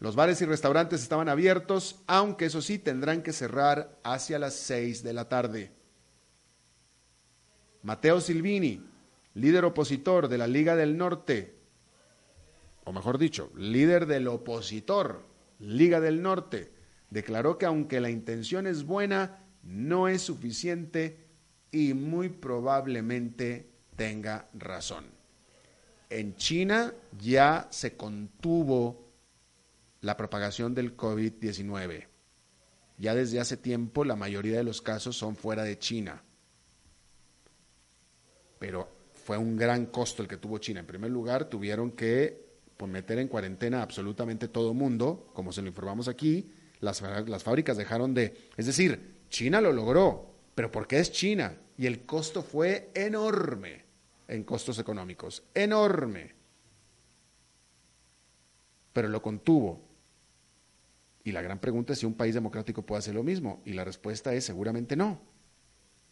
Los 0.00 0.16
bares 0.16 0.40
y 0.42 0.44
restaurantes 0.44 1.02
estaban 1.02 1.28
abiertos, 1.28 2.02
aunque 2.06 2.46
eso 2.46 2.60
sí 2.60 2.78
tendrán 2.78 3.22
que 3.22 3.32
cerrar 3.32 3.98
hacia 4.02 4.38
las 4.38 4.54
seis 4.54 5.02
de 5.02 5.12
la 5.12 5.28
tarde. 5.28 5.72
Mateo 7.82 8.20
Silvini, 8.20 8.82
líder 9.34 9.64
opositor 9.64 10.28
de 10.28 10.38
la 10.38 10.46
Liga 10.46 10.76
del 10.76 10.96
Norte, 10.96 11.54
o 12.84 12.92
mejor 12.92 13.18
dicho, 13.18 13.50
líder 13.56 14.06
del 14.06 14.28
opositor 14.28 15.22
Liga 15.58 16.00
del 16.00 16.22
Norte, 16.22 16.72
declaró 17.10 17.58
que 17.58 17.66
aunque 17.66 18.00
la 18.00 18.10
intención 18.10 18.66
es 18.66 18.84
buena, 18.84 19.44
no 19.62 20.08
es 20.08 20.22
suficiente 20.22 21.26
y 21.70 21.94
muy 21.94 22.28
probablemente 22.28 23.70
tenga 23.96 24.48
razón. 24.54 25.06
En 26.10 26.36
China 26.36 26.92
ya 27.18 27.66
se 27.70 27.96
contuvo 27.96 29.03
la 30.04 30.18
propagación 30.18 30.74
del 30.74 30.96
COVID-19. 30.96 32.06
Ya 32.98 33.14
desde 33.14 33.40
hace 33.40 33.56
tiempo 33.56 34.04
la 34.04 34.16
mayoría 34.16 34.58
de 34.58 34.62
los 34.64 34.82
casos 34.82 35.16
son 35.16 35.34
fuera 35.34 35.64
de 35.64 35.78
China. 35.78 36.22
Pero 38.58 38.88
fue 39.14 39.38
un 39.38 39.56
gran 39.56 39.86
costo 39.86 40.22
el 40.22 40.28
que 40.28 40.36
tuvo 40.36 40.58
China. 40.58 40.80
En 40.80 40.86
primer 40.86 41.10
lugar, 41.10 41.46
tuvieron 41.46 41.92
que 41.92 42.44
pues, 42.76 42.90
meter 42.90 43.18
en 43.18 43.28
cuarentena 43.28 43.82
absolutamente 43.82 44.48
todo 44.48 44.74
mundo, 44.74 45.30
como 45.32 45.52
se 45.52 45.62
lo 45.62 45.68
informamos 45.68 46.06
aquí. 46.06 46.52
Las, 46.80 47.00
las 47.00 47.42
fábricas 47.42 47.78
dejaron 47.78 48.12
de... 48.12 48.50
Es 48.58 48.66
decir, 48.66 49.22
China 49.30 49.62
lo 49.62 49.72
logró, 49.72 50.34
pero 50.54 50.70
porque 50.70 50.98
es 50.98 51.12
China. 51.12 51.56
Y 51.78 51.86
el 51.86 52.04
costo 52.04 52.42
fue 52.42 52.90
enorme 52.94 53.84
en 54.28 54.44
costos 54.44 54.78
económicos, 54.78 55.42
enorme. 55.54 56.34
Pero 58.92 59.08
lo 59.08 59.22
contuvo 59.22 59.93
y 61.24 61.32
la 61.32 61.40
gran 61.40 61.58
pregunta 61.58 61.94
es 61.94 61.98
si 61.98 62.06
un 62.06 62.14
país 62.14 62.34
democrático 62.34 62.84
puede 62.84 62.98
hacer 62.98 63.14
lo 63.14 63.22
mismo. 63.22 63.62
Y 63.64 63.72
la 63.72 63.82
respuesta 63.82 64.34
es 64.34 64.44
seguramente 64.44 64.94
no. 64.94 65.22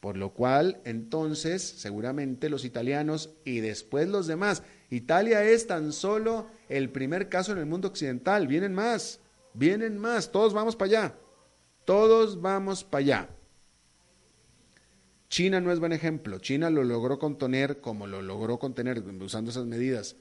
Por 0.01 0.17
lo 0.17 0.33
cual, 0.33 0.81
entonces, 0.85 1.63
seguramente 1.63 2.49
los 2.49 2.65
italianos 2.65 3.35
y 3.45 3.61
después 3.61 4.09
los 4.09 4.27
demás. 4.27 4.63
Italia 4.91 5.45
es 5.45 5.67
tan 5.67 5.93
solo 5.93 6.49
el 6.69 6.91
primer 6.91 7.29
caso 7.29 7.53
en 7.53 7.59
el 7.59 7.67
mundo 7.67 7.89
occidental. 7.89 8.49
Vienen 8.49 8.75
más, 8.75 9.21
vienen 9.53 9.99
más. 9.99 10.33
Todos 10.33 10.55
vamos 10.55 10.77
para 10.77 10.89
allá. 10.89 11.15
Todos 11.85 12.41
vamos 12.41 12.83
para 12.83 13.01
allá. 13.01 13.29
China 15.29 15.61
no 15.61 15.73
es 15.73 15.79
buen 15.79 15.93
ejemplo. 15.93 16.39
China 16.39 16.71
lo 16.71 16.85
logró 16.85 17.19
contener 17.19 17.81
como 17.81 18.07
lo 18.07 18.23
logró 18.23 18.59
contener 18.59 18.99
usando 19.21 19.51
esas 19.51 19.67
medidas. 19.67 20.17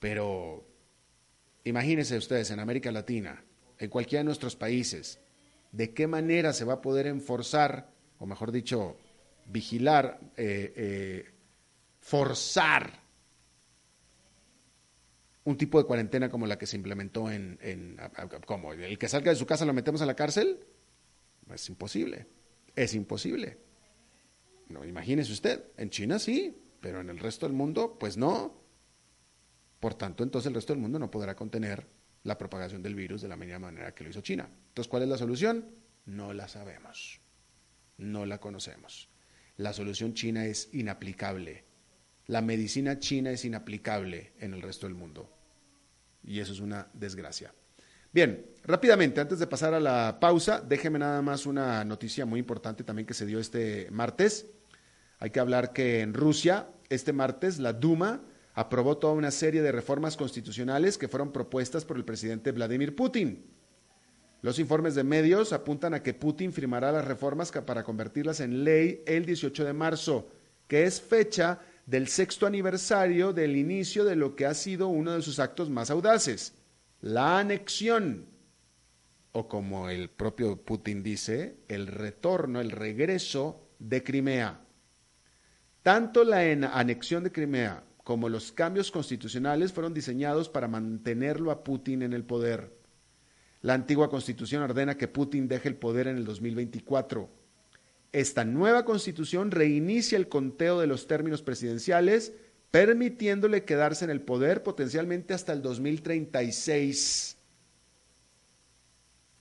Pero 0.00 0.66
imagínense 1.64 2.16
ustedes 2.16 2.50
en 2.50 2.60
América 2.60 2.90
Latina, 2.90 3.44
en 3.78 3.90
cualquiera 3.90 4.20
de 4.20 4.26
nuestros 4.26 4.56
países, 4.56 5.18
de 5.72 5.92
qué 5.92 6.06
manera 6.06 6.52
se 6.52 6.64
va 6.64 6.74
a 6.74 6.82
poder 6.82 7.06
enforzar 7.06 7.90
o 8.18 8.26
mejor 8.26 8.52
dicho, 8.52 8.96
vigilar, 9.46 10.20
eh, 10.36 10.72
eh, 10.76 11.30
forzar 12.00 13.00
un 15.44 15.56
tipo 15.56 15.78
de 15.78 15.84
cuarentena 15.86 16.28
como 16.28 16.46
la 16.46 16.58
que 16.58 16.66
se 16.66 16.76
implementó 16.76 17.30
en, 17.30 17.58
en 17.62 17.98
el 18.82 18.98
que 18.98 19.08
salga 19.08 19.30
de 19.30 19.36
su 19.36 19.46
casa 19.46 19.64
lo 19.64 19.72
metemos 19.72 20.02
a 20.02 20.06
la 20.06 20.14
cárcel, 20.14 20.60
es 21.54 21.68
imposible, 21.70 22.26
es 22.76 22.92
imposible. 22.94 23.56
No, 24.68 24.84
imagínese 24.84 25.32
usted, 25.32 25.64
en 25.78 25.88
China 25.88 26.18
sí, 26.18 26.54
pero 26.80 27.00
en 27.00 27.08
el 27.08 27.18
resto 27.18 27.46
del 27.46 27.54
mundo, 27.54 27.96
pues 27.98 28.18
no. 28.18 28.54
Por 29.80 29.94
tanto, 29.94 30.22
entonces 30.22 30.48
el 30.48 30.54
resto 30.54 30.74
del 30.74 30.82
mundo 30.82 30.98
no 30.98 31.10
podrá 31.10 31.34
contener 31.34 31.86
la 32.24 32.36
propagación 32.36 32.82
del 32.82 32.94
virus 32.94 33.22
de 33.22 33.28
la 33.28 33.36
misma 33.36 33.58
manera 33.58 33.94
que 33.94 34.04
lo 34.04 34.10
hizo 34.10 34.20
China. 34.20 34.48
Entonces, 34.68 34.88
¿cuál 34.90 35.02
es 35.02 35.08
la 35.08 35.18
solución? 35.18 35.64
No 36.06 36.32
la 36.32 36.48
sabemos, 36.48 37.20
no 37.96 38.26
la 38.26 38.38
conocemos. 38.38 39.08
La 39.56 39.72
solución 39.72 40.14
china 40.14 40.46
es 40.46 40.68
inaplicable. 40.72 41.64
La 42.26 42.42
medicina 42.42 42.98
china 42.98 43.30
es 43.30 43.44
inaplicable 43.44 44.32
en 44.38 44.54
el 44.54 44.62
resto 44.62 44.86
del 44.86 44.94
mundo. 44.94 45.28
Y 46.22 46.38
eso 46.38 46.52
es 46.52 46.60
una 46.60 46.88
desgracia. 46.92 47.52
Bien, 48.12 48.46
rápidamente, 48.64 49.20
antes 49.20 49.38
de 49.38 49.46
pasar 49.46 49.74
a 49.74 49.80
la 49.80 50.18
pausa, 50.20 50.60
déjeme 50.60 50.98
nada 50.98 51.20
más 51.22 51.44
una 51.44 51.84
noticia 51.84 52.24
muy 52.24 52.40
importante 52.40 52.84
también 52.84 53.04
que 53.04 53.14
se 53.14 53.26
dio 53.26 53.40
este 53.40 53.90
martes. 53.90 54.46
Hay 55.18 55.30
que 55.30 55.40
hablar 55.40 55.72
que 55.72 56.00
en 56.00 56.14
Rusia, 56.14 56.68
este 56.88 57.12
martes, 57.12 57.58
la 57.58 57.72
Duma 57.72 58.22
aprobó 58.58 58.98
toda 58.98 59.12
una 59.12 59.30
serie 59.30 59.62
de 59.62 59.70
reformas 59.70 60.16
constitucionales 60.16 60.98
que 60.98 61.06
fueron 61.06 61.30
propuestas 61.30 61.84
por 61.84 61.96
el 61.96 62.04
presidente 62.04 62.50
Vladimir 62.50 62.96
Putin. 62.96 63.46
Los 64.42 64.58
informes 64.58 64.96
de 64.96 65.04
medios 65.04 65.52
apuntan 65.52 65.94
a 65.94 66.02
que 66.02 66.12
Putin 66.12 66.52
firmará 66.52 66.90
las 66.90 67.04
reformas 67.04 67.52
para 67.52 67.84
convertirlas 67.84 68.40
en 68.40 68.64
ley 68.64 69.04
el 69.06 69.24
18 69.26 69.64
de 69.64 69.72
marzo, 69.72 70.28
que 70.66 70.82
es 70.82 71.00
fecha 71.00 71.60
del 71.86 72.08
sexto 72.08 72.48
aniversario 72.48 73.32
del 73.32 73.56
inicio 73.56 74.04
de 74.04 74.16
lo 74.16 74.34
que 74.34 74.46
ha 74.46 74.54
sido 74.54 74.88
uno 74.88 75.12
de 75.12 75.22
sus 75.22 75.38
actos 75.38 75.70
más 75.70 75.88
audaces, 75.88 76.52
la 77.00 77.38
anexión, 77.38 78.26
o 79.30 79.46
como 79.46 79.88
el 79.88 80.10
propio 80.10 80.60
Putin 80.60 81.04
dice, 81.04 81.58
el 81.68 81.86
retorno, 81.86 82.60
el 82.60 82.72
regreso 82.72 83.68
de 83.78 84.02
Crimea. 84.02 84.62
Tanto 85.84 86.24
la 86.24 86.40
anexión 86.74 87.22
de 87.22 87.30
Crimea 87.30 87.84
como 88.08 88.30
los 88.30 88.52
cambios 88.52 88.90
constitucionales 88.90 89.74
fueron 89.74 89.92
diseñados 89.92 90.48
para 90.48 90.66
mantenerlo 90.66 91.50
a 91.50 91.62
Putin 91.62 92.00
en 92.00 92.14
el 92.14 92.24
poder. 92.24 92.72
La 93.60 93.74
antigua 93.74 94.08
constitución 94.08 94.62
ordena 94.62 94.96
que 94.96 95.08
Putin 95.08 95.46
deje 95.46 95.68
el 95.68 95.76
poder 95.76 96.06
en 96.06 96.16
el 96.16 96.24
2024. 96.24 97.28
Esta 98.12 98.46
nueva 98.46 98.86
constitución 98.86 99.50
reinicia 99.50 100.16
el 100.16 100.30
conteo 100.30 100.80
de 100.80 100.86
los 100.86 101.06
términos 101.06 101.42
presidenciales, 101.42 102.32
permitiéndole 102.70 103.66
quedarse 103.66 104.06
en 104.06 104.10
el 104.10 104.22
poder 104.22 104.62
potencialmente 104.62 105.34
hasta 105.34 105.52
el 105.52 105.60
2036. 105.60 107.36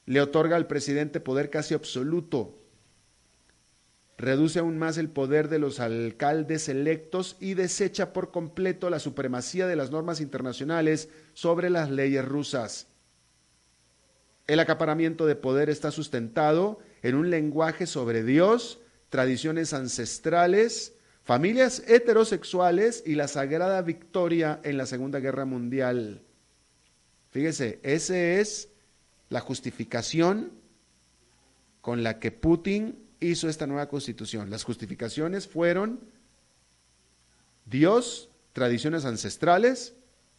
Le 0.07 0.19
otorga 0.19 0.57
al 0.57 0.67
presidente 0.67 1.21
poder 1.21 1.49
casi 1.49 1.73
absoluto. 1.73 2.56
Reduce 4.17 4.57
aún 4.59 4.79
más 4.79 4.97
el 4.97 5.09
poder 5.09 5.47
de 5.47 5.59
los 5.59 5.79
alcaldes 5.79 6.69
electos 6.69 7.37
y 7.39 7.53
desecha 7.53 8.13
por 8.13 8.31
completo 8.31 8.89
la 8.89 8.97
supremacía 8.99 9.67
de 9.67 9.75
las 9.75 9.91
normas 9.91 10.21
internacionales 10.21 11.09
sobre 11.33 11.69
las 11.69 11.91
leyes 11.91 12.25
rusas. 12.25 12.87
El 14.47 14.59
acaparamiento 14.59 15.27
de 15.27 15.35
poder 15.35 15.69
está 15.69 15.91
sustentado 15.91 16.79
en 17.03 17.13
un 17.13 17.29
lenguaje 17.29 17.85
sobre 17.85 18.23
Dios, 18.23 18.79
tradiciones 19.09 19.73
ancestrales, 19.73 20.95
familias 21.23 21.83
heterosexuales 21.87 23.03
y 23.05 23.15
la 23.15 23.27
sagrada 23.27 23.81
victoria 23.83 24.59
en 24.63 24.77
la 24.77 24.87
Segunda 24.87 25.19
Guerra 25.19 25.45
Mundial. 25.45 26.23
Fíjese, 27.29 27.79
esa 27.83 28.17
es 28.17 28.69
la 29.29 29.41
justificación 29.41 30.53
con 31.81 32.01
la 32.01 32.19
que 32.19 32.31
Putin 32.31 33.06
hizo 33.19 33.49
esta 33.49 33.67
nueva 33.67 33.89
constitución. 33.89 34.49
Las 34.49 34.63
justificaciones 34.63 35.47
fueron 35.47 35.99
Dios, 37.65 38.29
tradiciones 38.53 39.05
ancestrales, 39.05 39.95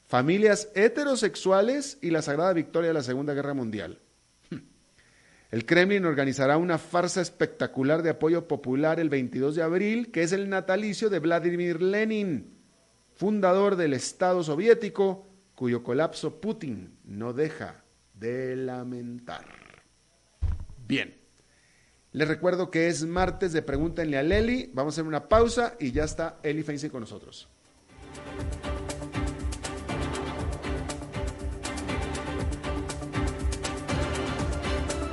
familias 0.07 0.71
heterosexuales 0.75 1.99
y 2.01 2.11
la 2.11 2.23
sagrada 2.23 2.53
victoria 2.55 2.89
de 2.89 2.95
la 2.95 3.03
Segunda 3.03 3.35
Guerra 3.35 3.55
Mundial. 3.55 4.01
El 5.51 5.67
Kremlin 5.67 6.07
organizará 6.07 6.57
una 6.57 6.79
farsa 6.79 7.21
espectacular 7.21 8.03
de 8.03 8.11
apoyo 8.11 8.49
popular 8.49 9.01
el 9.01 9.11
22 9.11 9.55
de 9.55 9.63
abril, 9.63 10.11
que 10.11 10.23
es 10.23 10.33
el 10.33 10.49
natalicio 10.49 11.11
de 11.11 11.19
Vladimir 11.19 11.83
Lenin, 11.83 12.59
fundador 13.15 13.77
del 13.77 13.93
Estado 13.93 14.43
soviético, 14.43 15.27
cuyo 15.55 15.83
colapso 15.83 16.41
Putin 16.41 16.97
no 17.05 17.33
deja 17.33 17.83
de 18.15 18.57
lamentar. 18.57 19.45
Bien, 20.87 21.15
les 22.19 22.27
recuerdo 22.27 22.69
que 22.69 22.89
es 22.89 23.07
martes 23.07 23.53
de 23.53 23.63
Pregúntenle 23.63 24.19
a 24.19 24.25
Leli. 24.25 24.73
Vamos 24.75 24.93
a 24.93 24.95
hacer 24.97 25.07
una 25.07 25.29
pausa 25.29 25.77
y 25.79 25.93
ya 25.93 26.03
está 26.03 26.41
Eli 26.43 26.65
Feinstein 26.65 26.91
con 26.91 27.03
nosotros. 27.03 27.49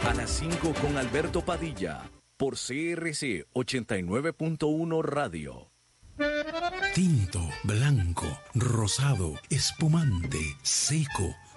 A 0.04 0.14
las 0.16 0.32
5 0.32 0.74
con 0.82 0.98
Alberto 0.98 1.46
Padilla, 1.46 2.10
por 2.38 2.56
CRC 2.56 3.46
89.1 3.54 5.04
Radio. 5.04 5.70
Tinto, 6.96 7.42
blanco, 7.66 8.26
rosado, 8.56 9.34
espumante, 9.52 10.40
seco 10.64 11.36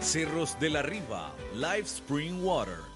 Cerros 0.00 0.58
de 0.60 0.70
la 0.70 0.82
Riva, 0.82 1.32
Live 1.54 1.86
Spring 1.86 2.42
Water. 2.42 2.93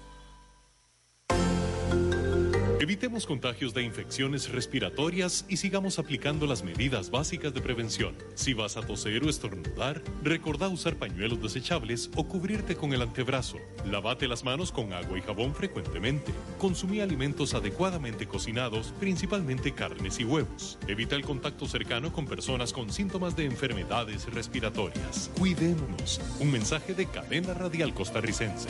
Evitemos 2.81 3.25
contagios 3.25 3.73
de 3.73 3.83
infecciones 3.83 4.49
respiratorias 4.49 5.43
y 5.49 5.57
sigamos 5.57 5.99
aplicando 5.99 6.47
las 6.47 6.63
medidas 6.63 7.11
básicas 7.11 7.53
de 7.53 7.59
prevención. 7.59 8.15
Si 8.35 8.53
vas 8.53 8.77
a 8.77 8.81
toser 8.81 9.21
o 9.25 9.29
estornudar, 9.29 10.01
recordá 10.23 10.69
usar 10.69 10.95
pañuelos 10.95 11.41
desechables 11.41 12.09
o 12.15 12.25
cubrirte 12.25 12.77
con 12.77 12.93
el 12.93 13.01
antebrazo. 13.01 13.57
Lavate 13.85 14.29
las 14.29 14.45
manos 14.45 14.71
con 14.71 14.93
agua 14.93 15.17
y 15.17 15.21
jabón 15.21 15.53
frecuentemente. 15.53 16.31
Consumí 16.57 17.01
alimentos 17.01 17.53
adecuadamente 17.53 18.27
cocinados, 18.27 18.93
principalmente 18.97 19.73
carnes 19.73 20.17
y 20.21 20.23
huevos. 20.23 20.79
Evita 20.87 21.17
el 21.17 21.23
contacto 21.23 21.67
cercano 21.67 22.13
con 22.13 22.27
personas 22.27 22.71
con 22.71 22.93
síntomas 22.93 23.35
de 23.35 23.43
enfermedades 23.43 24.33
respiratorias. 24.33 25.29
Cuidémonos. 25.37 26.21
Un 26.39 26.49
mensaje 26.49 26.93
de 26.93 27.07
Cadena 27.07 27.53
Radial 27.53 27.93
Costarricense. 27.93 28.69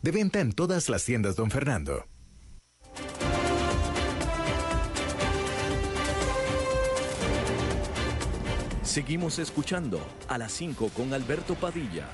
De 0.00 0.12
venta 0.12 0.40
en 0.40 0.52
todas 0.52 0.88
las 0.88 1.04
tiendas, 1.04 1.34
don 1.34 1.50
Fernando. 1.50 2.06
Seguimos 8.82 9.40
escuchando 9.40 10.00
a 10.28 10.38
las 10.38 10.52
5 10.52 10.90
con 10.90 11.12
Alberto 11.12 11.56
Padilla. 11.56 12.06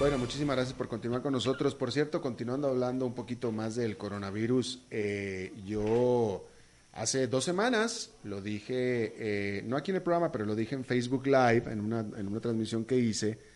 Bueno, 0.00 0.18
muchísimas 0.18 0.56
gracias 0.56 0.76
por 0.76 0.88
continuar 0.88 1.22
con 1.22 1.32
nosotros. 1.32 1.76
Por 1.76 1.92
cierto, 1.92 2.20
continuando 2.20 2.66
hablando 2.66 3.06
un 3.06 3.14
poquito 3.14 3.52
más 3.52 3.76
del 3.76 3.96
coronavirus, 3.96 4.82
eh, 4.90 5.52
yo 5.64 6.48
hace 6.90 7.28
dos 7.28 7.44
semanas 7.44 8.10
lo 8.24 8.40
dije, 8.40 9.14
eh, 9.16 9.62
no 9.62 9.76
aquí 9.76 9.92
en 9.92 9.98
el 9.98 10.02
programa, 10.02 10.32
pero 10.32 10.44
lo 10.44 10.56
dije 10.56 10.74
en 10.74 10.84
Facebook 10.84 11.26
Live, 11.26 11.70
en 11.70 11.80
una, 11.80 12.00
en 12.00 12.26
una 12.26 12.40
transmisión 12.40 12.84
que 12.84 12.96
hice, 12.98 13.51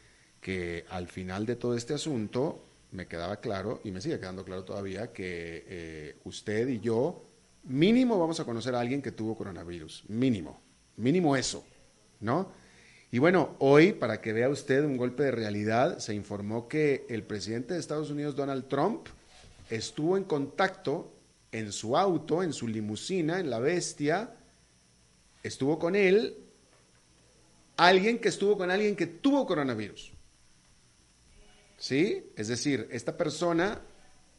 que 0.46 0.84
al 0.90 1.08
final 1.08 1.44
de 1.44 1.56
todo 1.56 1.74
este 1.74 1.94
asunto 1.94 2.62
me 2.92 3.08
quedaba 3.08 3.40
claro, 3.40 3.80
y 3.82 3.90
me 3.90 4.00
sigue 4.00 4.20
quedando 4.20 4.44
claro 4.44 4.62
todavía, 4.62 5.12
que 5.12 5.64
eh, 5.66 6.16
usted 6.22 6.68
y 6.68 6.78
yo 6.78 7.24
mínimo 7.64 8.16
vamos 8.16 8.38
a 8.38 8.44
conocer 8.44 8.76
a 8.76 8.78
alguien 8.78 9.02
que 9.02 9.10
tuvo 9.10 9.34
coronavirus, 9.34 10.04
mínimo, 10.06 10.60
mínimo 10.98 11.34
eso, 11.34 11.64
¿no? 12.20 12.52
Y 13.10 13.18
bueno, 13.18 13.56
hoy, 13.58 13.92
para 13.92 14.20
que 14.20 14.32
vea 14.32 14.48
usted 14.48 14.84
un 14.84 14.96
golpe 14.96 15.24
de 15.24 15.32
realidad, 15.32 15.98
se 15.98 16.14
informó 16.14 16.68
que 16.68 17.06
el 17.08 17.24
presidente 17.24 17.74
de 17.74 17.80
Estados 17.80 18.10
Unidos, 18.10 18.36
Donald 18.36 18.68
Trump, 18.68 19.08
estuvo 19.68 20.16
en 20.16 20.22
contacto 20.22 21.12
en 21.50 21.72
su 21.72 21.96
auto, 21.96 22.44
en 22.44 22.52
su 22.52 22.68
limusina, 22.68 23.40
en 23.40 23.50
la 23.50 23.58
bestia, 23.58 24.30
estuvo 25.42 25.80
con 25.80 25.96
él, 25.96 26.36
alguien 27.76 28.20
que 28.20 28.28
estuvo 28.28 28.56
con 28.56 28.70
alguien 28.70 28.94
que 28.94 29.08
tuvo 29.08 29.44
coronavirus. 29.44 30.12
¿Sí? 31.76 32.30
Es 32.36 32.48
decir, 32.48 32.88
esta 32.90 33.16
persona 33.16 33.80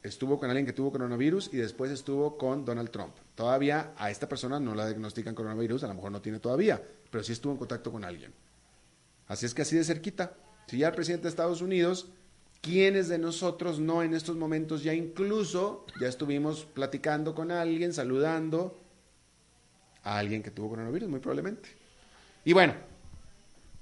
estuvo 0.03 0.39
con 0.39 0.49
alguien 0.49 0.65
que 0.65 0.73
tuvo 0.73 0.91
coronavirus 0.91 1.53
y 1.53 1.57
después 1.57 1.91
estuvo 1.91 2.37
con 2.37 2.65
Donald 2.65 2.89
Trump. 2.89 3.13
Todavía 3.35 3.93
a 3.97 4.09
esta 4.09 4.27
persona 4.27 4.59
no 4.59 4.73
la 4.73 4.87
diagnostican 4.87 5.35
coronavirus, 5.35 5.83
a 5.83 5.87
lo 5.87 5.95
mejor 5.95 6.11
no 6.11 6.21
tiene 6.21 6.39
todavía, 6.39 6.81
pero 7.09 7.23
sí 7.23 7.33
estuvo 7.33 7.53
en 7.53 7.59
contacto 7.59 7.91
con 7.91 8.03
alguien. 8.03 8.33
Así 9.27 9.45
es 9.45 9.53
que 9.53 9.63
así 9.63 9.75
de 9.75 9.83
cerquita. 9.83 10.33
Si 10.67 10.79
ya 10.79 10.87
el 10.89 10.95
presidente 10.95 11.23
de 11.23 11.29
Estados 11.29 11.61
Unidos, 11.61 12.07
¿quiénes 12.61 13.07
de 13.07 13.17
nosotros 13.17 13.79
no 13.79 14.03
en 14.03 14.13
estos 14.13 14.35
momentos 14.35 14.83
ya 14.83 14.93
incluso 14.93 15.85
ya 15.99 16.07
estuvimos 16.07 16.65
platicando 16.65 17.35
con 17.35 17.51
alguien, 17.51 17.93
saludando 17.93 18.79
a 20.03 20.17
alguien 20.17 20.43
que 20.43 20.51
tuvo 20.51 20.69
coronavirus? 20.69 21.09
Muy 21.09 21.19
probablemente. 21.19 21.69
Y 22.45 22.53
bueno, 22.53 22.73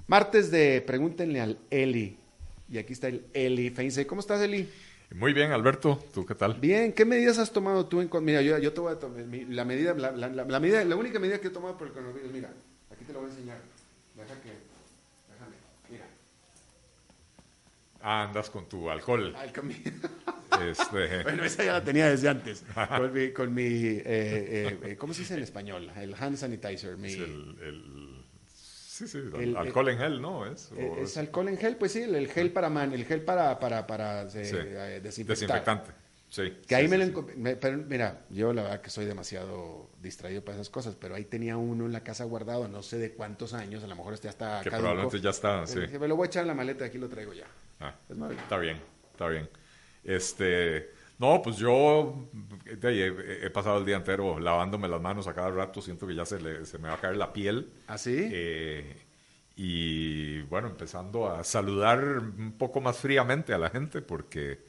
martes 0.08 0.52
de 0.52 0.82
pregúntenle 0.82 1.42
al 1.42 1.60
Eli. 1.70 2.18
Y 2.70 2.78
aquí 2.78 2.94
está 2.94 3.08
el 3.08 3.26
Eli 3.34 3.70
Feinse. 3.70 4.08
¿Cómo 4.08 4.22
estás, 4.22 4.42
Eli? 4.42 4.70
Muy 5.14 5.34
bien, 5.34 5.52
Alberto. 5.52 6.04
¿Tú 6.14 6.26
qué 6.26 6.36
tal? 6.36 6.56
Bien. 6.56 6.94
¿Qué 6.94 7.06
medidas 7.06 7.38
has 7.38 7.52
tomado 7.52 7.86
tú? 7.86 8.02
En, 8.02 8.10
mira, 8.24 8.42
yo, 8.42 8.58
yo 8.58 8.74
te 8.74 8.82
voy 8.82 8.94
a 8.94 9.00
tomar 9.00 9.24
la 9.50 9.66
medida, 9.66 9.94
la, 9.94 10.12
la, 10.12 10.30
la, 10.30 10.60
medida, 10.60 10.84
la 10.84 10.96
única 10.96 11.20
medida 11.20 11.40
que 11.40 11.48
he 11.48 11.52
tomado 11.52 11.78
por 11.78 11.88
el 11.88 11.94
coronavirus. 11.94 12.32
Mira, 12.32 12.50
aquí 12.92 13.06
te 13.06 13.14
lo 13.14 13.20
voy 13.20 13.30
a 13.30 13.34
enseñar. 13.34 13.58
Deja 14.16 14.42
que, 14.42 14.50
déjame, 15.30 15.56
mira. 15.90 16.06
Ah, 18.02 18.24
andas 18.24 18.50
con 18.50 18.68
tu 18.68 18.90
alcohol. 18.90 19.36
Alcohol. 19.36 19.72
Este... 20.56 21.24
bueno, 21.24 21.44
esa 21.44 21.66
ya 21.66 21.74
la 21.74 21.84
tenía 21.84 22.08
desde 22.08 22.30
antes. 22.30 22.64
con 22.98 23.12
mi, 23.12 23.32
con 23.32 23.54
mi 23.54 23.64
eh, 23.64 24.80
eh, 24.84 24.96
¿cómo 24.98 25.14
se 25.14 25.22
dice 25.22 25.34
en 25.34 25.44
español? 25.44 25.92
El 25.98 26.16
hand 26.18 26.38
sanitizer. 26.38 26.96
Mi... 26.96 27.10
Es 27.10 27.18
el, 27.18 27.58
el... 27.62 28.05
Sí, 28.96 29.10
sí, 29.10 29.18
el, 29.18 29.58
alcohol 29.58 29.90
en 29.90 29.98
gel, 29.98 30.22
¿no? 30.22 30.46
¿Es, 30.46 30.72
es, 30.72 30.98
es, 31.00 31.18
alcohol 31.18 31.50
en 31.50 31.58
gel, 31.58 31.76
pues 31.76 31.92
sí, 31.92 32.04
el, 32.04 32.30
gel 32.30 32.52
para 32.54 32.70
man, 32.70 32.94
el 32.94 33.04
gel 33.04 33.22
para, 33.24 33.60
para, 33.60 33.86
para 33.86 34.30
sí. 34.30 34.38
eh, 34.42 35.02
desinfectar. 35.04 35.36
Desinfectante, 35.38 35.92
sí. 36.30 36.58
Que 36.66 36.76
ahí 36.76 36.86
sí, 36.86 36.90
me 36.98 37.06
sí, 37.06 37.12
lo 37.12 37.28
me, 37.36 37.58
pero 37.58 37.78
mira, 37.78 38.22
yo 38.30 38.54
la 38.54 38.64
verdad 38.64 38.80
que 38.80 38.90
soy 38.90 39.04
demasiado 39.06 39.90
distraído 40.02 40.46
para 40.46 40.56
esas 40.56 40.70
cosas, 40.70 40.96
pero 40.96 41.14
ahí 41.14 41.26
tenía 41.26 41.58
uno 41.58 41.86
en 41.86 41.92
la 41.92 42.06
casa 42.06 42.24
guardado, 42.24 42.70
no 42.70 42.82
sé 42.84 42.98
de 42.98 43.12
cuántos 43.12 43.54
años, 43.54 43.84
a 43.84 43.88
lo 43.88 43.98
mejor 43.98 44.14
este 44.14 44.28
ya 44.28 44.32
está 44.32 44.62
Que 44.64 44.70
caduco. 44.70 44.84
probablemente 44.88 45.20
ya 45.20 45.32
está, 45.32 45.68
sí. 45.68 45.80
Me 46.00 46.08
lo 46.08 46.16
voy 46.16 46.28
a 46.28 46.28
echar 46.28 46.44
en 46.44 46.48
la 46.48 46.54
maleta, 46.54 46.86
aquí 46.86 46.98
lo 46.98 47.10
traigo 47.10 47.34
ya. 47.34 47.48
Ah, 47.82 47.94
Es 48.08 48.18
está 48.18 48.58
bien, 48.58 48.80
está 49.12 49.28
bien. 49.28 49.50
Este, 50.06 50.90
no, 51.18 51.42
pues 51.42 51.58
yo 51.58 52.28
he, 52.66 53.40
he 53.44 53.50
pasado 53.50 53.78
el 53.78 53.86
día 53.86 53.96
entero 53.96 54.38
lavándome 54.38 54.90
las 54.90 55.02
manos 55.02 55.28
a 55.28 55.34
cada 55.34 55.50
rato, 55.50 55.82
siento 55.82 56.06
que 56.06 56.16
ya 56.16 56.26
se, 56.26 56.42
le, 56.42 56.66
se 56.66 56.78
me 56.78 56.90
va 56.90 56.96
a 56.96 57.00
caer 57.00 57.16
la 57.16 57.32
piel. 57.32 57.72
¿Así? 57.88 58.30
Eh, 58.32 59.02
y 59.56 60.42
bueno, 60.44 60.68
empezando 60.68 61.30
a 61.30 61.44
saludar 61.46 62.04
un 62.04 62.58
poco 62.58 62.82
más 62.82 62.98
fríamente 62.98 63.54
a 63.54 63.58
la 63.58 63.70
gente 63.70 64.02
porque 64.02 64.60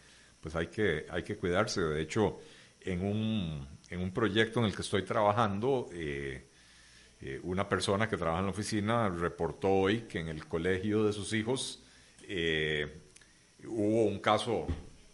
pues 0.41 0.55
hay 0.55 0.69
que, 0.69 1.07
hay 1.11 1.25
que 1.25 1.37
cuidarse. 1.37 1.81
De 1.81 2.01
hecho, 2.01 2.39
en 2.81 3.05
un, 3.05 3.67
en 3.91 4.01
un 4.01 4.13
proyecto 4.13 4.61
en 4.61 4.67
el 4.67 4.77
que 4.77 4.83
estoy 4.83 5.03
trabajando, 5.03 5.89
eh, 5.93 6.47
eh, 7.21 7.41
una 7.43 7.69
persona 7.69 8.09
que 8.09 8.17
trabaja 8.17 8.39
en 8.39 8.47
la 8.47 8.53
oficina 8.53 9.09
reportó 9.09 9.69
hoy 9.71 10.03
que 10.03 10.21
en 10.21 10.29
el 10.29 10.47
colegio 10.47 11.03
de 11.05 11.13
sus 11.13 11.33
hijos 11.33 11.83
hubo 13.65 14.05
un 14.05 14.19
caso 14.21 14.67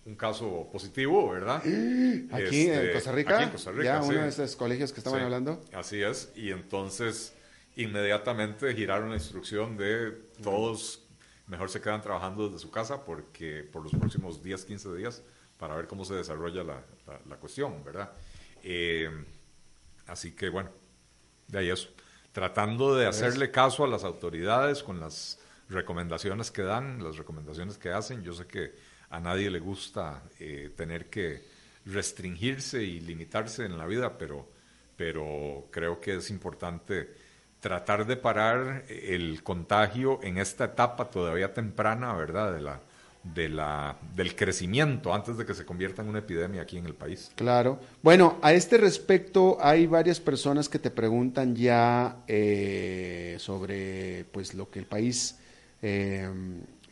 un 0.05 0.17
caso 0.17 0.69
positivo, 0.73 1.31
¿verdad? 1.31 1.57
Aquí 2.33 2.63
Este, 2.69 2.87
en 2.89 2.93
Costa 2.95 3.13
Rica. 3.13 3.35
Aquí 3.37 3.45
en 3.45 3.51
Costa 3.51 3.71
Rica, 3.71 3.85
Ya, 3.85 4.03
sí. 4.03 4.09
uno 4.11 4.23
de 4.23 4.29
esos 4.29 4.57
colegios 4.57 4.93
que 4.93 5.01
estaban 5.01 5.21
Sí, 5.21 5.25
hablando. 5.25 5.61
Así 5.73 6.03
es, 6.03 6.33
y 6.35 6.51
entonces 6.51 7.35
inmediatamente 7.77 8.75
giraron 8.75 9.11
la 9.11 9.17
instrucción 9.17 9.77
de 9.77 10.11
todos 10.43 11.01
mejor 11.47 11.69
se 11.71 11.81
quedan 11.81 12.01
trabajando 12.01 12.47
desde 12.49 12.61
su 12.61 12.71
casa 12.71 13.05
porque 13.05 13.63
por 13.71 13.83
los 13.83 13.93
próximos 13.93 14.43
10, 14.43 14.65
15 14.65 14.95
días 14.95 15.23
para 15.59 15.75
ver 15.77 15.87
cómo 15.87 16.05
se 16.05 16.15
desarrolla 16.15 16.63
la, 16.65 16.83
la- 17.07 17.21
la 17.29 17.37
cuestión, 17.37 17.83
¿verdad? 17.85 18.11
Eh, 18.63 19.11
así 20.07 20.33
que 20.33 20.49
bueno, 20.49 20.71
de 21.49 21.59
ahí 21.59 21.71
eso. 21.71 21.89
Tratando 22.33 22.95
de 22.95 23.07
hacerle 23.07 23.51
caso 23.51 23.85
a 23.85 23.89
las 23.89 24.05
autoridades 24.05 24.83
con 24.83 24.99
las 25.01 25.39
recomendaciones 25.69 26.51
que 26.51 26.63
dan, 26.63 27.03
las 27.05 27.17
recomendaciones 27.19 27.77
que 27.77 27.91
hacen. 27.91 28.23
Yo 28.23 28.33
sé 28.33 28.47
que 28.47 28.73
a 29.13 29.21
nadie 29.21 29.51
le 29.51 29.61
gusta 29.61 30.23
eh, 30.41 30.73
tener 30.75 31.07
que 31.07 31.43
restringirse 31.85 32.83
y 32.83 33.01
limitarse 33.01 33.67
en 33.67 33.77
la 33.77 33.87
vida, 33.87 34.17
pero, 34.17 34.49
pero 34.97 35.67
creo 35.71 36.01
que 36.01 36.17
es 36.17 36.31
importante 36.31 37.11
tratar 37.61 38.07
de 38.07 38.17
parar 38.17 38.85
el 38.89 39.43
contagio 39.43 40.19
en 40.23 40.39
esta 40.39 40.65
etapa 40.65 41.11
todavía 41.11 41.53
temprana, 41.53 42.15
¿verdad? 42.15 42.55
De 42.55 42.61
la, 42.63 42.81
de 43.23 43.49
la, 43.51 43.97
del 44.17 44.35
crecimiento 44.35 45.13
antes 45.13 45.37
de 45.37 45.45
que 45.45 45.53
se 45.53 45.67
convierta 45.67 46.01
en 46.01 46.09
una 46.09 46.21
epidemia 46.21 46.63
aquí 46.63 46.79
en 46.79 46.87
el 46.87 46.95
país. 46.95 47.31
Claro. 47.37 47.79
Bueno, 48.03 48.39
a 48.41 48.55
este 48.55 48.79
respecto 48.79 49.59
hay 49.61 49.87
varias 49.87 50.21
personas 50.21 50.71
que 50.71 50.79
te 50.79 50.91
preguntan 50.91 51.55
ya 51.55 52.25
eh, 52.27 53.37
sobre 53.39 54.25
pues 54.33 54.55
lo 54.55 54.71
que 54.71 54.79
el 54.79 54.87
país 54.87 55.39
eh, 55.83 56.29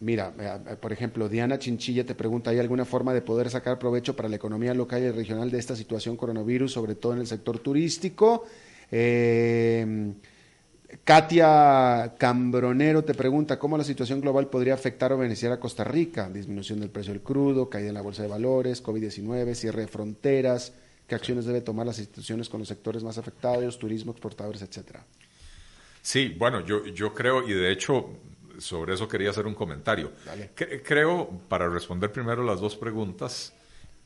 mira, 0.00 0.34
eh, 0.38 0.76
por 0.76 0.92
ejemplo, 0.92 1.28
Diana 1.28 1.58
Chinchilla 1.58 2.04
te 2.04 2.14
pregunta, 2.14 2.50
¿hay 2.50 2.58
alguna 2.58 2.84
forma 2.84 3.14
de 3.14 3.22
poder 3.22 3.50
sacar 3.50 3.78
provecho 3.78 4.16
para 4.16 4.28
la 4.28 4.36
economía 4.36 4.74
local 4.74 5.02
y 5.02 5.10
regional 5.10 5.50
de 5.50 5.58
esta 5.58 5.76
situación 5.76 6.16
coronavirus, 6.16 6.72
sobre 6.72 6.94
todo 6.94 7.12
en 7.12 7.20
el 7.20 7.26
sector 7.26 7.58
turístico? 7.58 8.44
Eh, 8.90 10.12
Katia 11.04 12.14
Cambronero 12.18 13.04
te 13.04 13.14
pregunta 13.14 13.58
cómo 13.58 13.78
la 13.78 13.84
situación 13.84 14.20
global 14.20 14.48
podría 14.48 14.74
afectar 14.74 15.12
o 15.12 15.18
beneficiar 15.18 15.52
a 15.52 15.60
Costa 15.60 15.84
Rica. 15.84 16.28
Disminución 16.28 16.80
del 16.80 16.90
precio 16.90 17.12
del 17.12 17.22
crudo, 17.22 17.70
caída 17.70 17.88
en 17.88 17.94
la 17.94 18.02
bolsa 18.02 18.22
de 18.22 18.28
valores, 18.28 18.82
COVID-19, 18.82 19.54
cierre 19.54 19.82
de 19.82 19.88
fronteras, 19.88 20.72
qué 21.06 21.14
acciones 21.14 21.44
debe 21.44 21.60
tomar 21.60 21.86
las 21.86 21.98
instituciones 21.98 22.48
con 22.48 22.60
los 22.60 22.68
sectores 22.68 23.04
más 23.04 23.18
afectados, 23.18 23.78
turismo, 23.78 24.12
exportadores, 24.12 24.62
etcétera. 24.62 25.04
Sí, 26.02 26.34
bueno, 26.36 26.64
yo, 26.64 26.86
yo 26.86 27.14
creo, 27.14 27.48
y 27.48 27.52
de 27.52 27.70
hecho 27.70 28.10
sobre 28.60 28.94
eso 28.94 29.08
quería 29.08 29.30
hacer 29.30 29.46
un 29.46 29.54
comentario. 29.54 30.12
Cre- 30.56 30.82
creo, 30.84 31.28
para 31.48 31.68
responder 31.68 32.12
primero 32.12 32.44
las 32.44 32.60
dos 32.60 32.76
preguntas, 32.76 33.52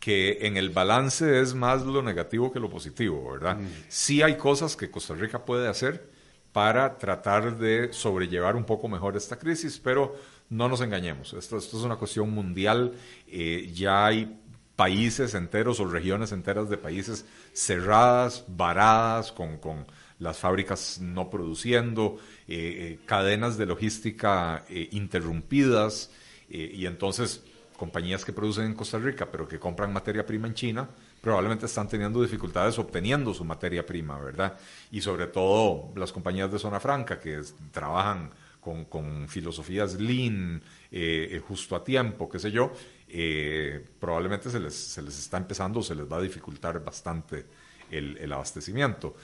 que 0.00 0.38
en 0.46 0.56
el 0.56 0.70
balance 0.70 1.40
es 1.40 1.54
más 1.54 1.82
lo 1.84 2.02
negativo 2.02 2.52
que 2.52 2.60
lo 2.60 2.68
positivo, 2.68 3.32
¿verdad? 3.32 3.58
Sí 3.88 4.20
hay 4.22 4.36
cosas 4.36 4.76
que 4.76 4.90
Costa 4.90 5.14
Rica 5.14 5.44
puede 5.44 5.66
hacer 5.68 6.10
para 6.52 6.98
tratar 6.98 7.56
de 7.58 7.92
sobrellevar 7.92 8.54
un 8.54 8.64
poco 8.64 8.86
mejor 8.86 9.16
esta 9.16 9.38
crisis, 9.38 9.80
pero 9.82 10.14
no 10.50 10.68
nos 10.68 10.82
engañemos, 10.82 11.32
esto, 11.32 11.56
esto 11.56 11.78
es 11.78 11.82
una 11.84 11.96
cuestión 11.96 12.30
mundial, 12.30 12.92
eh, 13.26 13.70
ya 13.74 14.06
hay 14.06 14.38
países 14.76 15.34
enteros 15.34 15.80
o 15.80 15.86
regiones 15.88 16.32
enteras 16.32 16.68
de 16.68 16.76
países 16.76 17.24
cerradas, 17.54 18.44
varadas, 18.48 19.32
con, 19.32 19.56
con 19.58 19.86
las 20.24 20.38
fábricas 20.38 20.98
no 21.00 21.30
produciendo, 21.30 22.18
eh, 22.48 22.56
eh, 22.56 22.98
cadenas 23.06 23.56
de 23.56 23.66
logística 23.66 24.64
interrumpidas, 24.90 26.10
y 26.48 26.87
entonces 26.87 27.42
compañías 27.76 28.24
que 28.24 28.32
producen 28.32 28.66
en 28.66 28.74
Costa 28.74 28.98
Rica, 28.98 29.30
pero 29.30 29.48
que 29.48 29.58
compran 29.58 29.92
materia 29.92 30.24
prima 30.24 30.46
en 30.46 30.54
China, 30.54 30.88
probablemente 31.20 31.66
están 31.66 31.88
teniendo 31.88 32.22
dificultades 32.22 32.78
obteniendo 32.78 33.32
su 33.34 33.44
materia 33.44 33.84
prima, 33.84 34.18
¿verdad? 34.18 34.58
Y 34.90 35.00
sobre 35.00 35.26
todo 35.26 35.92
las 35.96 36.12
compañías 36.12 36.52
de 36.52 36.58
zona 36.58 36.80
franca 36.80 37.18
que 37.18 37.40
trabajan 37.72 38.30
con, 38.60 39.28
filosofías 39.28 40.00
lean, 40.00 40.62
eh, 40.90 41.28
eh, 41.32 41.42
justo 41.46 41.76
a 41.76 41.84
tiempo, 41.84 42.28
qué 42.28 42.38
sé 42.38 42.50
yo, 42.50 42.72
eh, 43.08 43.84
probablemente 44.00 44.50
se 44.50 44.58
les, 44.58 44.74
se 44.74 45.02
les 45.02 45.18
está 45.18 45.37
empezando, 45.37 45.82
se 45.82 45.94
les 45.94 46.10
va 46.10 46.16
a 46.16 46.22
dificultar 46.22 46.82
bastante 46.82 47.46
el, 47.90 48.33
abastecimiento. 48.33 49.16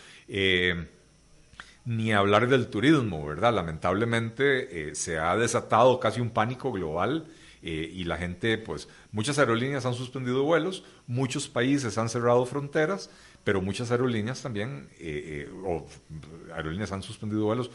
ni 1.85 2.13
hablar 2.13 2.49
del 2.49 2.69
turismo, 2.69 3.27
¿verdad? 3.27 3.55
Lamentablemente 3.55 4.95
se 4.95 5.19
ha 5.19 5.37
desatado 5.37 5.99
casi 5.99 6.21
un 6.21 6.31
pánico 6.31 6.73
global 6.73 7.27
eh, 7.63 7.91
y 7.93 8.05
la 8.05 8.17
gente, 8.17 8.57
pues, 8.59 8.89
muchas 9.13 9.39
aerolíneas 9.39 9.85
han 9.85 9.95
suspendido 9.95 10.43
vuelos, 10.45 10.85
muchos 11.07 11.49
países 11.49 11.99
han 11.99 12.09
cerrado 12.09 12.47
fronteras, 12.47 13.11
pero 13.45 13.61
muchas 13.61 13.91
aerolíneas 13.91 14.43
también, 14.43 14.89
eh, 14.99 15.49
eh, 15.49 15.83
aerolíneas 16.55 16.93
han 16.93 17.03
suspendido 17.03 17.45
vuelos 17.45 17.71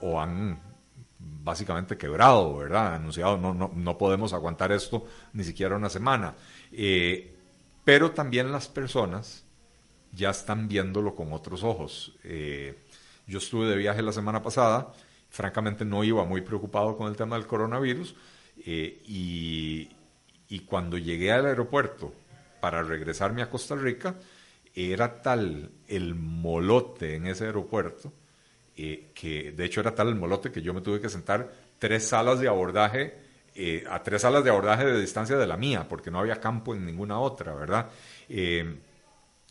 o 0.00 0.20
han 0.20 0.60
básicamente 1.18 1.96
quebrado, 1.96 2.56
¿verdad? 2.56 2.94
Anunciado, 2.94 3.38
no, 3.38 3.54
no, 3.54 3.70
no 3.74 3.98
podemos 3.98 4.32
aguantar 4.32 4.72
esto 4.72 5.06
ni 5.32 5.44
siquiera 5.44 5.76
una 5.76 5.90
semana. 5.90 6.34
pero 7.84 8.10
también 8.12 8.52
las 8.52 8.68
personas 8.68 9.44
ya 10.12 10.30
están 10.30 10.68
viéndolo 10.68 11.14
con 11.14 11.32
otros 11.32 11.62
ojos. 11.62 12.14
yo 13.26 13.38
estuve 13.38 13.68
de 13.68 13.76
viaje 13.76 14.02
la 14.02 14.12
semana 14.12 14.42
pasada, 14.42 14.92
francamente 15.30 15.84
no 15.84 16.04
iba 16.04 16.24
muy 16.24 16.42
preocupado 16.42 16.96
con 16.96 17.08
el 17.08 17.16
tema 17.16 17.36
del 17.36 17.46
coronavirus, 17.46 18.14
eh, 18.66 19.00
y, 19.06 19.88
cuando 20.66 20.98
llegué 20.98 21.32
al 21.32 21.46
aeropuerto 21.46 22.12
para 22.60 22.82
regresarme 22.82 23.42
a 23.42 23.50
Costa 23.50 23.74
Rica, 23.74 24.16
era 24.74 25.22
tal 25.22 25.70
el 25.88 26.14
molote 26.14 27.16
en 27.16 27.26
ese 27.26 27.46
aeropuerto, 27.46 28.12
eh, 28.76 29.10
que 29.14 29.52
de 29.52 29.64
hecho 29.64 29.80
era 29.80 29.94
tal 29.94 30.08
el 30.08 30.14
molote 30.14 30.52
que 30.52 30.62
yo 30.62 30.74
me 30.74 30.80
tuve 30.80 31.00
que 31.00 31.08
sentar 31.08 31.50
tres 31.78 32.06
salas 32.06 32.40
de 32.40 32.48
abordaje, 32.48 33.18
eh, 33.54 33.84
a 33.88 34.02
tres 34.02 34.22
salas 34.22 34.44
de 34.44 34.50
abordaje 34.50 34.84
de 34.84 35.00
distancia 35.00 35.36
de 35.36 35.46
la 35.46 35.56
mía, 35.56 35.86
porque 35.88 36.10
no 36.10 36.20
había 36.20 36.36
campo 36.36 36.74
en 36.74 36.84
ninguna 36.84 37.18
otra, 37.18 37.54
¿verdad? 37.54 37.88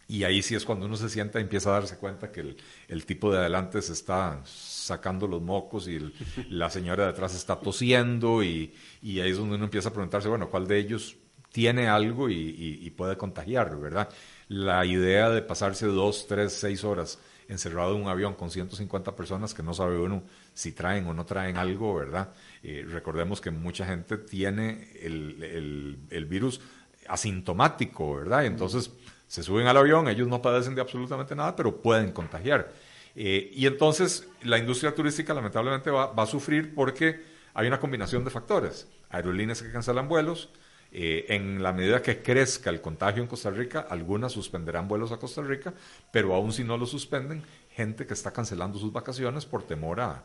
Y 0.10 0.24
ahí 0.24 0.42
sí 0.42 0.56
es 0.56 0.66
cuando 0.66 0.88
uno 0.88 0.98
se 0.98 1.08
sienta 1.08 1.38
y 1.40 1.44
empieza 1.44 1.70
a 1.70 1.74
darse 1.74 1.98
cuenta 1.98 2.32
que 2.32 2.40
el, 2.40 2.58
el 2.88 3.06
tipo 3.06 3.32
de 3.32 3.38
adelante 3.38 3.80
se 3.84 3.94
está 3.94 4.42
sacando 4.44 5.28
los 5.28 5.40
mocos 5.40 5.88
y 5.88 6.00
la 6.50 6.72
señora 6.72 7.04
de 7.04 7.10
atrás 7.12 7.36
está 7.36 7.60
tosiendo 7.60 8.44
y, 8.44 8.74
y, 9.04 9.20
ahí 9.20 9.30
es 9.30 9.38
donde 9.38 9.56
uno 9.56 9.66
empieza 9.66 9.90
a 9.90 9.94
preguntarse, 9.94 10.28
bueno, 10.28 10.50
¿cuál 10.50 10.68
de 10.68 10.80
ellos 10.80 11.16
tiene 11.52 11.88
algo 11.88 12.28
y, 12.28 12.92
puede 12.98 13.18
contagiar, 13.18 13.80
verdad? 13.80 14.10
La 14.48 14.84
idea 14.84 15.30
de 15.30 15.44
pasarse 15.44 15.86
dos, 15.86 16.26
tres, 16.28 16.54
seis 16.54 16.84
horas 16.84 17.20
encerrado 17.48 17.96
en 17.96 18.02
un 18.02 18.08
avión 18.08 18.34
con 18.34 18.50
150 18.50 19.16
personas 19.16 19.54
que 19.54 19.62
no 19.62 19.76
sabe 19.76 20.00
uno 20.00 20.24
si 20.56 20.72
traen 20.72 21.06
o 21.06 21.14
no 21.14 21.26
traen 21.26 21.56
algo, 21.58 21.96
¿verdad? 21.96 22.34
Eh, 22.64 22.84
recordemos 22.88 23.42
que 23.42 23.52
mucha 23.52 23.86
gente 23.86 24.18
tiene 24.18 24.90
el, 25.02 25.44
el, 25.44 26.00
el 26.10 26.26
virus 26.26 26.62
asintomático, 27.08 28.16
¿verdad? 28.16 28.44
Y 28.44 28.48
entonces 28.48 28.92
se 29.30 29.44
suben 29.44 29.68
al 29.68 29.78
avión, 29.78 30.08
ellos 30.08 30.28
no 30.28 30.42
padecen 30.42 30.74
de 30.74 30.82
absolutamente 30.82 31.36
nada, 31.36 31.56
pero 31.56 31.84
pueden 31.84 32.12
contagiar. 32.12 32.74
Eh, 33.16 33.52
y 33.54 33.68
entonces 33.68 34.28
la 34.42 34.58
industria 34.58 34.96
turística 34.96 35.36
lamentablemente 35.36 35.92
va, 35.92 36.12
a 36.18 36.26
sufrir 36.26 36.74
porque 36.74 37.24
hay 37.54 37.68
una 37.68 37.80
combinación 37.80 38.24
de 38.24 38.32
factores. 38.32 38.88
Aerolíneas 39.12 39.62
que 39.62 39.72
cancelan 39.72 40.10
vuelos, 40.10 40.50
eh, 40.92 41.28
en 41.30 41.62
la 41.62 41.72
medida 41.74 42.02
que 42.02 42.24
crezca 42.24 42.72
el 42.72 42.82
contagio 42.82 43.22
en 43.22 43.28
Costa 43.28 43.52
Rica, 43.52 43.86
algunas 43.88 44.32
suspenderán 44.32 44.88
vuelos 44.88 45.12
a 45.12 45.18
Costa 45.18 45.44
Rica, 45.44 45.76
pero 46.12 46.34
aún 46.34 46.52
si 46.52 46.64
no 46.64 46.76
lo 46.76 46.88
suspenden, 46.88 47.44
gente 47.70 48.08
que 48.08 48.16
está 48.16 48.32
cancelando 48.32 48.80
sus 48.80 48.92
vacaciones 48.92 49.46
por 49.46 49.62
temor 49.62 50.02
a, 50.02 50.24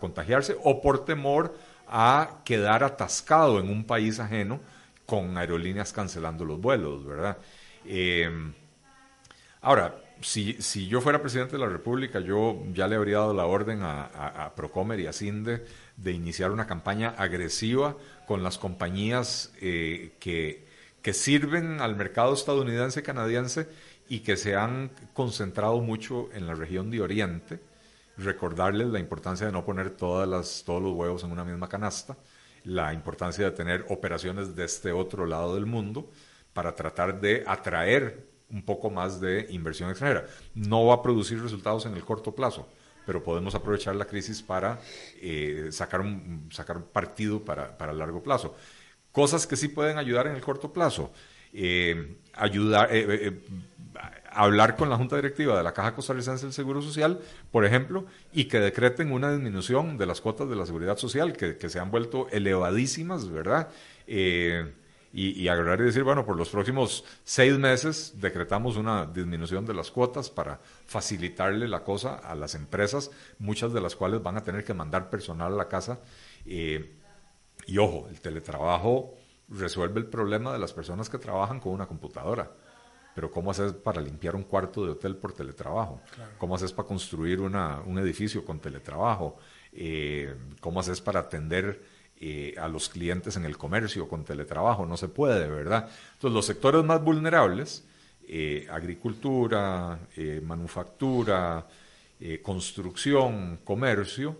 contagiarse 0.00 0.56
o 0.64 0.80
por 0.80 1.04
temor 1.04 1.54
a 1.86 2.40
quedar 2.44 2.84
atascado 2.84 3.60
en 3.60 3.68
un 3.68 3.84
país 3.84 4.18
ajeno 4.18 4.60
con 5.04 5.36
aerolíneas 5.36 5.92
cancelando 5.92 6.46
los 6.46 6.58
vuelos, 6.58 7.04
¿verdad? 7.04 7.36
Eh, 7.84 8.30
ahora, 9.60 10.00
si, 10.20 10.54
si, 10.60 10.86
yo 10.86 11.00
fuera 11.00 11.22
presidente 11.22 11.52
de 11.52 11.58
la 11.58 11.68
República, 11.68 12.20
yo 12.20 12.62
ya 12.72 12.86
le 12.88 12.96
habría 12.96 13.18
dado 13.18 13.34
la 13.34 13.46
orden 13.46 13.80
a, 13.82 14.52
Procomer 14.54 15.00
y 15.00 15.06
a 15.06 15.12
CINDE 15.12 15.64
de 15.96 16.12
iniciar 16.12 16.50
una 16.50 16.66
campaña 16.66 17.14
agresiva 17.16 17.96
con 18.26 18.42
las 18.42 18.58
compañías 18.58 19.52
eh, 19.60 20.12
que, 20.20 20.66
que 21.02 21.12
sirven 21.12 21.80
al 21.80 21.96
mercado 21.96 22.34
estadounidense, 22.34 23.02
canadiense 23.02 23.68
y 24.08 24.20
que 24.20 24.36
se 24.36 24.56
han 24.56 24.90
concentrado 25.14 25.80
mucho 25.80 26.28
en 26.34 26.46
la 26.46 26.54
región 26.54 26.90
de 26.90 27.00
Oriente. 27.00 27.60
Recordarles 28.18 28.88
la 28.88 28.98
importancia 28.98 29.46
de 29.46 29.52
no 29.52 29.64
poner 29.64 29.90
todas 29.90 30.28
las, 30.28 30.62
todos 30.66 30.82
los 30.82 30.92
huevos 30.92 31.24
en 31.24 31.32
una 31.32 31.44
misma 31.44 31.68
canasta, 31.68 32.16
la 32.64 32.92
importancia 32.92 33.44
de 33.46 33.52
tener 33.52 33.86
operaciones 33.88 34.54
de 34.54 34.64
este 34.64 34.92
otro 34.92 35.24
lado 35.24 35.54
del 35.54 35.64
mundo 35.64 36.10
para 36.52 36.74
tratar 36.74 37.20
de 37.20 37.44
atraer 37.46 38.30
un 38.50 38.62
poco 38.62 38.90
más 38.90 39.20
de 39.20 39.46
inversión 39.50 39.90
extranjera. 39.90 40.26
No 40.54 40.86
va 40.86 40.96
a 40.96 41.02
producir 41.02 41.40
resultados 41.40 41.86
en 41.86 41.94
el 41.94 42.04
corto 42.04 42.34
plazo, 42.34 42.68
pero 43.06 43.22
podemos 43.22 43.54
aprovechar 43.54 43.96
la 43.96 44.04
crisis 44.04 44.42
para 44.42 44.80
eh, 45.20 45.68
sacar, 45.70 46.00
un, 46.00 46.48
sacar 46.50 46.82
partido 46.84 47.44
para, 47.44 47.76
para 47.76 47.92
largo 47.92 48.22
plazo. 48.22 48.54
Cosas 49.12 49.46
que 49.46 49.56
sí 49.56 49.68
pueden 49.68 49.98
ayudar 49.98 50.26
en 50.26 50.34
el 50.34 50.40
corto 50.40 50.72
plazo. 50.72 51.12
Eh, 51.52 52.16
ayudar, 52.34 52.88
eh, 52.92 53.40
hablar 54.30 54.76
con 54.76 54.88
la 54.88 54.96
Junta 54.96 55.16
Directiva 55.16 55.56
de 55.56 55.64
la 55.64 55.72
Caja 55.72 55.94
Costarricense 55.94 56.46
del 56.46 56.52
Seguro 56.52 56.80
Social, 56.80 57.20
por 57.50 57.64
ejemplo, 57.64 58.06
y 58.32 58.44
que 58.44 58.60
decreten 58.60 59.10
una 59.10 59.32
disminución 59.32 59.98
de 59.98 60.06
las 60.06 60.20
cuotas 60.20 60.48
de 60.48 60.54
la 60.54 60.64
seguridad 60.64 60.96
social 60.96 61.32
que, 61.32 61.56
que 61.56 61.68
se 61.68 61.80
han 61.80 61.90
vuelto 61.90 62.28
elevadísimas, 62.30 63.28
¿verdad? 63.28 63.68
Y, 65.12 65.48
agarrar 65.48 65.80
y 65.80 65.84
decir, 65.84 66.04
bueno, 66.04 66.24
por 66.24 66.36
los 66.36 66.50
próximos 66.50 67.04
seis 67.24 67.58
meses 67.58 68.14
decretamos 68.20 68.76
una 68.76 69.06
disminución 69.06 69.66
de 69.66 69.74
las 69.74 69.90
cuotas 69.90 70.30
para 70.30 70.60
facilitarle 70.86 71.66
la 71.66 71.82
cosa 71.82 72.16
a 72.16 72.34
las 72.36 72.54
empresas, 72.54 73.10
muchas 73.38 73.72
de 73.72 73.80
las 73.80 73.96
cuales 73.96 74.22
van 74.22 74.36
a 74.36 74.44
tener 74.44 74.62
que 74.62 74.72
mandar 74.72 75.10
personal 75.10 75.52
a 75.52 75.56
la 75.56 75.68
casa. 75.68 75.98
Eh, 76.46 76.96
y 77.66 77.78
ojo, 77.78 78.06
el 78.08 78.20
teletrabajo 78.20 79.14
resuelve 79.48 79.98
el 79.98 80.06
problema 80.06 80.52
de 80.52 80.60
las 80.60 80.72
personas 80.72 81.10
que 81.10 81.18
trabajan 81.18 81.58
con 81.58 81.72
una 81.72 81.86
computadora. 81.86 82.50
Pero 83.12 83.30
¿cómo 83.32 83.50
haces 83.50 83.72
para 83.72 84.00
limpiar 84.00 84.36
un 84.36 84.44
cuarto 84.44 84.84
de 84.84 84.92
hotel 84.92 85.16
por 85.16 85.32
teletrabajo? 85.32 86.00
¿Cómo 86.38 86.54
haces 86.54 86.72
para 86.72 86.86
construir 86.86 87.40
una, 87.40 87.80
un 87.84 87.98
edificio 87.98 88.44
con 88.44 88.60
teletrabajo? 88.60 89.38
Eh, 89.72 90.34
¿Cómo 90.60 90.78
haces 90.78 91.00
para 91.00 91.20
atender 91.20 91.82
eh, 92.22 92.54
a 92.58 92.68
los 92.68 92.90
clientes 92.90 93.38
en 93.38 93.46
el 93.46 93.56
comercio 93.56 94.06
con 94.06 94.24
teletrabajo, 94.24 94.84
no 94.84 94.98
se 94.98 95.08
puede, 95.08 95.48
¿verdad? 95.48 95.88
Entonces 96.12 96.34
los 96.34 96.44
sectores 96.44 96.84
más 96.84 97.02
vulnerables, 97.02 97.82
eh, 98.28 98.66
agricultura, 98.70 99.98
eh, 100.16 100.42
manufactura, 100.44 101.66
construcción, 102.42 103.60
comercio, 103.64 104.36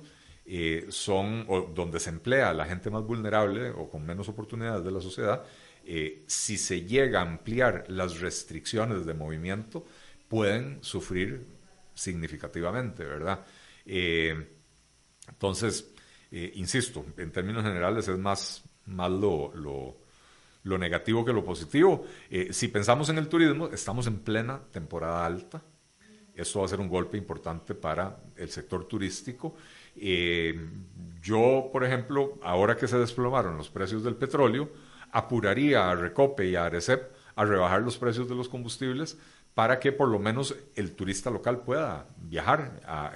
son 0.91 1.47
donde 1.75 1.99
se 1.99 2.11
emplea 2.11 2.53
la 2.53 2.67
gente 2.67 2.91
más 2.91 3.03
vulnerable 3.03 3.71
o 3.71 3.89
con 3.89 4.05
menos 4.05 4.29
oportunidades 4.29 4.85
de 4.85 4.91
la 4.91 5.01
sociedad, 5.01 5.43
si 6.27 6.59
se 6.59 6.83
llega 6.83 7.21
a 7.21 7.23
ampliar 7.23 7.87
las 7.89 8.21
restricciones 8.21 9.07
de 9.07 9.15
movimiento, 9.15 9.87
pueden 10.29 10.77
sufrir 10.83 11.47
significativamente, 11.95 13.03
¿verdad? 13.03 13.47
entonces, 13.87 15.91
eh, 16.33 16.53
insisto, 16.55 17.05
en 17.17 17.33
términos 17.33 17.65
generales 17.65 18.07
es 18.07 18.19
más, 18.19 18.63
más 18.87 19.11
lo, 19.11 19.97
negativo 20.65 21.25
que 21.25 21.33
lo 21.33 21.45
positivo. 21.45 22.05
Eh, 22.31 22.53
si 22.53 22.69
pensamos 22.69 23.09
en 23.09 23.19
el 23.19 23.29
turismo, 23.29 23.69
estamos 23.69 24.07
en 24.07 24.21
plena 24.21 24.61
temporada 24.71 25.27
alta. 25.27 25.63
Esto 26.35 26.61
va 26.61 26.67
a 26.67 26.69
ser 26.69 26.81
un 26.81 26.89
golpe 26.89 27.19
importante 27.19 27.75
para 27.75 28.17
el 28.37 28.49
sector 28.49 28.87
turístico. 28.87 29.57
Eh, 29.97 30.69
yo, 31.21 31.69
por 31.73 31.85
ejemplo, 31.85 32.39
ahora 32.43 32.77
que 32.77 32.87
se 32.87 32.97
desplomaron 32.97 33.57
los 33.57 33.69
precios 33.69 34.05
del 34.05 34.15
petróleo, 34.15 34.71
apuraría 35.11 35.91
a 35.91 35.95
Recope 35.97 36.49
y 36.49 36.55
a 36.55 36.67
Arecep 36.67 37.13
a 37.35 37.45
rebajar 37.45 37.83
los 37.83 37.99
precios 37.99 38.29
de 38.29 38.37
los 38.37 38.49
combustibles 38.49 39.19
para 39.55 39.81
que 39.81 39.93
por 39.93 40.09
lo 40.09 40.19
menos 40.19 40.55
el 40.77 40.93
turista 40.93 41.31
local 41.31 41.63
pueda 41.63 42.07
viajar 42.17 42.81
a, 42.87 43.13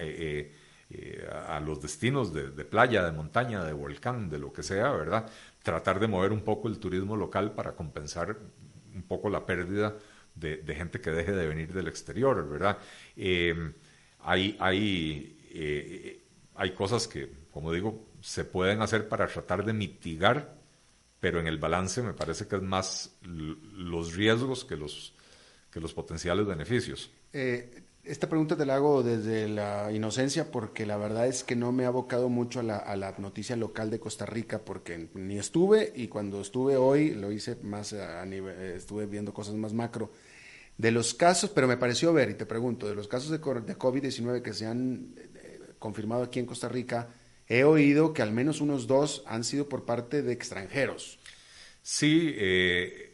a, 1.48 1.60
los 1.60 1.80
destinos 1.80 2.32
de, 2.32 2.64
playa, 2.64 3.04
de 3.04 3.12
montaña, 3.12 3.64
de 3.64 3.72
volcán, 3.72 4.28
de 4.28 4.38
lo 4.38 4.52
que 4.52 4.62
sea, 4.62 4.90
¿verdad? 4.92 5.30
Tratar 5.62 6.00
de 6.00 6.08
mover 6.08 6.32
un 6.32 6.42
poco 6.42 6.68
el 6.68 6.78
turismo 6.78 7.16
local 7.16 7.52
para 7.52 7.72
compensar 7.72 8.36
un 8.94 9.02
poco 9.02 9.28
la 9.28 9.44
pérdida 9.44 9.96
de, 10.34 10.74
gente 10.74 11.00
que 11.00 11.10
deje 11.10 11.32
de 11.32 11.46
venir 11.46 11.72
del 11.72 11.88
exterior, 11.88 12.48
¿verdad? 12.48 12.78
Eh, 13.16 13.72
hay, 14.20 14.56
hay, 14.58 16.20
hay 16.54 16.70
cosas 16.72 17.08
que, 17.08 17.30
como 17.50 17.72
digo, 17.72 18.06
se 18.20 18.44
pueden 18.44 18.80
hacer 18.80 19.06
para 19.06 19.26
tratar 19.26 19.64
de 19.66 19.74
mitigar, 19.74 20.54
pero 21.20 21.40
en 21.40 21.46
el 21.46 21.58
balance 21.58 22.02
me 22.02 22.14
parece 22.14 22.46
que 22.46 22.56
es 22.56 22.62
más 22.62 23.16
los 23.22 24.14
riesgos 24.14 24.64
que 24.64 24.76
los, 24.76 25.14
que 25.70 25.78
los 25.78 25.92
potenciales 25.92 26.46
beneficios. 26.46 27.10
Eh, 27.34 27.83
esta 28.04 28.28
pregunta 28.28 28.56
te 28.56 28.66
la 28.66 28.76
hago 28.76 29.02
desde 29.02 29.48
la 29.48 29.90
inocencia 29.90 30.50
porque 30.50 30.84
la 30.84 30.96
verdad 30.96 31.26
es 31.26 31.42
que 31.42 31.56
no 31.56 31.72
me 31.72 31.84
ha 31.84 31.88
abocado 31.88 32.28
mucho 32.28 32.60
a 32.60 32.62
la, 32.62 33.14
noticia 33.18 33.56
local 33.56 33.90
de 33.90 33.98
Costa 33.98 34.26
Rica 34.26 34.60
porque 34.64 35.08
ni 35.14 35.38
estuve 35.38 35.92
y 35.94 36.08
cuando 36.08 36.40
estuve 36.40 36.76
hoy 36.76 37.14
lo 37.14 37.32
hice 37.32 37.56
más 37.62 37.92
a 37.94 38.24
nivel, 38.26 38.58
estuve 38.76 39.06
viendo 39.06 39.32
cosas 39.32 39.54
más 39.54 39.72
macro. 39.72 40.12
De 40.76 40.90
los 40.90 41.14
casos, 41.14 41.50
pero 41.50 41.68
me 41.68 41.76
pareció 41.76 42.12
ver, 42.12 42.30
y 42.30 42.34
te 42.34 42.46
pregunto, 42.46 42.88
de 42.88 42.96
los 42.96 43.06
casos 43.06 43.30
de, 43.30 43.38
de 43.38 43.78
COVID-19 43.78 44.42
que 44.42 44.52
se 44.52 44.66
han 44.66 45.14
eh, 45.16 45.60
confirmado 45.78 46.24
aquí 46.24 46.40
en 46.40 46.46
Costa 46.46 46.68
Rica, 46.68 47.10
he 47.46 47.62
oído 47.62 48.12
que 48.12 48.22
al 48.22 48.32
menos 48.32 48.60
unos 48.60 48.88
dos 48.88 49.22
han 49.26 49.44
sido 49.44 49.68
por 49.68 49.84
parte 49.84 50.22
de 50.22 50.32
extranjeros. 50.32 51.20
Sí, 51.80 52.34
eh, 52.36 53.13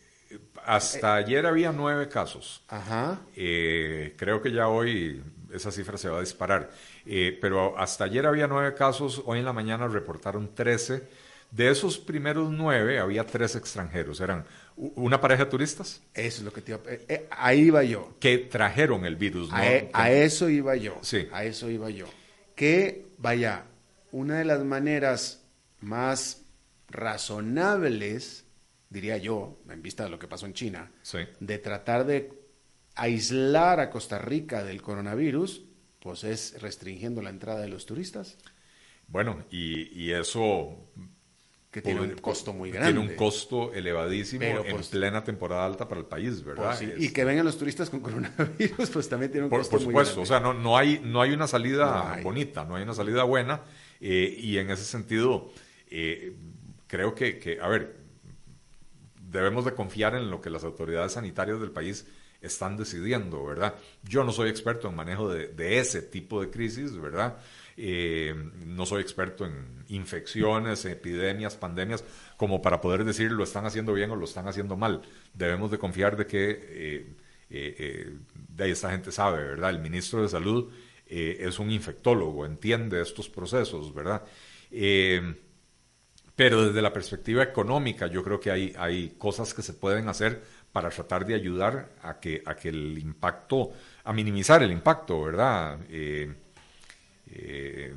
hasta 0.65 1.15
ayer 1.17 1.47
había 1.47 1.73
nueve 1.73 2.09
casos. 2.09 2.63
Ajá. 2.69 3.21
Eh, 3.37 4.15
creo 4.17 4.41
que 4.43 4.53
ya 4.53 4.69
hoy 4.69 5.23
esa 5.53 5.71
cifra 5.71 5.99
se 5.99 6.09
va 6.09 6.19
a 6.19 6.21
disparar. 6.21 6.71
Eh, 7.07 7.37
pero 7.41 7.79
hasta 7.79 8.05
ayer 8.05 8.27
había 8.27 8.47
nueve 8.47 8.75
casos, 8.75 9.23
hoy 9.27 9.41
en 9.41 9.45
la 9.45 9.53
mañana 9.53 9.89
reportaron 9.89 10.55
trece. 10.55 11.03
De 11.51 11.69
esos 11.69 11.99
primeros 11.99 12.51
nueve 12.51 13.01
había 13.01 13.27
tres 13.27 13.57
extranjeros. 13.57 14.21
Eran 14.21 14.45
una 14.77 15.21
pareja 15.21 15.45
de 15.45 15.51
turistas. 15.51 16.01
Eso 16.15 16.39
es 16.39 16.45
lo 16.45 16.53
que 16.53 16.63
te 16.63 16.73
iba 16.73 16.81
eh, 16.87 17.27
Ahí 17.31 17.63
iba 17.63 17.83
yo. 17.83 18.15
Que 18.21 18.39
trajeron 18.39 19.05
el 19.05 19.17
virus. 19.17 19.51
A, 19.53 19.67
e, 19.67 19.91
a, 19.93 20.13
eso 20.13 20.49
iba 20.49 20.77
yo. 20.77 20.99
Sí. 21.03 21.29
A 21.33 21.45
eso 21.45 21.69
iba 21.69 21.91
yo. 21.91 22.07
Que, 22.55 23.07
vaya, 23.19 23.65
una 24.13 24.39
de 24.39 24.45
las 24.45 24.63
maneras 24.65 25.43
más 25.81 26.43
razonables 26.89 28.45
diría 28.91 29.17
yo, 29.17 29.61
en 29.71 29.81
vista 29.81 30.05
de 30.05 30.11
lo 30.11 30.19
que 30.19 30.29
pasó 30.29 30.47
en 30.47 30.53
China, 30.53 30.91
de 31.39 31.59
tratar 31.59 32.05
de 32.05 32.33
aislar 32.97 33.81
a 33.81 33.89
Costa 33.89 34.19
Rica 34.19 34.65
del 34.65 34.83
coronavirus, 34.83 35.63
pues 36.01 36.25
es 36.25 36.61
restringiendo 36.61 37.23
la 37.23 37.31
entrada 37.31 37.61
de 37.61 37.69
los 37.69 37.87
turistas. 37.87 38.37
Bueno, 39.07 39.45
y, 39.51 40.11
eso... 40.11 40.77
Que 41.71 41.83
tiene 41.83 42.01
un 42.01 42.17
costo 42.17 42.53
muy 42.53 42.73
grande. 42.73 42.93
Tiene 42.93 43.11
un 43.11 43.17
costo 43.17 43.73
elevadísimo 43.73 44.43
en 44.43 44.75
pues 44.75 44.89
plena 44.89 45.23
temporada 45.23 45.65
alta 45.65 45.87
para 45.87 46.01
el 46.01 46.07
país, 46.09 46.43
¿verdad? 46.43 46.77
Pues 46.77 47.01
y 47.01 47.13
que 47.13 47.25
vengan 47.25 47.45
los 47.45 47.57
turistas 47.57 47.89
con 47.89 48.01
coronavirus, 48.01 48.91
pues 48.91 49.09
también 49.09 49.31
tiene 49.31 49.45
un 49.45 49.51
costo 49.51 49.77
muy 49.77 49.85
grande. 49.85 49.95
Por 49.95 50.07
supuesto, 50.07 50.21
o 50.23 50.27
sea, 50.27 50.41
no, 50.41 50.53
no, 50.53 50.77
hay, 50.77 51.01
no 51.05 51.23
hay 51.23 51.31
una 51.31 51.47
salida 51.47 52.19
bonita, 52.25 52.65
no 52.65 52.75
hay 52.75 52.83
una 52.83 52.95
salida 52.95 53.23
buena, 53.23 53.63
eh, 54.01 54.35
y 54.37 54.59
en 54.59 54.69
ese 54.71 54.83
sentido, 54.83 55.53
eh, 55.89 56.35
creo 56.89 57.15
que, 57.15 57.39
que, 57.39 57.61
a 57.61 57.69
ver, 57.69 58.00
debemos 59.31 59.65
de 59.65 59.75
confiar 59.75 60.15
en 60.15 60.31
lo 60.31 60.41
que 60.41 60.51
las 60.51 60.65
autoridades 60.65 61.13
sanitarias 61.13 61.61
del 61.61 61.71
país 61.71 62.07
están 62.41 62.77
decidiendo, 62.77 63.45
¿verdad? 63.45 63.75
Yo 64.03 64.25
no 64.25 64.33
soy 64.33 64.49
experto 64.49 64.89
en 64.89 64.97
manejo 64.97 65.29
de, 65.29 65.79
ese 65.79 66.03
tipo 66.03 66.41
de 66.41 66.51
crisis, 66.51 66.97
¿verdad? 66.97 67.37
Eh, 67.77 68.35
no 68.67 68.87
soy 68.87 69.03
experto 69.03 69.45
en 69.45 69.85
infecciones, 69.89 70.85
epidemias, 70.85 71.57
pandemias, 71.57 72.05
como 72.37 72.63
para 72.63 72.81
poder 72.81 73.05
decir 73.05 73.31
lo 73.31 73.45
están 73.45 73.67
haciendo 73.67 73.93
bien 73.93 74.11
o 74.11 74.17
lo 74.17 74.25
están 74.25 74.49
haciendo 74.49 74.77
mal. 74.77 75.03
Debemos 75.35 75.71
de 75.71 75.79
confiar 75.79 76.17
de 76.17 76.27
que 76.27 76.51
eh, 76.51 77.17
eh, 77.51 78.15
de 78.35 78.65
ahí 78.65 78.71
esta 78.71 78.91
gente 78.91 79.13
sabe, 79.13 79.45
¿verdad? 79.45 79.71
El 79.71 79.81
ministro 79.81 80.23
de 80.23 80.29
Salud 80.29 80.73
es 81.13 81.59
un 81.59 81.73
infectólogo, 81.73 82.47
entiende 82.47 83.03
estos 83.03 83.29
procesos, 83.29 83.93
¿verdad? 83.93 84.23
Pero 86.41 86.65
desde 86.65 86.81
la 86.81 86.91
perspectiva 86.91 87.43
económica, 87.43 88.07
yo 88.07 88.25
creo 88.25 88.41
que 88.41 88.51
hay, 88.51 88.75
hay 88.79 89.11
cosas 89.19 89.53
que 89.53 89.61
se 89.61 89.75
pueden 89.75 90.09
hacer 90.09 90.43
para 90.73 90.89
tratar 90.89 91.27
de 91.27 91.35
ayudar 91.35 91.91
a 92.03 92.19
que, 92.19 92.43
a 92.47 92.55
que 92.55 92.71
el 92.71 92.97
impacto, 92.97 93.73
a 94.05 94.13
minimizar 94.15 94.63
el 94.63 94.73
impacto, 94.73 95.21
¿verdad? 95.21 95.79
Eh, 95.91 96.35
eh, 97.27 97.95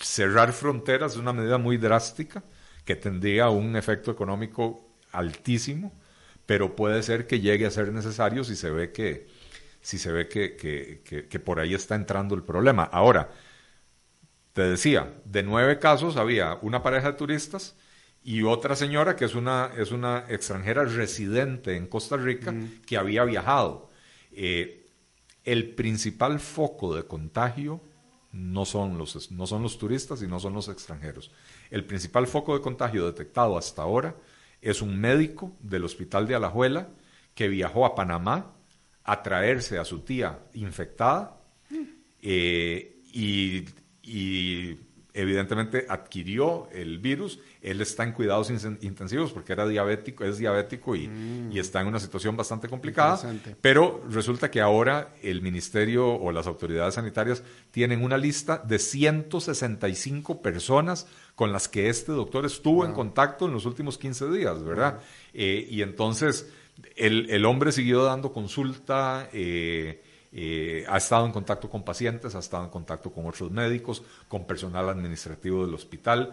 cerrar 0.00 0.52
fronteras 0.52 1.14
es 1.14 1.18
una 1.18 1.32
medida 1.32 1.58
muy 1.58 1.76
drástica 1.76 2.44
que 2.84 2.94
tendría 2.94 3.48
un 3.48 3.74
efecto 3.74 4.12
económico 4.12 4.94
altísimo, 5.10 5.92
pero 6.46 6.76
puede 6.76 7.02
ser 7.02 7.26
que 7.26 7.40
llegue 7.40 7.66
a 7.66 7.72
ser 7.72 7.92
necesario 7.92 8.44
si 8.44 8.54
se 8.54 8.70
ve 8.70 8.92
que, 8.92 9.26
si 9.80 9.98
se 9.98 10.12
ve 10.12 10.28
que, 10.28 10.54
que 11.28 11.38
por 11.40 11.58
ahí 11.58 11.74
está 11.74 11.96
entrando 11.96 12.36
el 12.36 12.44
problema. 12.44 12.84
Ahora, 12.84 13.28
te 14.58 14.68
decía, 14.68 15.14
de 15.24 15.44
nueve 15.44 15.78
casos 15.78 16.16
había 16.16 16.58
una 16.62 16.82
pareja 16.82 17.12
de 17.12 17.16
turistas 17.16 17.76
y 18.24 18.42
otra 18.42 18.74
señora 18.74 19.14
que 19.14 19.24
es 19.24 19.36
una, 19.36 19.70
es 19.76 19.92
una 19.92 20.24
extranjera 20.28 20.84
residente 20.84 21.76
en 21.76 21.86
Costa 21.86 22.16
Rica 22.16 22.52
que 22.84 22.96
había 22.96 23.22
viajado. 23.22 23.88
Eh, 24.32 24.90
el 25.44 25.76
principal 25.76 26.40
foco 26.40 26.92
de 26.96 27.04
contagio 27.04 27.80
no 28.32 28.64
son, 28.64 28.98
los, 28.98 29.30
no 29.30 29.46
son 29.46 29.62
los 29.62 29.78
turistas 29.78 30.22
y 30.22 30.26
no 30.26 30.40
son 30.40 30.54
los 30.54 30.68
extranjeros. 30.68 31.30
El 31.70 31.84
principal 31.84 32.26
foco 32.26 32.52
de 32.54 32.60
contagio 32.60 33.06
detectado 33.06 33.56
hasta 33.56 33.82
ahora 33.82 34.16
es 34.60 34.82
un 34.82 35.00
médico 35.00 35.52
del 35.60 35.84
hospital 35.84 36.26
de 36.26 36.34
Alajuela 36.34 36.88
que 37.32 37.46
viajó 37.46 37.86
a 37.86 37.94
Panamá 37.94 38.56
a 39.04 39.22
traerse 39.22 39.78
a 39.78 39.84
su 39.84 40.00
tía 40.00 40.40
infectada 40.52 41.40
eh, 42.20 42.96
y 43.12 43.64
y 44.08 44.78
evidentemente 45.18 45.86
adquirió 45.88 46.68
el 46.72 46.98
virus. 46.98 47.40
Él 47.60 47.80
está 47.80 48.04
en 48.04 48.12
cuidados 48.12 48.50
intensivos 48.50 49.32
porque 49.32 49.52
era 49.52 49.66
diabético, 49.66 50.24
es 50.24 50.38
diabético 50.38 50.94
y, 50.94 51.08
mm. 51.08 51.52
y 51.52 51.58
está 51.58 51.80
en 51.80 51.88
una 51.88 51.98
situación 51.98 52.36
bastante 52.36 52.68
complicada. 52.68 53.20
Pero 53.60 54.04
resulta 54.08 54.50
que 54.50 54.60
ahora 54.60 55.14
el 55.22 55.42
ministerio 55.42 56.08
o 56.08 56.30
las 56.30 56.46
autoridades 56.46 56.94
sanitarias 56.94 57.42
tienen 57.72 58.04
una 58.04 58.16
lista 58.16 58.58
de 58.58 58.78
165 58.78 60.40
personas 60.40 61.06
con 61.34 61.52
las 61.52 61.68
que 61.68 61.88
este 61.88 62.12
doctor 62.12 62.46
estuvo 62.46 62.84
en 62.84 62.92
contacto 62.92 63.46
en 63.46 63.52
los 63.52 63.66
últimos 63.66 63.98
15 63.98 64.30
días, 64.30 64.62
¿verdad? 64.62 65.00
Eh, 65.34 65.66
y 65.68 65.82
entonces 65.82 66.48
el, 66.96 67.28
el, 67.30 67.44
hombre 67.44 67.72
siguió 67.72 68.04
dando 68.04 68.32
consulta. 68.32 69.28
Eh, 69.32 70.00
eh, 70.32 70.84
ha 70.88 70.98
estado 70.98 71.24
en 71.26 71.32
contacto 71.32 71.70
con 71.70 71.84
pacientes, 71.84 72.34
ha 72.34 72.40
estado 72.40 72.64
en 72.64 72.70
contacto 72.70 73.10
con 73.10 73.26
otros 73.26 73.50
médicos, 73.50 74.02
con 74.28 74.46
personal 74.46 74.88
administrativo 74.88 75.64
del 75.64 75.74
hospital. 75.74 76.32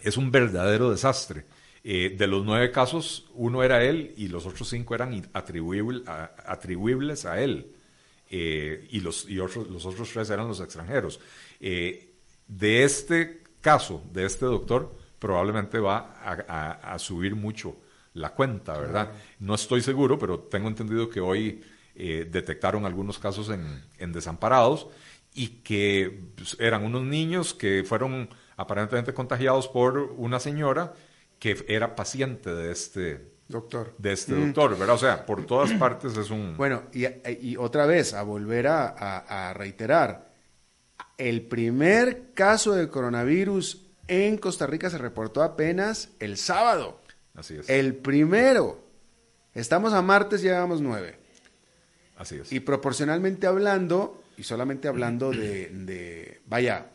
Es 0.00 0.16
un 0.16 0.30
verdadero 0.30 0.90
desastre. 0.90 1.44
Eh, 1.84 2.14
de 2.16 2.26
los 2.28 2.44
nueve 2.44 2.70
casos, 2.70 3.28
uno 3.34 3.62
era 3.62 3.82
él 3.82 4.14
y 4.16 4.28
los 4.28 4.46
otros 4.46 4.68
cinco 4.68 4.94
eran 4.94 5.28
atribuibles 5.32 7.24
a 7.24 7.40
él. 7.40 7.72
Eh, 8.30 8.88
y 8.90 9.00
los, 9.00 9.28
y 9.28 9.40
otros, 9.40 9.68
los 9.68 9.84
otros 9.84 10.08
tres 10.10 10.30
eran 10.30 10.48
los 10.48 10.60
extranjeros. 10.60 11.20
de 11.60 12.84
este 12.84 13.42
caso, 13.60 14.02
de 14.12 14.24
este 14.24 14.46
doctor, 14.46 14.94
probablemente 15.18 15.78
va 15.78 16.14
a, 16.22 16.94
a 16.94 16.98
subir 16.98 17.34
mucho 17.34 17.76
la 18.14 18.30
cuenta, 18.30 18.78
¿verdad? 18.78 19.12
No 19.38 19.54
estoy 19.54 19.80
seguro, 19.80 20.18
pero 20.18 20.38
tengo 20.40 20.68
entendido 20.68 21.08
que 21.08 21.20
hoy 21.20 21.62
eh, 21.94 22.26
detectaron 22.30 22.86
algunos 22.86 23.18
casos 23.18 23.50
en, 23.50 24.12
desamparados 24.12 24.88
y 25.34 25.48
que 25.62 26.30
pues, 26.36 26.56
eran 26.58 26.84
unos 26.84 27.02
niños 27.02 27.54
que 27.54 27.84
fueron 27.84 28.30
aparentemente 28.56 29.12
contagiados 29.12 29.68
por 29.68 29.98
una 29.98 30.40
señora 30.40 30.94
que 31.38 31.64
era 31.68 31.94
paciente 31.94 32.54
de 32.54 32.72
este 32.72 33.32
doctor. 33.48 33.94
De 33.98 34.12
este 34.12 34.32
mm. 34.32 34.46
doctor, 34.46 34.78
¿verdad? 34.78 34.94
O 34.94 34.98
sea, 34.98 35.26
por 35.26 35.44
todas 35.44 35.72
partes 35.72 36.16
es 36.16 36.30
un... 36.30 36.56
Bueno, 36.56 36.84
y, 36.92 37.56
otra 37.56 37.84
vez, 37.86 38.14
a 38.14 38.22
volver 38.22 38.68
a, 38.68 38.88
a, 39.48 39.52
reiterar, 39.52 40.32
el 41.18 41.42
primer 41.42 42.32
caso 42.32 42.72
de 42.72 42.88
coronavirus 42.88 43.86
en 44.08 44.38
Costa 44.38 44.66
Rica 44.66 44.88
se 44.88 44.98
reportó 44.98 45.42
apenas 45.42 46.10
el 46.20 46.36
sábado. 46.36 47.02
Así 47.34 47.56
es. 47.56 47.68
El 47.68 47.96
primero. 47.96 48.82
Estamos 49.54 49.92
a 49.92 50.00
martes, 50.00 50.40
llevamos 50.40 50.80
nueve. 50.80 51.21
Y 52.50 52.60
proporcionalmente 52.60 53.46
hablando, 53.46 54.22
y 54.36 54.42
solamente 54.42 54.88
hablando 54.88 55.30
de, 55.30 56.40
vaya, 56.46 56.86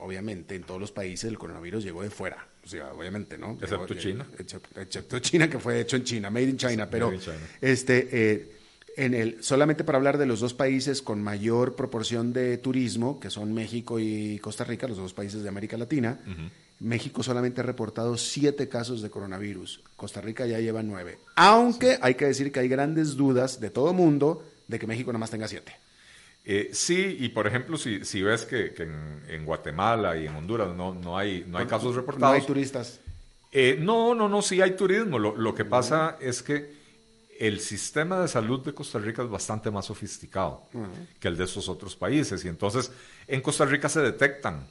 obviamente 0.00 0.54
en 0.54 0.62
todos 0.62 0.80
los 0.80 0.92
países 0.92 1.30
el 1.30 1.38
coronavirus 1.38 1.84
llegó 1.84 2.02
de 2.02 2.10
fuera, 2.10 2.48
o 2.64 2.68
sea, 2.68 2.92
obviamente, 2.92 3.38
¿no? 3.38 3.58
Excepto 3.60 3.94
China. 3.94 4.26
Excepto, 4.38 5.18
China, 5.20 5.48
que 5.48 5.58
fue 5.58 5.80
hecho 5.80 5.96
en 5.96 6.04
China, 6.04 6.30
made 6.30 6.48
in 6.48 6.56
China, 6.56 6.88
pero 6.90 7.12
este, 7.60 8.08
eh, 8.10 8.56
en 8.96 9.14
el, 9.14 9.42
solamente 9.42 9.84
para 9.84 9.98
hablar 9.98 10.18
de 10.18 10.26
los 10.26 10.40
dos 10.40 10.54
países 10.54 11.02
con 11.02 11.22
mayor 11.22 11.76
proporción 11.76 12.32
de 12.32 12.58
turismo, 12.58 13.20
que 13.20 13.30
son 13.30 13.52
México 13.52 14.00
y 14.00 14.38
Costa 14.38 14.64
Rica, 14.64 14.88
los 14.88 14.96
dos 14.96 15.12
países 15.12 15.42
de 15.42 15.48
América 15.48 15.76
Latina, 15.76 16.18
México 16.80 17.22
solamente 17.22 17.60
ha 17.60 17.64
reportado 17.64 18.16
siete 18.16 18.68
casos 18.68 19.02
de 19.02 19.10
coronavirus. 19.10 19.82
Costa 19.96 20.20
Rica 20.20 20.46
ya 20.46 20.60
lleva 20.60 20.82
nueve. 20.82 21.18
Aunque 21.36 21.98
hay 22.00 22.14
que 22.14 22.26
decir 22.26 22.52
que 22.52 22.60
hay 22.60 22.68
grandes 22.68 23.16
dudas 23.16 23.60
de 23.60 23.70
todo 23.70 23.92
mundo 23.92 24.44
de 24.68 24.78
que 24.78 24.86
México 24.86 25.12
nada 25.12 25.20
más 25.20 25.30
tenga 25.30 25.48
siete. 25.48 25.72
Eh, 26.44 26.70
sí, 26.72 27.16
y 27.20 27.28
por 27.30 27.46
ejemplo, 27.46 27.76
si, 27.76 28.04
si 28.04 28.22
ves 28.22 28.44
que, 28.44 28.72
que 28.72 28.84
en, 28.84 29.22
en, 29.28 29.44
Guatemala 29.44 30.16
y 30.16 30.26
en 30.26 30.36
Honduras 30.36 30.74
no, 30.76 30.94
no, 30.94 31.18
hay, 31.18 31.44
no 31.48 31.58
hay 31.58 31.66
casos 31.66 31.96
reportados. 31.96 32.36
No 32.36 32.40
hay 32.40 32.46
turistas. 32.46 33.00
Eh, 33.50 33.76
no, 33.80 34.14
no, 34.14 34.28
no, 34.28 34.42
sí 34.42 34.60
hay 34.60 34.76
turismo. 34.76 35.18
Lo, 35.18 35.34
lo 35.36 35.54
que 35.54 35.64
pasa 35.64 36.18
es 36.20 36.42
que 36.42 36.76
el 37.38 37.60
sistema 37.60 38.20
de 38.20 38.28
salud 38.28 38.64
de 38.64 38.72
Costa 38.72 38.98
Rica 38.98 39.22
es 39.22 39.28
bastante 39.28 39.70
más 39.70 39.86
sofisticado 39.86 40.62
uh 40.72 40.78
-huh. 40.78 41.18
que 41.18 41.28
el 41.28 41.36
de 41.36 41.44
esos 41.44 41.68
otros 41.68 41.96
países. 41.96 42.44
Y 42.44 42.48
entonces 42.48 42.90
en 43.26 43.40
Costa 43.40 43.64
Rica 43.64 43.88
se 43.88 44.00
detectan, 44.00 44.66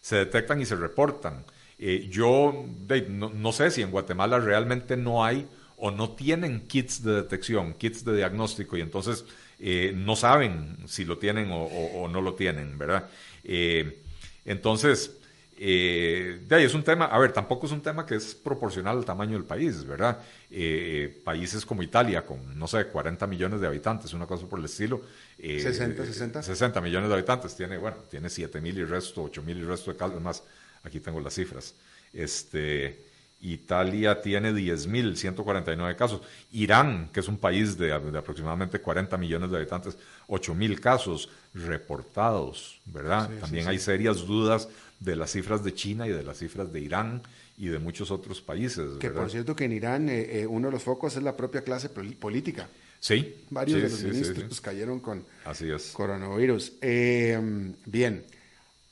se 0.00 0.16
detectan 0.16 0.60
y 0.60 0.66
se 0.66 0.76
reportan. 0.76 1.44
Eh, 1.78 2.08
yo 2.10 2.64
de, 2.86 3.02
no, 3.02 3.30
no, 3.30 3.52
sé 3.52 3.70
si 3.70 3.82
en 3.82 3.90
Guatemala 3.90 4.38
realmente 4.38 4.96
no 4.96 5.24
hay 5.24 5.46
o 5.76 5.90
no 5.90 6.10
tienen 6.10 6.66
kits 6.66 7.02
de 7.02 7.14
detección, 7.14 7.74
kits 7.74 8.04
de 8.04 8.16
diagnóstico, 8.16 8.76
y 8.76 8.80
entonces 8.80 9.24
eh, 9.58 9.92
no 9.94 10.16
saben 10.16 10.76
si 10.86 11.04
lo 11.04 11.18
tienen 11.18 11.50
o, 11.50 11.64
o, 11.64 12.02
o 12.02 12.08
no 12.08 12.20
lo 12.20 12.34
tienen, 12.34 12.78
¿verdad? 12.78 13.08
Eh, 13.44 14.02
entonces, 14.44 15.12
eh, 15.58 16.40
de 16.46 16.54
ahí 16.54 16.64
es 16.64 16.74
un 16.74 16.82
tema, 16.82 17.06
a 17.06 17.18
ver, 17.18 17.32
tampoco 17.32 17.66
es 17.66 17.72
un 17.72 17.80
tema 17.80 18.04
que 18.04 18.16
es 18.16 18.34
proporcional 18.34 18.98
al 18.98 19.04
tamaño 19.04 19.32
del 19.32 19.44
país, 19.44 19.84
¿verdad? 19.86 20.20
Eh, 20.50 21.20
países 21.24 21.64
como 21.64 21.82
Italia, 21.82 22.26
con, 22.26 22.58
no 22.58 22.66
sé, 22.68 22.86
40 22.86 23.26
millones 23.26 23.60
de 23.60 23.66
habitantes, 23.66 24.12
una 24.12 24.26
cosa 24.26 24.46
por 24.46 24.58
el 24.58 24.66
estilo. 24.66 25.00
Eh, 25.38 25.60
60, 25.60 26.04
60. 26.04 26.42
60 26.42 26.80
millones 26.82 27.08
de 27.08 27.14
habitantes, 27.14 27.56
tiene, 27.56 27.78
bueno, 27.78 27.96
tiene 28.10 28.28
7 28.28 28.60
mil 28.60 28.76
y 28.78 28.84
resto, 28.84 29.22
8 29.22 29.42
mil 29.42 29.58
y 29.58 29.64
resto 29.64 29.90
de 29.90 29.96
casos, 29.96 30.20
más, 30.20 30.42
aquí 30.82 31.00
tengo 31.00 31.20
las 31.20 31.34
cifras. 31.34 31.74
Este, 32.12 33.05
Italia 33.40 34.20
tiene 34.22 34.52
10.149 34.52 35.96
casos. 35.96 36.22
Irán, 36.52 37.10
que 37.12 37.20
es 37.20 37.28
un 37.28 37.38
país 37.38 37.76
de, 37.76 37.88
de, 37.88 38.18
aproximadamente 38.18 38.80
40 38.80 39.16
millones 39.16 39.50
de 39.50 39.56
habitantes, 39.56 39.98
8.000 40.28 40.80
casos 40.80 41.28
reportados, 41.54 42.80
¿verdad? 42.86 43.30
Sí, 43.30 43.40
También 43.40 43.64
sí, 43.64 43.70
hay 43.70 43.78
sí. 43.78 43.84
serias 43.84 44.26
dudas 44.26 44.68
de 45.00 45.16
las 45.16 45.30
cifras 45.30 45.62
de 45.62 45.74
China 45.74 46.06
y 46.06 46.10
de 46.10 46.22
las 46.22 46.38
cifras 46.38 46.72
de 46.72 46.80
Irán 46.80 47.22
y 47.58 47.68
de 47.68 47.78
muchos 47.78 48.10
otros 48.10 48.40
países. 48.40 48.98
Que 48.98 49.08
¿verdad? 49.08 49.22
por 49.22 49.30
cierto 49.30 49.56
que 49.56 49.64
en 49.64 49.72
Irán 49.72 50.08
eh, 50.08 50.40
eh, 50.40 50.46
uno 50.46 50.68
de 50.68 50.72
los 50.72 50.82
focos 50.82 51.16
es 51.16 51.22
la 51.22 51.36
propia 51.36 51.62
clase 51.62 51.88
política. 51.88 52.68
Sí. 52.98 53.34
Varios 53.50 53.82
de 53.82 53.88
los 53.88 54.02
ministros 54.02 54.60
cayeron 54.60 55.00
con 55.00 55.24
Así 55.44 55.70
es. 55.70 55.90
coronavirus. 55.92 56.72
Eh, 56.80 57.38
bien. 57.84 58.24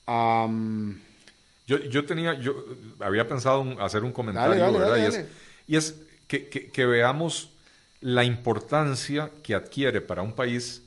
Um, 0.06 0.94
yo, 1.66 1.78
yo, 1.78 2.04
tenía, 2.04 2.34
yo 2.34 2.64
había 3.00 3.28
pensado 3.28 3.60
un, 3.60 3.80
hacer 3.80 4.04
un 4.04 4.12
comentario, 4.12 4.60
dale, 4.60 4.60
dale, 4.60 4.78
¿verdad? 4.78 4.96
Dale, 4.96 5.02
y 5.02 5.06
es, 5.06 5.26
y 5.66 5.76
es 5.76 5.94
que, 6.26 6.48
que, 6.48 6.70
que, 6.70 6.86
veamos 6.86 7.50
la 8.00 8.24
importancia 8.24 9.30
que 9.42 9.54
adquiere 9.54 10.00
para 10.00 10.22
un 10.22 10.32
país 10.32 10.82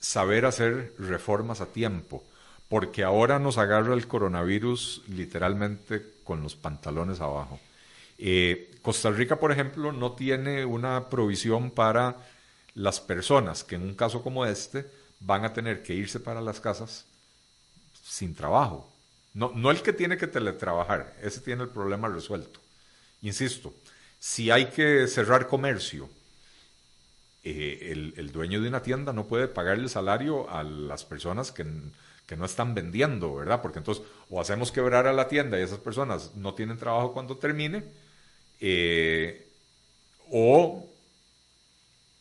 saber 0.00 0.44
hacer 0.44 0.92
reformas 0.98 1.60
a 1.60 1.66
tiempo, 1.66 2.22
porque 2.68 3.02
ahora 3.02 3.38
nos 3.38 3.56
agarra 3.56 3.94
el 3.94 4.06
coronavirus 4.06 5.02
literalmente 5.08 6.02
con 6.24 6.42
los 6.42 6.54
pantalones 6.54 7.20
abajo. 7.20 7.58
Eh, 8.18 8.70
Costa 8.82 9.10
Rica, 9.10 9.36
por 9.36 9.52
ejemplo, 9.52 9.92
no 9.92 10.12
tiene 10.12 10.64
una 10.64 11.08
provisión 11.08 11.70
para 11.70 12.16
las 12.74 13.00
personas 13.00 13.64
que 13.64 13.76
en 13.76 13.82
un 13.82 13.94
caso 13.94 14.22
como 14.22 14.44
este 14.44 14.86
van 15.20 15.44
a 15.44 15.52
tener 15.52 15.82
que 15.82 15.94
irse 15.94 16.20
para 16.20 16.40
las 16.40 16.60
casas 16.60 17.06
sin 18.02 18.34
trabajo. 18.34 18.90
No, 19.34 19.52
no 19.54 19.70
el 19.70 19.82
que 19.82 19.92
tiene 19.92 20.16
que 20.16 20.28
teletrabajar, 20.28 21.14
ese 21.20 21.40
tiene 21.40 21.64
el 21.64 21.68
problema 21.68 22.08
resuelto. 22.08 22.60
Insisto, 23.20 23.74
si 24.18 24.50
hay 24.50 24.66
que 24.66 25.08
cerrar 25.08 25.48
comercio, 25.48 26.08
eh, 27.42 27.90
el, 27.92 28.14
el, 28.16 28.32
dueño 28.32 28.62
de 28.62 28.68
una 28.68 28.82
tienda 28.82 29.12
no 29.12 29.26
puede 29.26 29.48
pagarle 29.48 29.88
salario 29.88 30.48
a 30.48 30.62
las 30.62 31.04
personas 31.04 31.52
que, 31.52 31.66
que, 32.26 32.36
no 32.36 32.46
están 32.46 32.74
vendiendo, 32.74 33.34
¿verdad? 33.34 33.60
Porque 33.60 33.80
entonces 33.80 34.04
o 34.30 34.40
hacemos 34.40 34.72
quebrar 34.72 35.06
a 35.06 35.12
la 35.12 35.28
tienda 35.28 35.58
y 35.58 35.62
esas 35.62 35.78
personas 35.78 36.34
no 36.36 36.54
tienen 36.54 36.78
trabajo 36.78 37.12
cuando 37.12 37.36
termine, 37.36 37.84
eh, 38.60 39.46
o 40.30 40.88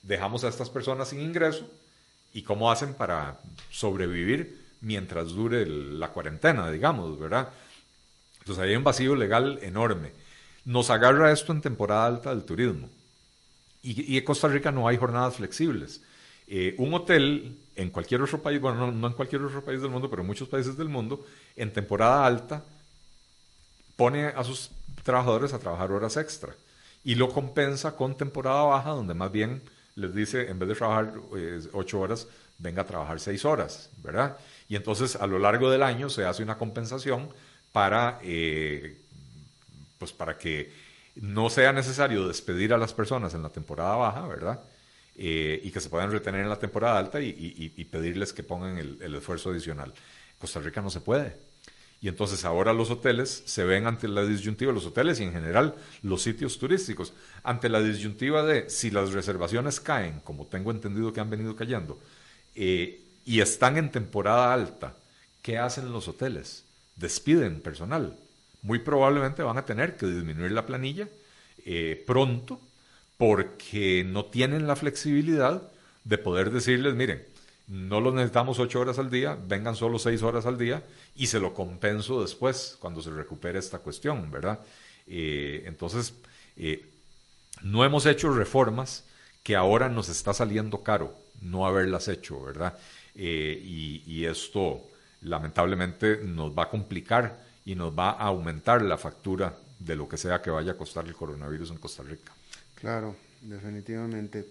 dejamos 0.02 0.44
a 0.44 0.50
estas 0.50 0.70
personas 0.70 1.10
sin 1.10 1.22
ingreso 1.22 1.70
y 2.34 2.42
cómo 2.42 2.72
hacen 2.72 2.94
para 2.94 3.40
sobrevivir 3.72 4.63
mientras 4.84 5.30
dure 5.30 5.64
el, 5.64 6.00
la 6.00 6.10
cuarentena, 6.10 6.70
digamos, 6.70 7.20
¿verdad? 7.20 7.50
Entonces 8.40 8.64
hay 8.64 8.76
un 8.76 8.84
vacío 8.84 9.16
legal 9.16 9.60
enorme. 9.62 10.12
Nos 10.66 10.90
agarra 10.90 11.32
esto 11.32 11.52
en 11.52 11.62
temporada 11.62 12.06
alta 12.06 12.30
del 12.30 12.44
turismo. 12.44 12.90
Y, 13.82 14.14
y 14.14 14.18
en 14.18 14.24
Costa 14.24 14.48
Rica 14.48 14.72
no 14.72 14.88
hay 14.88 14.98
jornadas 14.98 15.36
flexibles. 15.36 16.02
Eh, 16.48 16.76
un 16.78 16.94
hotel 16.94 17.58
en 17.76 17.90
cualquier 17.90 18.22
otro 18.22 18.42
país, 18.42 18.60
bueno, 18.60 18.78
no, 18.78 18.92
no, 18.92 19.08
en 19.08 19.14
cualquier 19.14 19.42
otro 19.42 19.64
país 19.64 19.82
del 19.82 19.90
mundo, 19.90 20.10
pero 20.10 20.22
en 20.22 20.28
muchos 20.28 20.48
países 20.48 20.78
del 20.78 20.90
mundo, 20.90 21.26
en 21.56 21.72
temporada 21.72 22.26
alta 22.26 22.64
pone 23.96 24.28
a 24.28 24.44
sus 24.44 24.70
trabajadores 25.04 25.54
a 25.54 25.60
trabajar 25.60 25.92
horas 25.92 26.18
extra 26.18 26.54
y 27.04 27.16
lo 27.16 27.30
compensa 27.30 27.96
con 27.96 28.16
temporada 28.16 28.64
baja, 28.64 28.92
donde 28.92 29.14
más 29.14 29.32
bien 29.32 29.62
les 29.96 30.14
dice, 30.14 30.50
en 30.50 30.60
vez 30.60 30.70
de 30.70 30.76
trabajar 30.76 31.14
eh, 31.36 31.62
ocho 31.74 32.00
horas, 32.00 32.28
venga 32.58 32.82
a 32.82 32.86
trabajar 32.86 33.20
seis 33.20 33.46
horas, 33.46 33.90
¿verdad? 34.04 34.38
Y 34.70 34.76
entonces 34.76 35.16
a 35.16 35.28
lo 35.28 35.40
largo 35.40 35.70
del 35.70 35.84
año 35.84 36.10
se 36.10 36.26
hace 36.26 36.44
una 36.44 36.58
compensación 36.58 37.30
para, 37.72 38.20
eh, 38.24 38.98
pues 39.98 40.12
para 40.12 40.38
que 40.38 40.72
no 41.16 41.50
sea 41.50 41.74
necesario 41.74 42.28
despedir 42.28 42.74
a 42.74 42.78
las 42.78 42.94
personas 42.94 43.34
en 43.34 43.44
la 43.44 43.50
temporada 43.50 43.96
baja, 43.96 44.28
¿verdad? 44.28 44.62
Eh, 45.16 45.62
y 45.64 45.72
que 45.72 45.80
se 45.80 45.90
puedan 45.90 46.12
retener 46.12 46.42
en 46.42 46.50
la 46.50 46.58
temporada 46.58 46.98
alta 46.98 47.22
y, 47.22 47.88
pedirles 47.92 48.34
que 48.34 48.42
pongan 48.42 48.78
el, 48.78 48.98
el, 49.02 49.16
esfuerzo 49.16 49.52
adicional. 49.52 49.94
Costa 50.40 50.60
Rica 50.60 50.82
no 50.82 50.90
se 50.90 51.02
puede. 51.02 51.36
Y 52.02 52.10
entonces 52.10 52.44
ahora 52.44 52.74
los 52.74 52.90
hoteles 52.90 53.44
se 53.46 53.64
ven 53.64 53.88
ante 53.88 54.10
la 54.10 54.26
disyuntiva, 54.26 54.74
los 54.74 54.86
hoteles 54.86 55.22
y 55.22 55.24
en 55.24 55.32
general 55.32 55.76
los 56.02 56.22
sitios 56.22 56.60
turísticos, 56.60 57.14
ante 57.44 57.70
la 57.70 57.80
disyuntiva 57.80 58.44
de 58.44 58.70
si 58.70 58.92
las 58.92 59.14
reservaciones 59.14 59.80
caen, 59.80 60.20
como 60.22 60.48
tengo 60.48 60.72
entendido 60.72 61.14
que 61.14 61.22
han 61.22 61.30
venido 61.30 61.56
cayendo, 61.56 62.02
eh, 62.56 63.03
y 63.26 63.42
están 63.42 63.78
en 63.78 63.92
temporada 63.92 64.54
alta, 64.54 64.96
¿qué 65.42 65.58
hacen 65.58 65.92
los 65.92 66.08
hoteles? 66.08 66.66
Despiden 66.96 67.62
personal. 67.62 68.18
Muy 68.62 68.80
probablemente 68.80 69.44
van 69.44 69.58
a 69.58 69.66
tener 69.66 69.98
que 69.98 70.06
disminuir 70.06 70.52
la 70.52 70.66
planilla 70.66 71.08
eh, 71.66 72.04
pronto 72.06 72.60
porque 73.18 74.04
no 74.06 74.26
tienen 74.26 74.68
la 74.68 74.76
flexibilidad 74.76 75.62
de 76.04 76.18
poder 76.18 76.52
decirles, 76.52 76.96
miren, 76.96 77.24
no 77.68 78.02
los 78.02 78.14
necesitamos 78.14 78.60
ocho 78.60 78.82
horas 78.82 79.00
al 79.00 79.10
día, 79.10 79.38
vengan 79.48 79.76
solo 79.76 79.98
seis 80.00 80.22
horas 80.22 80.46
al 80.46 80.58
día 80.58 80.84
y 81.16 81.28
se 81.28 81.40
lo 81.40 81.54
compenso 81.54 82.22
después 82.22 82.78
cuando 82.80 83.02
se 83.02 83.12
recupere 83.12 83.60
esta 83.60 83.80
cuestión, 83.80 84.30
¿verdad? 84.32 84.60
Eh, 85.08 85.64
entonces, 85.66 86.14
eh, 86.58 86.86
no 87.62 87.86
hemos 87.86 88.06
hecho 88.06 88.34
reformas 88.34 89.06
que 89.44 89.56
ahora 89.56 89.90
nos 89.90 90.10
está 90.10 90.34
saliendo 90.34 90.84
caro 90.84 91.24
no 91.44 91.66
haberlas 91.68 92.08
hecho, 92.08 92.42
¿verdad? 92.42 92.78
Eh, 93.16 93.62
y, 93.64 94.04
y, 94.08 94.26
esto 94.26 94.82
lamentablemente 95.22 96.22
nos 96.24 96.58
va 96.58 96.64
a 96.64 96.70
complicar 96.70 97.40
y 97.64 97.76
nos 97.76 97.98
va 97.98 98.12
a 98.12 98.26
aumentar 98.26 98.82
la 98.82 98.98
factura 98.98 99.56
de 99.80 99.96
lo 99.96 100.10
que 100.10 100.18
sea 100.18 100.42
que 100.42 100.50
vaya 100.50 100.72
a 100.72 100.78
costar 100.78 101.06
el 101.06 101.14
coronavirus 101.14 101.72
en 101.72 101.78
Costa 101.78 102.04
Rica. 102.04 102.32
Claro, 102.76 103.16
definitivamente. 103.42 104.48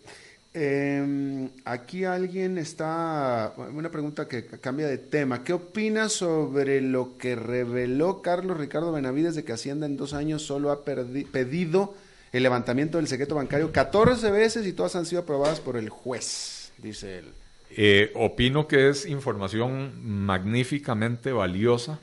Eh, 0.54 1.48
aquí 1.64 2.04
alguien 2.04 2.58
está, 2.58 3.54
una 3.56 3.90
pregunta 3.90 4.28
que 4.28 4.44
cambia 4.44 4.86
de 4.86 4.98
tema. 4.98 5.44
¿Qué 5.44 5.54
opinas 5.54 6.12
sobre 6.12 6.82
lo 6.82 7.16
que 7.16 7.36
reveló 7.36 8.20
Carlos 8.20 8.58
Ricardo 8.58 8.92
Benavides 8.92 9.34
de 9.34 9.44
que 9.44 9.52
Hacienda 9.52 9.86
en 9.86 9.96
dos 9.96 10.12
años 10.12 10.42
solo 10.42 10.70
ha 10.70 10.84
pedido 10.84 11.94
el 12.32 12.42
levantamiento 12.42 12.98
del 12.98 13.08
secreto 13.08 13.34
bancario 13.34 13.72
14 13.72 14.30
veces 14.30 14.66
y 14.66 14.72
todas 14.72 14.94
han 14.96 15.06
sido 15.06 15.22
aprobadas 15.22 15.60
por 15.60 15.76
el 15.76 15.88
juez, 15.88 16.72
dice 16.78 17.18
él? 17.18 17.26
Eh, 17.74 18.10
opino 18.14 18.68
que 18.68 18.90
es 18.90 19.06
información 19.06 19.92
magníficamente 20.26 21.32
valiosa 21.32 21.98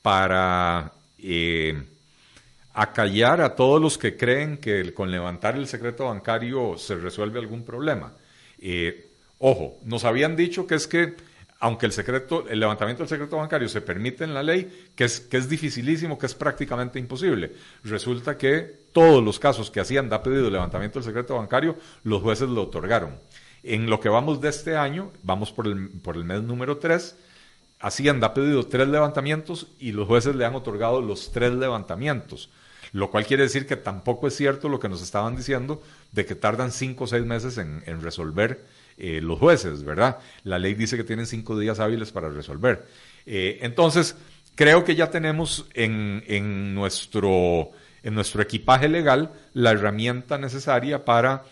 para 0.00 0.92
eh, 1.18 1.82
acallar 2.72 3.42
a 3.42 3.54
todos 3.54 3.80
los 3.80 3.98
que 3.98 4.16
creen 4.16 4.56
que 4.56 4.94
con 4.94 5.10
levantar 5.10 5.56
el 5.56 5.66
secreto 5.66 6.06
bancario 6.06 6.78
se 6.78 6.96
resuelve 6.96 7.38
algún 7.38 7.62
problema. 7.62 8.14
Eh, 8.58 9.10
ojo, 9.38 9.76
nos 9.84 10.04
habían 10.04 10.34
dicho 10.34 10.66
que 10.66 10.76
es 10.76 10.86
que, 10.86 11.14
aunque 11.60 11.84
el, 11.84 11.92
secreto, 11.92 12.48
el 12.48 12.58
levantamiento 12.58 13.02
del 13.02 13.10
secreto 13.10 13.36
bancario 13.36 13.68
se 13.68 13.82
permite 13.82 14.24
en 14.24 14.32
la 14.32 14.42
ley, 14.42 14.88
que 14.94 15.04
es, 15.04 15.20
que 15.20 15.36
es 15.36 15.46
dificilísimo, 15.46 16.18
que 16.18 16.26
es 16.26 16.34
prácticamente 16.34 16.98
imposible. 16.98 17.52
Resulta 17.84 18.38
que 18.38 18.82
todos 18.92 19.22
los 19.22 19.38
casos 19.38 19.70
que 19.70 19.80
Hacienda 19.80 20.16
ha 20.16 20.22
pedido 20.22 20.48
levantamiento 20.48 20.98
del 20.98 21.04
secreto 21.04 21.36
bancario, 21.36 21.76
los 22.04 22.22
jueces 22.22 22.48
lo 22.48 22.62
otorgaron. 22.62 23.18
En 23.62 23.88
lo 23.88 24.00
que 24.00 24.08
vamos 24.08 24.40
de 24.40 24.48
este 24.48 24.76
año, 24.76 25.12
vamos 25.22 25.52
por 25.52 25.66
el, 25.66 25.88
por 25.88 26.16
el 26.16 26.24
mes 26.24 26.42
número 26.42 26.78
3, 26.78 27.16
Hacienda 27.82 28.28
ha 28.28 28.34
pedido 28.34 28.64
tres 28.64 28.86
levantamientos 28.86 29.66
y 29.80 29.90
los 29.90 30.06
jueces 30.06 30.36
le 30.36 30.44
han 30.44 30.54
otorgado 30.54 31.02
los 31.02 31.32
tres 31.32 31.52
levantamientos, 31.52 32.48
lo 32.92 33.10
cual 33.10 33.26
quiere 33.26 33.42
decir 33.42 33.66
que 33.66 33.76
tampoco 33.76 34.28
es 34.28 34.36
cierto 34.36 34.68
lo 34.68 34.78
que 34.78 34.88
nos 34.88 35.02
estaban 35.02 35.34
diciendo 35.34 35.82
de 36.12 36.24
que 36.24 36.36
tardan 36.36 36.70
cinco 36.70 37.04
o 37.04 37.06
seis 37.08 37.26
meses 37.26 37.58
en, 37.58 37.82
resolver 38.00 38.64
eh, 38.98 39.20
los 39.20 39.40
jueces, 39.40 39.82
¿verdad? 39.82 40.18
La 40.44 40.60
ley 40.60 40.74
dice 40.74 40.96
que 40.96 41.02
tienen 41.02 41.26
cinco 41.26 41.58
días 41.58 41.80
hábiles 41.80 42.12
para 42.12 42.28
resolver. 42.28 42.86
Eh, 43.26 43.58
entonces, 43.62 44.14
creo 44.54 44.84
que 44.84 44.94
ya 44.94 45.10
tenemos 45.10 45.66
en, 45.74 46.22
en, 46.28 46.76
nuestro, 46.76 47.72
en 48.04 48.14
nuestro 48.14 48.42
equipaje 48.42 48.88
legal 48.88 49.32
la 49.54 49.72
herramienta 49.72 50.38
necesaria 50.38 51.04
para 51.04 51.42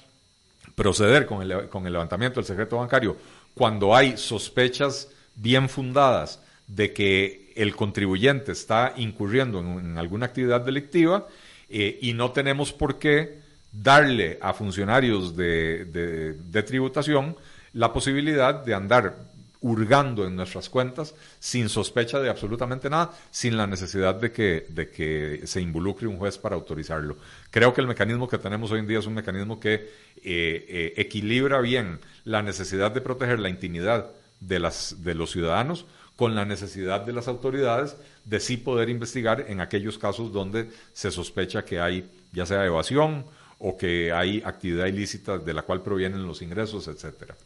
proceder 0.80 1.26
con 1.26 1.42
el, 1.42 1.68
con 1.68 1.86
el 1.86 1.92
levantamiento 1.92 2.40
del 2.40 2.46
secreto 2.46 2.78
bancario 2.78 3.14
cuando 3.52 3.94
hay 3.94 4.16
sospechas 4.16 5.08
bien 5.34 5.68
fundadas 5.68 6.40
de 6.66 6.94
que 6.94 7.52
el 7.54 7.76
contribuyente 7.76 8.52
está 8.52 8.94
incurriendo 8.96 9.60
en, 9.60 9.98
alguna 9.98 10.24
actividad 10.24 10.62
delictiva 10.62 11.28
eh, 11.68 11.98
y 12.00 12.14
no 12.14 12.30
tenemos 12.30 12.72
por 12.72 12.98
qué 12.98 13.40
darle 13.70 14.38
a 14.40 14.54
funcionarios 14.54 15.36
de, 15.36 16.34
tributación 16.66 17.36
la 17.74 17.92
posibilidad 17.92 18.54
de 18.54 18.72
andar 18.72 19.16
hurgando 19.62 20.26
en 20.26 20.36
nuestras 20.36 20.68
cuentas 20.70 21.14
sin 21.38 21.68
sospecha 21.68 22.18
de 22.18 22.30
absolutamente 22.30 22.88
nada, 22.88 23.12
sin 23.30 23.56
la 23.56 23.66
necesidad 23.66 24.14
de 24.14 24.32
que, 24.32 24.66
de 24.68 24.90
que 24.90 25.42
se 25.44 25.60
involucre 25.60 26.06
un 26.06 26.16
juez 26.16 26.38
para 26.38 26.56
autorizarlo. 26.56 27.16
Creo 27.50 27.74
que 27.74 27.80
el 27.80 27.86
mecanismo 27.86 28.28
que 28.28 28.38
tenemos 28.38 28.70
hoy 28.70 28.80
en 28.80 28.86
día 28.86 28.98
es 28.98 29.06
un 29.06 29.14
mecanismo 29.14 29.60
que 29.60 29.74
eh, 29.74 29.86
eh, 30.24 30.94
equilibra 30.96 31.60
bien 31.60 31.98
la 32.24 32.42
necesidad 32.42 32.90
de 32.90 33.00
proteger 33.00 33.38
la 33.38 33.50
intimidad 33.50 34.10
de, 34.40 34.58
las, 34.58 35.04
de 35.04 35.14
los 35.14 35.30
ciudadanos 35.30 35.84
con 36.16 36.34
la 36.34 36.44
necesidad 36.44 37.00
de 37.00 37.12
las 37.12 37.28
autoridades 37.28 37.96
de 38.24 38.40
sí 38.40 38.56
poder 38.56 38.88
investigar 38.88 39.46
en 39.48 39.60
aquellos 39.60 39.98
casos 39.98 40.32
donde 40.32 40.68
se 40.92 41.10
sospecha 41.10 41.64
que 41.64 41.80
hay 41.80 42.08
ya 42.32 42.46
sea 42.46 42.64
evasión 42.64 43.24
o 43.58 43.76
que 43.76 44.12
hay 44.12 44.42
actividad 44.44 44.86
ilícita 44.86 45.38
de 45.38 45.54
la 45.54 45.62
cual 45.62 45.82
provienen 45.82 46.26
los 46.26 46.40
ingresos, 46.40 46.88
etcétera. 46.88 47.36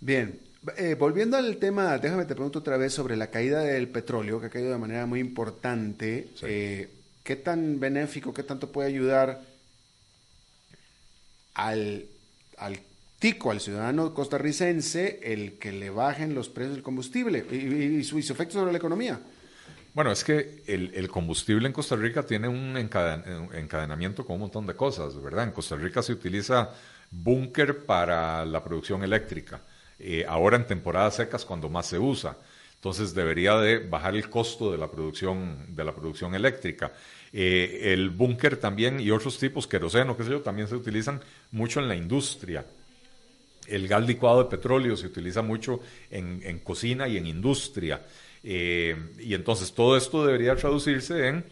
Bien, 0.00 0.38
eh, 0.76 0.94
volviendo 0.98 1.36
al 1.36 1.56
tema, 1.56 1.98
déjame 1.98 2.24
te 2.24 2.34
pregunto 2.34 2.58
otra 2.60 2.76
vez 2.76 2.92
sobre 2.92 3.16
la 3.16 3.30
caída 3.30 3.60
del 3.60 3.88
petróleo, 3.88 4.40
que 4.40 4.46
ha 4.46 4.50
caído 4.50 4.70
de 4.70 4.78
manera 4.78 5.06
muy 5.06 5.20
importante. 5.20 6.28
Eh, 6.42 6.88
¿Qué 7.22 7.36
tan 7.36 7.78
benéfico, 7.80 8.34
qué 8.34 8.42
tanto 8.42 8.72
puede 8.72 8.88
ayudar 8.88 9.40
al, 11.54 12.06
al 12.58 12.80
tico 13.20 13.50
al 13.50 13.60
ciudadano 13.60 14.12
costarricense 14.14 15.20
el 15.22 15.58
que 15.58 15.70
le 15.70 15.90
bajen 15.90 16.34
los 16.34 16.48
precios 16.48 16.74
del 16.74 16.82
combustible 16.82 17.44
y, 17.52 18.02
su, 18.02 18.18
efecto 18.18 18.54
sobre 18.54 18.72
la 18.72 18.78
economía. 18.78 19.20
Bueno, 19.92 20.10
es 20.10 20.24
que 20.24 20.62
el, 20.66 21.08
combustible 21.08 21.66
en 21.66 21.72
Costa 21.72 21.96
Rica 21.96 22.22
tiene 22.24 22.48
un 22.48 22.76
encadenamiento 22.76 24.24
con 24.24 24.34
un 24.34 24.40
montón 24.42 24.66
de 24.66 24.74
cosas, 24.74 25.20
¿verdad? 25.20 25.44
En 25.44 25.50
Costa 25.50 25.76
Rica 25.76 26.02
se 26.02 26.12
utiliza 26.12 26.70
búnker 27.10 27.84
para 27.84 28.44
la 28.46 28.64
producción 28.64 29.02
eléctrica, 29.04 29.60
eh, 30.00 30.24
ahora 30.28 30.56
en 30.56 30.66
temporadas 30.66 31.16
secas 31.16 31.44
cuando 31.44 31.68
más 31.68 31.86
se 31.86 31.98
usa. 31.98 32.36
Entonces 32.74 33.14
debería 33.14 33.56
de 33.56 33.78
bajar 33.78 34.14
el 34.14 34.30
costo 34.30 34.72
de 34.72 34.78
la 34.78 34.90
producción, 34.90 35.66
de 35.68 35.84
la 35.84 35.94
producción 35.94 36.34
eléctrica. 36.34 36.92
Eh, 37.32 37.92
el 37.92 38.10
búnker 38.10 38.56
también 38.56 39.00
y 39.00 39.10
otros 39.10 39.38
tipos, 39.38 39.66
queroseno, 39.66 40.16
qué 40.16 40.24
sé 40.24 40.30
yo, 40.30 40.40
también 40.40 40.66
se 40.66 40.76
utilizan 40.76 41.20
mucho 41.52 41.80
en 41.80 41.88
la 41.88 41.94
industria 41.94 42.64
el 43.70 43.88
gas 43.88 44.06
licuado 44.06 44.42
de 44.42 44.50
petróleo 44.50 44.96
se 44.96 45.06
utiliza 45.06 45.42
mucho 45.42 45.80
en, 46.10 46.58
cocina 46.60 47.08
y 47.08 47.16
en 47.16 47.26
industria. 47.26 48.02
Eh, 48.42 48.96
y 49.18 49.34
entonces 49.34 49.72
todo 49.72 49.96
esto 49.96 50.26
debería 50.26 50.56
traducirse 50.56 51.28
en 51.28 51.44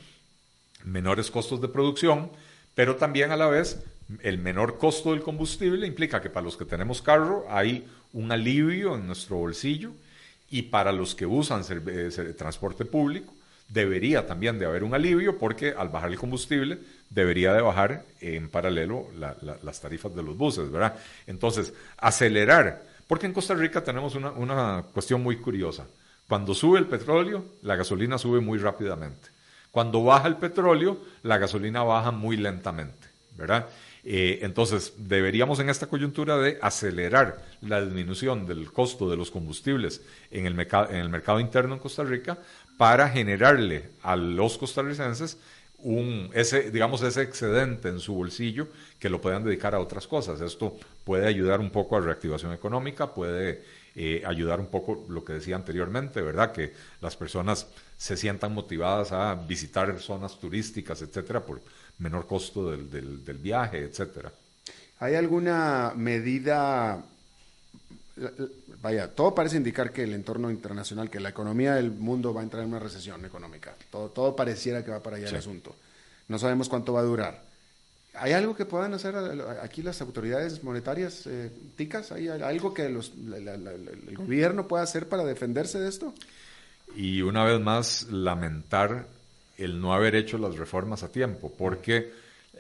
menores 0.84 1.30
costos 1.30 1.60
de 1.60 1.68
producción, 1.68 2.30
pero 2.74 2.96
también 2.96 3.30
a 3.30 3.36
la 3.36 3.48
vez 3.48 3.84
el 4.22 4.38
menor 4.38 4.78
costo 4.78 5.12
del 5.12 5.22
combustible 5.22 5.86
implica 5.86 6.20
que 6.20 6.30
para 6.30 6.44
los 6.44 6.56
que 6.56 6.64
tenemos 6.64 7.02
carro 7.02 7.44
hay 7.48 7.86
un 8.12 8.32
alivio 8.32 8.94
en 8.94 9.06
nuestro 9.06 9.36
bolsillo 9.36 9.92
y 10.50 10.62
para 10.62 10.92
los 10.92 11.14
que 11.14 11.26
usan 11.26 11.62
eh, 11.68 12.34
transporte 12.36 12.84
público 12.84 13.32
debería 13.68 14.26
también 14.26 14.58
de 14.58 14.66
haber 14.66 14.82
un 14.82 14.94
alivio 14.94 15.38
porque 15.38 15.74
al 15.76 15.90
bajar 15.90 16.10
el 16.10 16.18
combustible 16.18 16.78
debería 17.10 17.52
de 17.52 17.60
bajar 17.60 18.04
en 18.20 18.48
paralelo 18.48 19.08
las 19.62 19.80
tarifas 19.80 20.14
de 20.14 20.22
los 20.22 20.36
buses, 20.36 20.70
¿verdad? 20.70 20.96
Entonces, 21.26 21.74
acelerar, 21.98 22.82
porque 23.06 23.26
en 23.26 23.34
Costa 23.34 23.54
Rica 23.54 23.84
tenemos 23.84 24.14
una, 24.14 24.30
una 24.30 24.84
cuestión 24.92 25.22
muy 25.22 25.36
curiosa. 25.36 25.86
Cuando 26.26 26.54
sube 26.54 26.78
el 26.78 26.86
petróleo, 26.86 27.44
la 27.62 27.76
gasolina 27.76 28.18
sube 28.18 28.40
muy 28.40 28.58
rápidamente. 28.58 29.28
Cuando 29.70 30.02
baja 30.02 30.28
el 30.28 30.36
petróleo, 30.36 30.98
la 31.22 31.38
gasolina 31.38 31.82
baja 31.82 32.10
muy 32.10 32.36
lentamente, 32.36 33.07
¿verdad? 33.38 33.68
Eh, 34.04 34.40
entonces, 34.42 34.92
deberíamos 34.96 35.60
en 35.60 35.70
esta 35.70 35.86
coyuntura 35.86 36.36
de 36.36 36.58
acelerar 36.60 37.42
la 37.62 37.80
disminución 37.82 38.46
del 38.46 38.70
costo 38.72 39.08
de 39.08 39.16
los 39.16 39.30
combustibles 39.30 40.02
en 40.30 40.46
el, 40.46 40.58
en 40.60 40.96
el 40.96 41.08
mercado 41.08 41.40
interno 41.40 41.74
en 41.74 41.80
Costa 41.80 42.04
Rica 42.04 42.38
para 42.76 43.08
generarle 43.08 43.90
a 44.02 44.16
los 44.16 44.58
costarricenses 44.58 45.38
un, 45.78 46.30
ese, 46.34 46.70
digamos, 46.70 47.02
ese 47.02 47.22
excedente 47.22 47.88
en 47.88 48.00
su 48.00 48.14
bolsillo 48.14 48.66
que 48.98 49.08
lo 49.08 49.20
puedan 49.20 49.44
dedicar 49.44 49.74
a 49.74 49.80
otras 49.80 50.06
cosas. 50.06 50.40
Esto 50.40 50.76
puede 51.04 51.26
ayudar 51.26 51.60
un 51.60 51.70
poco 51.70 51.96
a 51.96 52.00
reactivación 52.00 52.52
económica, 52.52 53.14
puede 53.14 53.62
eh, 53.94 54.22
ayudar 54.26 54.60
un 54.60 54.66
poco 54.66 55.06
lo 55.08 55.24
que 55.24 55.34
decía 55.34 55.56
anteriormente, 55.56 56.20
¿verdad? 56.20 56.52
Que 56.52 56.72
las 57.00 57.16
personas 57.16 57.68
se 57.96 58.16
sientan 58.16 58.54
motivadas 58.54 59.12
a 59.12 59.34
visitar 59.34 59.98
zonas 60.00 60.38
turísticas, 60.38 61.02
etcétera, 61.02 61.44
por 61.44 61.60
menor 61.98 62.26
costo 62.26 62.70
del, 62.70 63.24
del 63.24 63.38
viaje, 63.38 63.84
etcétera. 63.84 64.32
¿Hay 65.00 65.14
alguna 65.14 65.92
medida 65.96 67.04
vaya, 68.82 69.08
todo 69.08 69.34
parece 69.34 69.56
indicar 69.56 69.92
que 69.92 70.04
el 70.04 70.12
entorno 70.12 70.50
internacional, 70.50 71.10
que 71.10 71.20
la 71.20 71.30
economía 71.30 71.74
del 71.74 71.90
mundo 71.90 72.32
va 72.34 72.40
a 72.40 72.44
entrar 72.44 72.62
en 72.62 72.70
una 72.70 72.78
recesión 72.78 73.24
económica. 73.24 73.74
Todo, 73.90 74.08
todo 74.10 74.36
pareciera 74.36 74.84
que 74.84 74.90
va 74.90 75.00
para 75.00 75.16
allá 75.16 75.28
el 75.28 75.36
asunto. 75.36 75.74
No 76.28 76.38
sabemos 76.38 76.68
cuánto 76.68 76.92
va 76.92 77.00
a 77.00 77.04
durar. 77.04 77.42
¿Hay 78.14 78.32
algo 78.32 78.56
que 78.56 78.64
puedan 78.64 78.94
hacer 78.94 79.14
aquí 79.62 79.82
las 79.82 80.00
autoridades 80.00 80.64
monetarias 80.64 81.26
eh, 81.26 81.52
ticas? 81.76 82.10
¿Hay 82.10 82.28
algo 82.28 82.74
que 82.74 82.88
los, 82.88 83.12
el 83.14 84.16
gobierno 84.16 84.66
pueda 84.66 84.82
hacer 84.82 85.08
para 85.08 85.24
defenderse 85.24 85.78
de 85.78 85.88
esto? 85.88 86.12
Y 86.96 87.22
una 87.22 87.44
vez 87.44 87.60
más, 87.60 88.08
lamentar 88.10 89.06
el 89.58 89.80
no 89.80 89.92
haber 89.92 90.14
hecho 90.14 90.38
las 90.38 90.56
reformas 90.56 91.02
a 91.02 91.10
tiempo, 91.10 91.52
porque 91.58 92.12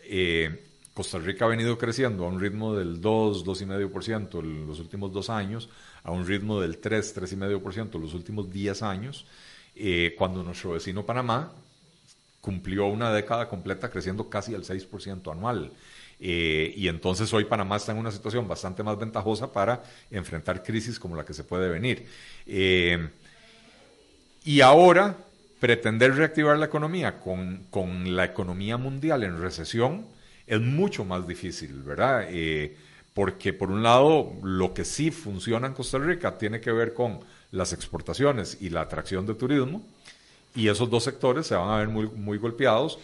eh, 0.02 0.64
Costa 0.92 1.18
Rica 1.18 1.44
ha 1.44 1.48
venido 1.48 1.78
creciendo 1.78 2.24
a 2.24 2.28
un 2.28 2.40
ritmo 2.40 2.74
del 2.74 3.00
2, 3.00 3.44
2,5% 3.46 4.40
en 4.40 4.66
los 4.66 4.80
últimos 4.80 5.12
dos 5.12 5.30
años, 5.30 5.70
a 6.02 6.10
un 6.10 6.26
ritmo 6.26 6.60
del 6.60 6.78
3, 6.78 7.16
3,5% 7.16 7.94
en 7.94 8.02
los 8.02 8.14
últimos 8.14 8.50
10 8.50 8.82
años, 8.82 9.26
eh, 9.76 10.14
cuando 10.18 10.42
nuestro 10.42 10.72
vecino 10.72 11.06
Panamá 11.06 11.52
cumplió 12.40 12.86
una 12.86 13.12
década 13.12 13.48
completa 13.48 13.90
creciendo 13.90 14.28
casi 14.28 14.54
al 14.54 14.64
6% 14.64 15.30
anual. 15.30 15.70
Eh, 16.20 16.74
y 16.76 16.88
entonces 16.88 17.32
hoy 17.32 17.44
Panamá 17.44 17.76
está 17.76 17.92
en 17.92 17.98
una 17.98 18.10
situación 18.10 18.48
bastante 18.48 18.82
más 18.82 18.98
ventajosa 18.98 19.52
para 19.52 19.84
enfrentar 20.10 20.64
crisis 20.64 20.98
como 20.98 21.14
la 21.14 21.24
que 21.24 21.32
se 21.32 21.44
puede 21.44 21.68
venir. 21.68 22.06
Y 24.44 24.60
ahora 24.62 25.16
pretender 25.60 26.14
reactivar 26.14 26.56
la 26.58 26.66
economía 26.66 27.18
con, 27.20 27.64
con 27.70 28.14
la 28.16 28.24
economía 28.24 28.76
mundial 28.76 29.24
en 29.24 29.40
recesión, 29.40 30.06
es 30.46 30.60
mucho 30.60 31.04
más 31.04 31.26
difícil, 31.26 31.82
¿verdad? 31.82 32.26
Eh, 32.28 32.76
porque 33.12 33.52
por 33.52 33.70
un 33.70 33.82
lado, 33.82 34.32
lo 34.42 34.72
que 34.72 34.84
sí 34.84 35.10
funciona 35.10 35.66
en 35.66 35.74
Costa 35.74 35.98
Rica 35.98 36.38
tiene 36.38 36.60
que 36.60 36.72
ver 36.72 36.94
con 36.94 37.20
las 37.50 37.72
exportaciones 37.72 38.58
y 38.60 38.70
la 38.70 38.82
atracción 38.82 39.26
de 39.26 39.34
turismo, 39.34 39.84
y 40.54 40.68
esos 40.68 40.88
dos 40.88 41.04
sectores 41.04 41.46
se 41.46 41.54
van 41.54 41.70
a 41.70 41.78
ver 41.78 41.88
muy, 41.88 42.06
muy 42.08 42.38
golpeados 42.38 42.98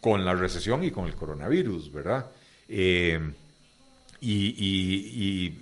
con 0.00 0.24
la 0.24 0.34
recesión 0.34 0.82
y 0.84 0.90
con 0.90 1.06
el 1.06 1.14
coronavirus, 1.14 1.92
¿verdad? 1.92 2.26
Eh, 2.68 3.20
y, 4.20 5.52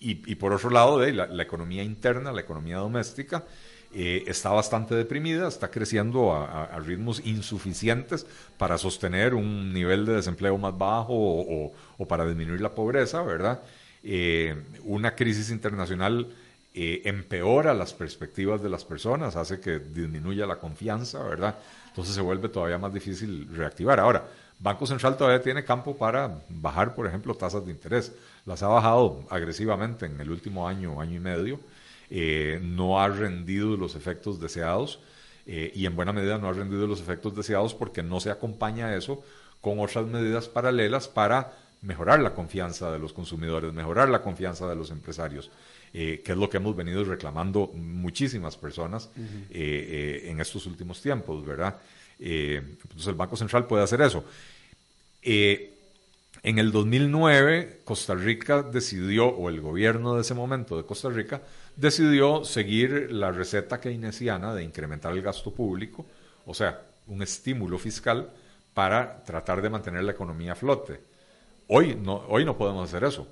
y, 0.00 0.34
por 0.36 0.52
otro 0.52 0.68
lado, 0.70 1.00
la 1.00 1.42
economía 1.42 1.82
interna, 1.82 2.32
la 2.32 2.42
economía 2.42 2.76
doméstica, 2.76 3.44
eh, 3.92 4.24
está 4.28 4.50
bastante 4.50 4.94
deprimida, 4.94 5.48
está 5.48 5.70
creciendo 5.70 6.32
a, 6.32 6.78
ritmos 6.78 7.20
insuficientes 7.24 8.24
para 8.56 8.78
sostener 8.78 9.34
un 9.34 9.72
nivel 9.72 10.06
de 10.06 10.14
desempleo 10.14 10.56
más 10.58 10.76
bajo 10.78 11.12
o, 11.14 12.06
para 12.06 12.24
disminuir 12.24 12.60
la 12.60 12.70
pobreza, 12.70 13.22
¿verdad? 13.22 13.60
Eh, 14.02 14.54
una 14.84 15.14
crisis 15.14 15.50
internacional 15.50 16.28
eh, 16.72 17.02
empeora 17.04 17.74
las 17.74 17.92
perspectivas 17.92 18.62
de 18.62 18.68
las 18.68 18.84
personas, 18.84 19.34
hace 19.34 19.58
que 19.58 19.80
disminuya 19.80 20.46
la 20.46 20.56
confianza, 20.56 21.20
¿verdad? 21.24 21.56
Entonces 21.88 22.14
se 22.14 22.20
vuelve 22.20 22.48
todavía 22.48 22.78
más 22.78 22.94
difícil 22.94 23.48
reactivar. 23.52 23.98
Ahora, 23.98 24.24
Banco 24.60 24.86
Central 24.86 25.16
todavía 25.16 25.42
tiene 25.42 25.64
campo 25.64 25.96
para 25.96 26.42
bajar, 26.48 26.94
por 26.94 27.08
ejemplo, 27.08 27.34
tasas 27.34 27.64
de 27.64 27.72
interés. 27.72 28.12
Las 28.46 28.62
ha 28.62 28.68
bajado 28.68 29.24
agresivamente 29.30 30.06
en 30.06 30.20
el 30.20 30.30
último 30.30 30.68
año, 30.68 31.00
año 31.00 31.16
y 31.16 31.20
medio. 31.20 31.58
Eh, 32.12 32.58
no 32.60 33.00
ha 33.00 33.08
rendido 33.08 33.76
los 33.76 33.94
efectos 33.94 34.40
deseados 34.40 34.98
eh, 35.46 35.70
y 35.76 35.86
en 35.86 35.94
buena 35.94 36.12
medida 36.12 36.38
no 36.38 36.48
ha 36.48 36.52
rendido 36.52 36.88
los 36.88 37.00
efectos 37.00 37.36
deseados 37.36 37.72
porque 37.72 38.02
no 38.02 38.18
se 38.18 38.32
acompaña 38.32 38.96
eso 38.96 39.22
con 39.60 39.78
otras 39.78 40.06
medidas 40.06 40.48
paralelas 40.48 41.06
para 41.06 41.56
mejorar 41.82 42.18
la 42.18 42.34
confianza 42.34 42.90
de 42.90 42.98
los 42.98 43.12
consumidores, 43.12 43.72
mejorar 43.72 44.08
la 44.08 44.22
confianza 44.22 44.68
de 44.68 44.74
los 44.74 44.90
empresarios, 44.90 45.52
eh, 45.94 46.20
que 46.24 46.32
es 46.32 46.38
lo 46.38 46.50
que 46.50 46.56
hemos 46.56 46.74
venido 46.74 47.04
reclamando 47.04 47.70
muchísimas 47.74 48.56
personas 48.56 49.08
en 49.16 50.40
estos 50.40 50.66
últimos 50.66 51.00
tiempos, 51.00 51.46
¿verdad? 51.46 51.76
entonces 52.18 53.06
el 53.06 53.14
Banco 53.14 53.36
Central 53.36 53.66
puede 53.66 53.84
hacer 53.84 54.02
eso. 54.02 54.24
en 55.22 56.58
el 56.58 56.72
2009, 56.72 57.82
Costa 57.84 58.14
Rica 58.14 58.62
decidió, 58.62 59.28
o 59.28 59.48
el 59.48 59.60
gobierno 59.60 60.16
de 60.16 60.22
ese 60.22 60.34
momento 60.34 60.76
de 60.76 60.84
Costa 60.84 61.08
Rica, 61.08 61.40
decidió 61.80 62.44
seguir 62.44 63.10
la 63.10 63.32
receta 63.32 63.80
keynesiana 63.80 64.54
de 64.54 64.62
incrementar 64.62 65.12
el 65.12 65.22
gasto 65.22 65.50
público, 65.52 66.04
o 66.44 66.52
sea, 66.52 66.82
un 67.06 67.22
estímulo 67.22 67.78
fiscal 67.78 68.30
para 68.74 69.24
tratar 69.24 69.62
de 69.62 69.70
mantener 69.70 70.04
la 70.04 70.12
economía 70.12 70.52
a 70.52 70.54
flote. 70.54 71.00
Hoy 71.68 71.94
no, 71.94 72.24
hoy 72.28 72.44
no 72.44 72.56
podemos 72.56 72.88
hacer 72.88 73.04
eso. 73.04 73.26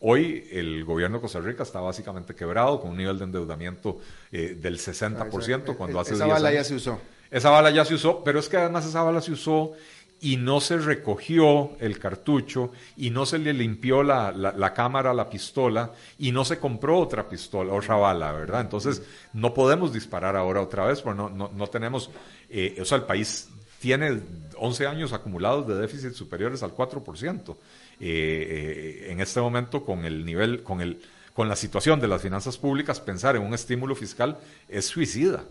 Hoy 0.00 0.48
el 0.50 0.84
gobierno 0.84 1.18
de 1.18 1.22
Costa 1.22 1.38
Rica 1.38 1.62
está 1.62 1.80
básicamente 1.80 2.34
quebrado 2.34 2.80
con 2.80 2.90
un 2.90 2.96
nivel 2.96 3.18
de 3.18 3.24
endeudamiento 3.24 4.00
eh, 4.32 4.56
del 4.60 4.78
60% 4.78 5.62
ah, 5.68 5.74
cuando 5.78 6.00
hace 6.00 6.14
Esa 6.14 6.26
bala 6.26 6.52
ya 6.52 6.64
se 6.64 6.74
usó. 6.74 7.00
Esa 7.30 7.50
bala 7.50 7.70
ya 7.70 7.84
se 7.84 7.94
usó, 7.94 8.24
pero 8.24 8.40
es 8.40 8.48
que 8.48 8.56
además 8.56 8.84
esa 8.84 9.02
bala 9.02 9.20
se 9.20 9.30
usó 9.30 9.74
y 10.22 10.36
no 10.36 10.60
se 10.60 10.78
recogió 10.78 11.72
el 11.80 11.98
cartucho 11.98 12.70
y 12.96 13.10
no 13.10 13.26
se 13.26 13.38
le 13.38 13.52
limpió 13.52 14.04
la, 14.04 14.30
la, 14.30 14.72
cámara 14.72 15.12
la 15.12 15.28
pistola 15.28 15.90
y 16.16 16.30
no 16.30 16.44
se 16.44 16.60
compró 16.60 17.00
otra 17.00 17.28
pistola, 17.28 17.74
otra 17.74 17.96
bala, 17.96 18.30
¿verdad? 18.30 18.60
Entonces 18.60 19.02
no 19.32 19.52
podemos 19.52 19.92
disparar 19.92 20.36
ahora 20.36 20.62
otra 20.62 20.86
vez 20.86 21.02
porque 21.02 21.20
no, 21.20 21.50
no, 21.52 21.66
tenemos, 21.66 22.08
eh, 22.48 22.78
o 22.80 22.84
sea, 22.84 22.98
el 22.98 23.04
país 23.04 23.48
tiene 23.80 24.20
11 24.56 24.86
años 24.86 25.12
acumulados 25.12 25.66
de 25.66 25.74
déficit 25.74 26.12
superiores 26.12 26.62
al 26.62 26.72
4%. 26.72 27.50
Eh, 27.50 27.56
eh, 28.00 29.06
en 29.10 29.20
este 29.20 29.40
momento 29.40 29.84
con 29.84 30.04
el 30.04 30.24
nivel, 30.24 30.62
con, 30.62 30.80
el, 30.80 31.02
con 31.34 31.48
la 31.48 31.56
situación 31.56 31.98
de 31.98 32.06
las 32.06 32.22
finanzas 32.22 32.58
públicas, 32.58 33.00
pensar 33.00 33.34
en 33.34 33.42
un 33.42 33.54
estímulo 33.54 33.96
fiscal 33.96 34.38
es 34.68 34.86
suicida, 34.86 35.42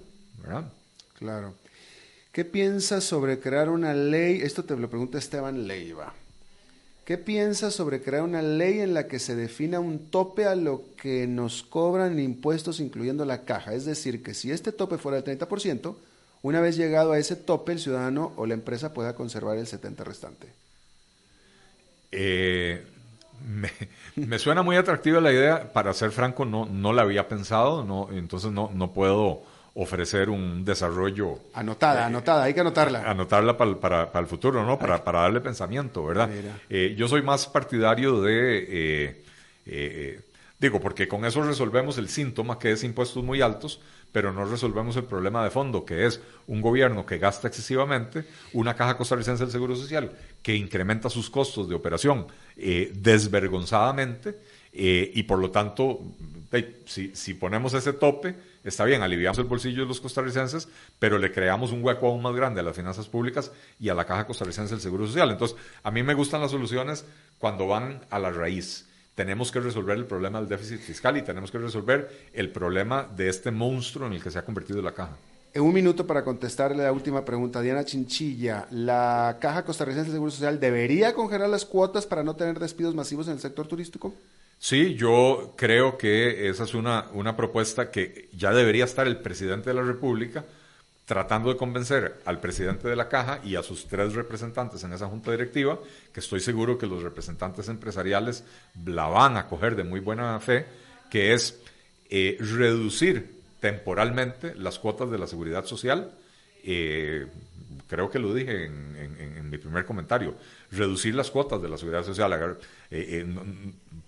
¿verdad? 0.41 0.63
Claro. 1.19 1.60
¿Qué 2.31 2.45
piensas 2.45 3.03
sobre 3.03 3.39
crear 3.39 3.69
una 3.69 3.93
ley? 3.93 4.41
Esto 4.41 4.63
te 4.63 4.77
lo 4.77 4.89
pregunta 4.89 5.17
Esteban 5.17 5.67
Leiva. 5.67 6.13
¿Qué 7.03 7.17
piensas 7.17 7.73
sobre 7.73 8.01
crear 8.01 8.23
una 8.23 8.41
ley 8.41 8.79
en 8.79 8.93
la 8.93 9.07
que 9.07 9.19
se 9.19 9.35
defina 9.35 9.81
un 9.81 10.09
tope 10.09 10.45
a 10.45 10.55
lo 10.55 10.83
que 10.95 11.27
nos 11.27 11.61
cobran 11.61 12.17
impuestos 12.19 12.79
incluyendo 12.79 13.25
la 13.25 13.43
caja? 13.43 13.73
Es 13.73 13.83
decir, 13.83 14.23
que 14.23 14.33
si 14.33 14.49
este 14.49 14.71
tope 14.71 14.97
fuera 14.97 15.21
del 15.21 15.37
30%, 15.37 15.95
una 16.41 16.61
vez 16.61 16.77
llegado 16.77 17.11
a 17.11 17.19
ese 17.19 17.35
tope, 17.35 17.73
el 17.73 17.79
ciudadano 17.79 18.31
o 18.37 18.45
la 18.45 18.53
empresa 18.53 18.93
pueda 18.93 19.13
conservar 19.13 19.57
el 19.57 19.67
70% 19.67 19.97
restante. 20.05 20.47
Eh, 22.13 22.81
me, 24.15 24.39
suena 24.39 24.63
muy 24.63 24.77
atractiva 24.77 25.19
la 25.19 25.33
idea. 25.33 25.73
Para 25.73 25.93
ser 25.93 26.11
franco, 26.11 26.45
no, 26.45 26.65
no 26.65 26.93
la 26.93 27.01
había 27.01 27.27
pensado, 27.27 27.83
no, 27.83 28.07
entonces 28.09 28.53
no, 28.53 28.71
no 28.73 28.93
puedo 28.93 29.43
ofrecer 29.75 30.29
un 30.29 30.65
desarrollo. 30.65 31.39
Anotada, 31.53 32.01
eh, 32.01 32.05
anotada, 32.05 32.43
hay 32.43 32.53
que 32.53 32.59
anotarla. 32.59 33.09
Anotarla 33.09 33.57
para, 33.57 33.79
para, 34.11 34.19
el 34.19 34.27
futuro, 34.27 34.65
¿no? 34.65 34.77
Para, 34.77 35.03
para, 35.03 35.21
darle 35.21 35.41
pensamiento, 35.41 36.03
¿verdad? 36.03 36.29
Eh, 36.69 36.95
yo 36.97 37.07
soy 37.07 37.21
más 37.21 37.47
partidario 37.47 38.21
de. 38.21 39.23
Eh, 39.65 40.21
digo, 40.59 40.79
porque 40.79 41.07
con 41.07 41.25
eso 41.25 41.41
resolvemos 41.41 41.97
el 41.97 42.09
síntoma 42.09 42.59
que 42.59 42.71
es 42.71 42.83
impuestos 42.83 43.23
muy 43.23 43.41
altos, 43.41 43.79
pero 44.11 44.33
no 44.33 44.43
resolvemos 44.43 44.97
el 44.97 45.05
problema 45.05 45.43
de 45.43 45.49
fondo, 45.49 45.85
que 45.85 46.05
es 46.05 46.19
un 46.47 46.61
gobierno 46.61 47.05
que 47.05 47.17
gasta 47.17 47.47
excesivamente, 47.47 48.25
una 48.53 48.75
caja 48.75 48.97
costarricense 48.97 49.43
del 49.43 49.51
Seguro 49.51 49.75
Social 49.75 50.11
que 50.43 50.53
incrementa 50.55 51.09
sus 51.09 51.29
costos 51.29 51.69
de 51.69 51.75
operación 51.75 52.27
desvergonzadamente, 52.55 54.37
y 54.73 55.23
por 55.23 55.39
lo 55.39 55.49
tanto, 55.49 56.01
si, 56.85 57.15
si 57.15 57.33
ponemos 57.35 57.73
ese 57.73 57.93
tope, 57.93 58.35
está 58.63 58.85
bien, 58.85 59.01
aliviamos 59.01 59.37
el 59.37 59.45
bolsillo 59.45 59.81
de 59.81 59.87
los 59.87 60.01
costarricenses, 60.01 60.67
pero 60.99 61.17
le 61.17 61.31
creamos 61.31 61.71
un 61.71 61.83
hueco 61.83 62.07
aún 62.07 62.21
más 62.21 62.35
grande 62.35 62.61
a 62.61 62.63
las 62.63 62.75
finanzas 62.75 63.07
públicas 63.07 63.51
y 63.79 63.89
a 63.89 63.93
la 63.93 64.05
Caja 64.05 64.25
Costarricense 64.27 64.73
del 64.73 64.81
Seguro 64.81 65.07
Social. 65.07 65.31
Entonces, 65.31 65.57
a 65.83 65.91
mí 65.91 66.03
me 66.03 66.13
gustan 66.13 66.41
las 66.41 66.51
soluciones 66.51 67.05
cuando 67.39 67.67
van 67.67 68.01
a 68.09 68.19
la 68.19 68.31
raíz. 68.31 68.87
Tenemos 69.15 69.51
que 69.51 69.59
resolver 69.59 69.97
el 69.97 70.05
problema 70.05 70.39
del 70.39 70.49
déficit 70.49 70.79
fiscal 70.79 71.17
y 71.17 71.21
tenemos 71.21 71.51
que 71.51 71.57
resolver 71.57 72.29
el 72.33 72.49
problema 72.51 73.07
de 73.15 73.29
este 73.29 73.51
monstruo 73.51 74.07
en 74.07 74.13
el 74.13 74.23
que 74.23 74.31
se 74.31 74.39
ha 74.39 74.45
convertido 74.45 74.81
la 74.81 74.93
caja. 74.93 75.17
En 75.53 75.63
un 75.63 75.73
minuto 75.73 76.07
para 76.07 76.23
contestarle 76.23 76.83
la 76.83 76.93
última 76.93 77.25
pregunta, 77.25 77.59
Diana 77.59 77.83
Chinchilla, 77.83 78.67
¿la 78.71 79.37
Caja 79.41 79.65
Costarricense 79.65 80.05
del 80.05 80.13
Seguro 80.13 80.31
Social 80.31 80.61
debería 80.61 81.13
congelar 81.13 81.49
las 81.49 81.65
cuotas 81.65 82.05
para 82.05 82.23
no 82.23 82.37
tener 82.37 82.57
despidos 82.57 82.95
masivos 82.95 83.27
en 83.27 83.33
el 83.33 83.39
sector 83.41 83.67
turístico? 83.67 84.13
Sí, 84.63 84.93
yo 84.93 85.55
creo 85.57 85.97
que 85.97 86.47
esa 86.47 86.65
es 86.65 86.75
una, 86.75 87.07
una 87.13 87.35
propuesta 87.35 87.89
que 87.89 88.29
ya 88.31 88.51
debería 88.51 88.85
estar 88.85 89.07
el 89.07 89.17
presidente 89.17 89.71
de 89.71 89.73
la 89.73 89.81
República 89.81 90.45
tratando 91.07 91.49
de 91.49 91.57
convencer 91.57 92.21
al 92.25 92.39
presidente 92.39 92.87
de 92.87 92.95
la 92.95 93.09
caja 93.09 93.39
y 93.43 93.55
a 93.55 93.63
sus 93.63 93.87
tres 93.87 94.13
representantes 94.13 94.83
en 94.83 94.93
esa 94.93 95.07
junta 95.07 95.31
directiva, 95.31 95.79
que 96.13 96.19
estoy 96.19 96.41
seguro 96.41 96.77
que 96.77 96.85
los 96.85 97.01
representantes 97.01 97.69
empresariales 97.69 98.43
la 98.85 99.07
van 99.07 99.35
a 99.35 99.47
coger 99.47 99.75
de 99.75 99.83
muy 99.83 99.99
buena 99.99 100.39
fe, 100.39 100.67
que 101.09 101.33
es 101.33 101.59
eh, 102.11 102.37
reducir 102.39 103.41
temporalmente 103.59 104.53
las 104.53 104.77
cuotas 104.77 105.09
de 105.09 105.17
la 105.17 105.25
seguridad 105.25 105.65
social. 105.65 106.11
Eh, 106.63 107.25
creo 107.91 108.09
que 108.09 108.19
lo 108.19 108.33
dije 108.33 108.67
en, 108.67 109.49
mi 109.49 109.57
primer 109.57 109.83
comentario, 109.83 110.35
reducir 110.71 111.13
las 111.13 111.29
cuotas 111.29 111.61
de 111.61 111.67
la 111.67 111.77
seguridad 111.77 112.05
social. 112.05 112.57
Eh, 112.89 113.25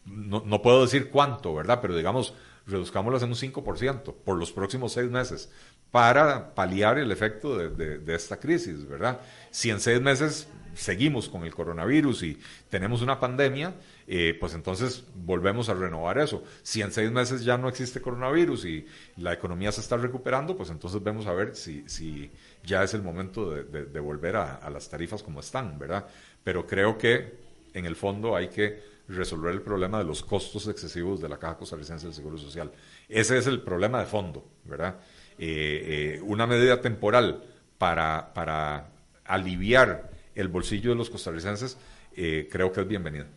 no, 0.05 0.61
puedo 0.61 0.83
decir 0.83 1.09
cuánto, 1.09 1.53
¿verdad? 1.53 1.79
Pero 1.81 1.93
digamos, 1.93 2.33
reduzcámoslas 2.65 3.23
en 3.23 3.29
un 3.29 3.35
5% 3.35 4.15
por 4.23 4.37
los 4.37 4.53
próximos 4.53 4.93
seis 4.93 5.11
meses 5.11 5.51
para 5.91 6.55
paliar 6.55 6.97
el 6.97 7.11
efecto 7.11 7.57
de, 7.57 8.15
esta 8.15 8.39
crisis, 8.39 8.87
¿verdad? 8.87 9.19
Si 9.51 9.69
en 9.69 9.81
seis 9.81 9.99
meses 9.99 10.47
seguimos 10.75 11.27
con 11.27 11.43
el 11.43 11.53
coronavirus 11.53 12.23
y 12.23 12.39
tenemos 12.69 13.01
una 13.01 13.19
pandemia, 13.19 13.73
eh, 14.07 14.35
pues 14.39 14.53
entonces 14.53 15.05
volvemos 15.15 15.69
a 15.69 15.73
renovar 15.73 16.17
eso. 16.17 16.43
Si 16.61 16.81
en 16.81 16.91
seis 16.91 17.11
meses 17.11 17.43
ya 17.43 17.57
no 17.57 17.69
existe 17.69 18.01
coronavirus 18.01 18.65
y 18.65 18.85
la 19.17 19.33
economía 19.33 19.71
se 19.71 19.81
está 19.81 19.97
recuperando, 19.97 20.55
pues 20.55 20.69
entonces 20.69 21.01
vemos 21.01 21.27
a 21.27 21.33
ver 21.33 21.55
si, 21.55 22.31
ya 22.63 22.83
es 22.83 22.93
el 22.93 23.01
momento 23.01 23.51
de, 23.51 23.99
volver 23.99 24.35
a, 24.35 24.55
a 24.55 24.69
las 24.69 24.89
tarifas 24.89 25.23
como 25.23 25.39
están, 25.39 25.77
¿verdad? 25.79 26.07
Pero 26.43 26.65
creo 26.67 26.97
que 26.97 27.33
en 27.73 27.85
el 27.85 27.95
fondo 27.95 28.35
hay 28.35 28.49
que 28.49 28.93
resolver 29.07 29.53
el 29.53 29.61
problema 29.61 29.97
de 29.97 30.05
los 30.05 30.23
costos 30.23 30.67
excesivos 30.67 31.21
de 31.21 31.29
la 31.29 31.37
Caja 31.37 31.57
Costarricense 31.57 32.05
del 32.05 32.13
Seguro 32.13 32.37
Social. 32.37 32.71
Ese 33.09 33.37
es 33.37 33.47
el 33.47 33.61
problema 33.61 33.99
de 33.99 34.05
fondo, 34.05 34.45
¿verdad? 34.63 34.99
Eh, 35.37 36.17
eh, 36.17 36.21
una 36.23 36.47
medida 36.47 36.79
temporal 36.79 37.43
para, 37.77 38.33
para 38.33 38.89
aliviar 39.25 40.11
el 40.35 40.47
bolsillo 40.47 40.91
de 40.91 40.95
los 40.95 41.09
costarricenses 41.09 41.77
eh, 42.15 42.47
creo 42.51 42.71
que 42.71 42.81
es 42.81 42.87
bienvenida. 42.87 43.27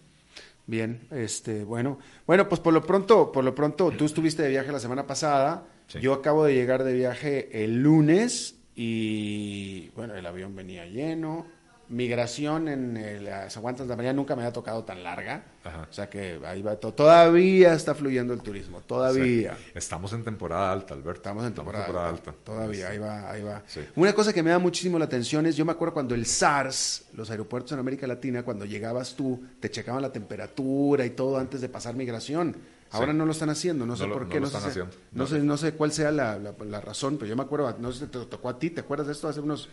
Bien, 0.66 1.06
este, 1.12 1.62
bueno, 1.62 1.98
bueno, 2.26 2.48
pues 2.48 2.60
por 2.60 2.74
lo 2.74 2.82
pronto, 2.82 3.30
por 3.30 3.44
lo 3.44 3.54
pronto, 3.54 3.92
tú 3.92 4.04
estuviste 4.04 4.42
de 4.42 4.48
viaje 4.48 4.72
la 4.72 4.80
semana 4.80 5.06
pasada, 5.06 5.64
yo 6.00 6.12
acabo 6.12 6.44
de 6.44 6.54
llegar 6.54 6.82
de 6.82 6.92
viaje 6.92 7.64
el 7.64 7.82
lunes 7.82 8.58
y 8.74 9.90
bueno, 9.90 10.16
el 10.16 10.26
avión 10.26 10.56
venía 10.56 10.84
lleno, 10.86 11.46
migración 11.88 12.68
en 12.68 13.24
las 13.24 13.56
aguantas 13.56 13.86
de 13.86 13.96
María 13.96 14.12
nunca 14.12 14.34
me 14.34 14.42
había 14.42 14.52
tocado 14.52 14.84
tan 14.84 15.02
larga. 15.02 15.44
O 15.64 15.92
sea 15.92 16.08
que 16.08 16.40
ahí 16.44 16.62
va 16.62 16.76
todo. 16.76 16.94
Todavía 16.94 17.74
está 17.74 17.94
fluyendo 17.94 18.32
el 18.32 18.40
turismo, 18.40 18.80
todavía. 18.80 19.56
Estamos 19.74 20.12
en 20.12 20.24
temporada 20.24 20.72
alta, 20.72 20.94
Alberto. 20.94 21.20
Estamos 21.20 21.44
en 21.46 21.54
temporada, 21.54 22.08
alta, 22.08 22.34
Todavía, 22.44 22.88
ahí 22.88 22.98
va, 22.98 23.30
ahí 23.30 23.42
va. 23.42 23.62
Una 23.96 24.12
cosa 24.12 24.32
que 24.32 24.42
me 24.42 24.50
da 24.50 24.58
muchísimo 24.58 24.98
la 24.98 25.06
atención 25.06 25.46
es, 25.46 25.56
yo 25.56 25.64
me 25.64 25.72
acuerdo 25.72 25.94
cuando 25.94 26.14
el 26.14 26.26
SARS, 26.26 27.06
los 27.14 27.30
aeropuertos 27.30 27.72
en 27.72 27.78
América 27.78 28.06
Latina, 28.06 28.42
cuando 28.42 28.64
llegabas 28.64 29.14
tú, 29.14 29.44
te 29.60 29.70
checaban 29.70 30.02
la 30.02 30.12
temperatura 30.12 31.04
y 31.04 31.10
todo 31.10 31.38
antes 31.38 31.60
de 31.60 31.68
pasar 31.68 31.94
migración. 31.94 32.56
Ahora 32.90 33.12
no 33.12 33.26
lo 33.26 33.32
están 33.32 33.50
haciendo, 33.50 33.84
no 33.84 33.96
sé 33.96 34.06
por 34.06 34.28
qué. 34.28 34.40
No, 34.40 34.46
sé, 34.46 34.84
no, 35.12 35.26
sé, 35.26 35.38
no 35.40 35.56
sé 35.56 35.72
cuál 35.72 35.92
sea 35.92 36.10
la, 36.12 36.38
la, 36.38 36.80
razón, 36.80 37.16
pero 37.16 37.28
yo 37.28 37.36
me 37.36 37.42
acuerdo, 37.42 37.76
no 37.78 37.92
sé 37.92 38.06
si 38.06 38.10
te 38.10 38.24
tocó 38.26 38.48
a 38.48 38.58
ti, 38.58 38.70
¿te 38.70 38.80
acuerdas 38.80 39.08
de 39.08 39.12
esto 39.12 39.28
hace 39.28 39.40
unos 39.40 39.68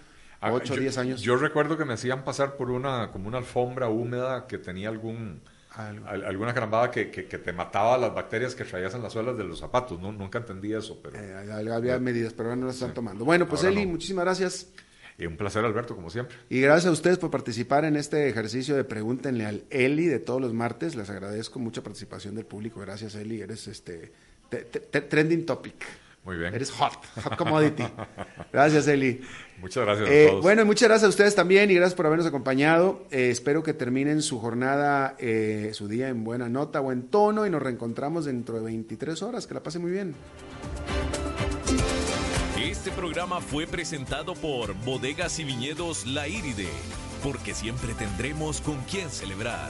8 0.52 0.74
o 0.74 0.78
10 0.78 0.98
años. 0.98 1.22
Yo 1.22 1.38
recuerdo 1.38 1.78
que 1.78 1.86
me 1.86 1.94
hacían 1.94 2.24
pasar 2.24 2.56
por 2.56 2.72
una, 2.72 3.12
como 3.12 3.28
una 3.28 3.38
alfombra 3.38 3.88
húmeda 3.88 4.48
que 4.48 4.58
tenía 4.58 4.90
algún, 4.90 5.42
alguna 5.76 6.54
carambada 6.54 6.92
que, 6.92 7.10
que, 7.10 7.24
te 7.24 7.54
mataba 7.54 7.98
las 7.98 8.14
bacterias 8.14 8.56
que 8.56 8.64
traías 8.64 8.94
en 8.94 9.02
las 9.02 9.14
suelas 9.14 9.38
de 9.38 9.44
los 9.44 9.60
zapatos. 9.60 10.00
No, 10.00 10.12
nunca 10.12 10.40
entendí 10.40 10.74
eso, 10.74 11.00
pero... 11.02 11.18
Eh, 11.18 11.72
había 11.72 12.00
medidas, 12.00 12.34
pero 12.34 12.50
ahora 12.50 12.60
no 12.60 12.68
las 12.68 12.76
están 12.76 12.94
tomando. 12.94 13.26
Bueno, 13.26 13.48
pues 13.48 13.64
Eli, 13.64 13.86
muchísimas 13.86 14.26
gracias. 14.26 14.68
Y 15.18 15.26
un 15.26 15.38
placer, 15.38 15.64
Alberto, 15.64 15.96
como 15.96 16.10
siempre. 16.10 16.36
Y 16.50 16.62
gracias 16.62 16.90
a 16.90 16.92
ustedes 16.92 17.20
por 17.20 17.30
participar 17.30 17.86
en 17.86 17.96
este 17.96 18.30
ejercicio 18.30 18.76
de 18.76 18.84
Pregúntenle 18.84 19.46
al 19.46 19.64
Eli 19.70 20.08
de 20.08 20.20
todos 20.20 20.42
los 20.42 20.54
martes. 20.54 20.96
Les 20.96 21.10
agradezco 21.10 21.60
mucha 21.60 21.84
participación 21.84 22.36
del 22.36 22.46
público. 22.46 22.80
Gracias, 22.80 23.16
Eli. 23.16 23.42
Eres 23.42 23.68
este 23.68 24.12
trending 25.10 25.46
topic. 25.46 25.76
Muy 26.24 26.38
bien. 26.38 26.54
Eres 26.54 26.72
hot, 26.72 26.94
hot 27.24 27.36
commodity. 27.36 27.84
Gracias, 28.52 28.88
Eli. 28.88 29.22
Muchas 29.64 29.86
gracias 29.86 30.10
a 30.10 30.14
eh, 30.14 30.28
todos. 30.28 30.42
Bueno, 30.44 30.66
muchas 30.66 30.90
gracias 30.90 31.06
a 31.06 31.10
ustedes 31.10 31.36
también 31.36 31.72
y 31.72 31.76
gracias 31.76 31.96
por 31.96 32.06
habernos 32.06 32.28
acompañado. 32.28 33.06
Eh, 33.12 33.30
espero 33.30 33.64
que 33.64 33.74
terminen 33.74 34.22
su 34.22 34.38
jornada, 34.42 35.16
eh, 35.20 35.70
su 35.72 35.88
día 35.88 36.10
en 36.10 36.26
buena 36.26 36.50
nota, 36.50 36.82
buen 36.82 37.04
tono 37.04 37.46
y 37.46 37.50
nos 37.50 37.62
reencontramos 37.62 38.26
dentro 38.26 38.58
de 38.58 38.66
23 38.66 39.24
horas. 39.24 39.48
Que 39.48 39.54
la 39.54 39.64
pase 39.64 39.80
muy 39.80 39.92
bien. 39.92 40.16
Este 42.62 42.92
programa 42.92 43.40
fue 43.40 43.66
presentado 43.66 44.34
por 44.34 44.74
Bodegas 44.84 45.40
y 45.40 45.46
Viñedos 45.46 46.06
La 46.08 46.28
Iride, 46.28 46.68
porque 47.24 47.54
siempre 47.54 47.94
tendremos 47.94 48.60
con 48.60 48.76
quién 48.82 49.10
celebrar. 49.10 49.70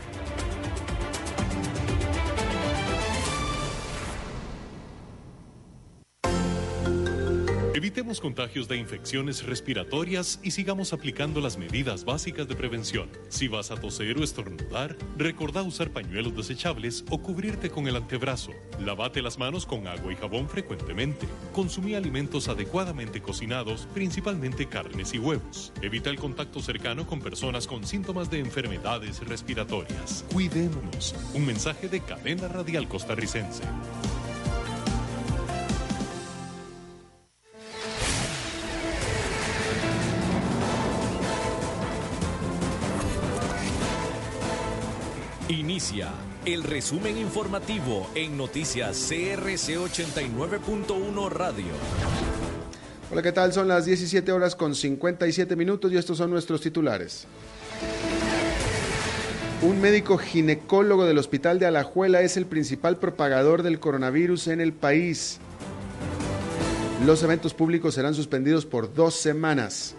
Contagios 8.19 8.67
de 8.67 8.77
infecciones 8.77 9.45
respiratorias 9.45 10.39
y 10.43 10.51
sigamos 10.51 10.91
aplicando 10.91 11.39
las 11.39 11.57
medidas 11.57 12.03
básicas 12.03 12.47
de 12.47 12.55
prevención. 12.55 13.09
Si 13.29 13.47
vas 13.47 13.71
a 13.71 13.75
toser 13.75 14.17
o 14.17 14.23
estornudar, 14.23 14.97
recordá 15.17 15.61
usar 15.63 15.91
pañuelos 15.91 16.35
desechables 16.35 17.05
o 17.09 17.21
cubrirte 17.21 17.69
con 17.69 17.87
el 17.87 17.95
antebrazo. 17.95 18.51
Lavate 18.79 19.21
las 19.21 19.37
manos 19.37 19.65
con 19.65 19.87
agua 19.87 20.11
y 20.11 20.15
jabón 20.15 20.49
frecuentemente. 20.49 21.27
Consumí 21.53 21.95
alimentos 21.95 22.49
adecuadamente 22.49 23.21
cocinados, 23.21 23.87
principalmente 23.93 24.67
carnes 24.67 25.13
y 25.13 25.19
huevos. 25.19 25.71
Evita 25.81 26.09
el 26.09 26.17
contacto 26.17 26.61
cercano 26.61 27.07
con 27.07 27.21
personas 27.21 27.65
con 27.65 27.85
síntomas 27.85 28.29
de 28.29 28.39
enfermedades 28.39 29.25
respiratorias. 29.25 30.25
Cuidémonos. 30.33 31.15
Un 31.33 31.45
mensaje 31.45 31.87
de 31.87 32.01
Cadena 32.01 32.47
Radial 32.47 32.87
Costarricense. 32.87 33.63
Inicia 45.51 46.07
el 46.45 46.63
resumen 46.63 47.17
informativo 47.17 48.09
en 48.15 48.37
noticias 48.37 49.09
CRC 49.09 49.75
89.1 49.79 51.29
Radio. 51.29 51.65
Hola, 53.11 53.21
¿qué 53.21 53.33
tal? 53.33 53.51
Son 53.51 53.67
las 53.67 53.83
17 53.83 54.31
horas 54.31 54.55
con 54.55 54.73
57 54.73 55.57
minutos 55.57 55.91
y 55.91 55.97
estos 55.97 56.19
son 56.19 56.31
nuestros 56.31 56.61
titulares. 56.61 57.27
Un 59.61 59.81
médico 59.81 60.17
ginecólogo 60.17 61.03
del 61.03 61.17
Hospital 61.17 61.59
de 61.59 61.65
Alajuela 61.65 62.21
es 62.21 62.37
el 62.37 62.45
principal 62.45 62.95
propagador 62.95 63.61
del 63.61 63.81
coronavirus 63.81 64.47
en 64.47 64.61
el 64.61 64.71
país. 64.71 65.39
Los 67.05 67.23
eventos 67.23 67.53
públicos 67.53 67.93
serán 67.93 68.13
suspendidos 68.13 68.65
por 68.65 68.93
dos 68.93 69.15
semanas. 69.15 69.95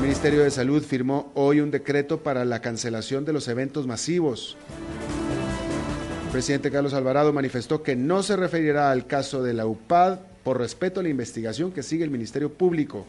El 0.00 0.06
Ministerio 0.06 0.44
de 0.44 0.50
Salud 0.50 0.82
firmó 0.82 1.30
hoy 1.34 1.60
un 1.60 1.70
decreto 1.70 2.22
para 2.22 2.46
la 2.46 2.62
cancelación 2.62 3.26
de 3.26 3.34
los 3.34 3.48
eventos 3.48 3.86
masivos. 3.86 4.56
El 6.24 6.32
presidente 6.32 6.70
Carlos 6.70 6.94
Alvarado 6.94 7.34
manifestó 7.34 7.82
que 7.82 7.96
no 7.96 8.22
se 8.22 8.34
referirá 8.34 8.92
al 8.92 9.06
caso 9.06 9.42
de 9.42 9.52
la 9.52 9.66
UPAD 9.66 10.20
por 10.42 10.58
respeto 10.58 11.00
a 11.00 11.02
la 11.02 11.10
investigación 11.10 11.70
que 11.70 11.82
sigue 11.82 12.02
el 12.02 12.10
Ministerio 12.10 12.50
Público. 12.50 13.04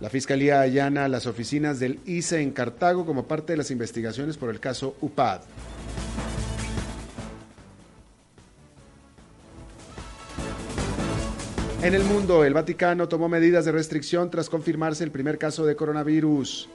La 0.00 0.08
Fiscalía 0.08 0.60
allana 0.60 1.08
las 1.08 1.26
oficinas 1.26 1.80
del 1.80 1.98
ICE 2.06 2.40
en 2.40 2.52
Cartago 2.52 3.04
como 3.04 3.26
parte 3.26 3.54
de 3.54 3.56
las 3.56 3.72
investigaciones 3.72 4.36
por 4.36 4.50
el 4.50 4.60
caso 4.60 4.94
UPAD. 5.00 5.40
En 11.86 11.94
el 11.94 12.02
mundo, 12.02 12.44
el 12.44 12.52
Vaticano 12.52 13.06
tomó 13.06 13.28
medidas 13.28 13.64
de 13.64 13.70
restricción 13.70 14.28
tras 14.28 14.50
confirmarse 14.50 15.04
el 15.04 15.12
primer 15.12 15.38
caso 15.38 15.64
de 15.64 15.76
coronavirus. 15.76 16.68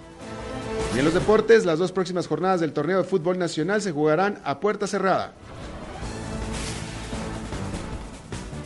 Y 0.95 0.99
en 0.99 1.03
los 1.03 1.13
deportes, 1.13 1.65
las 1.65 1.79
dos 1.79 1.91
próximas 1.91 2.27
jornadas 2.27 2.61
del 2.61 2.71
torneo 2.71 2.99
de 2.99 3.03
fútbol 3.03 3.37
nacional 3.37 3.81
se 3.81 3.91
jugarán 3.91 4.39
a 4.45 4.61
puerta 4.61 4.87
cerrada. 4.87 5.33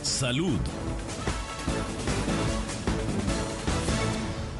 Salud. 0.02 0.60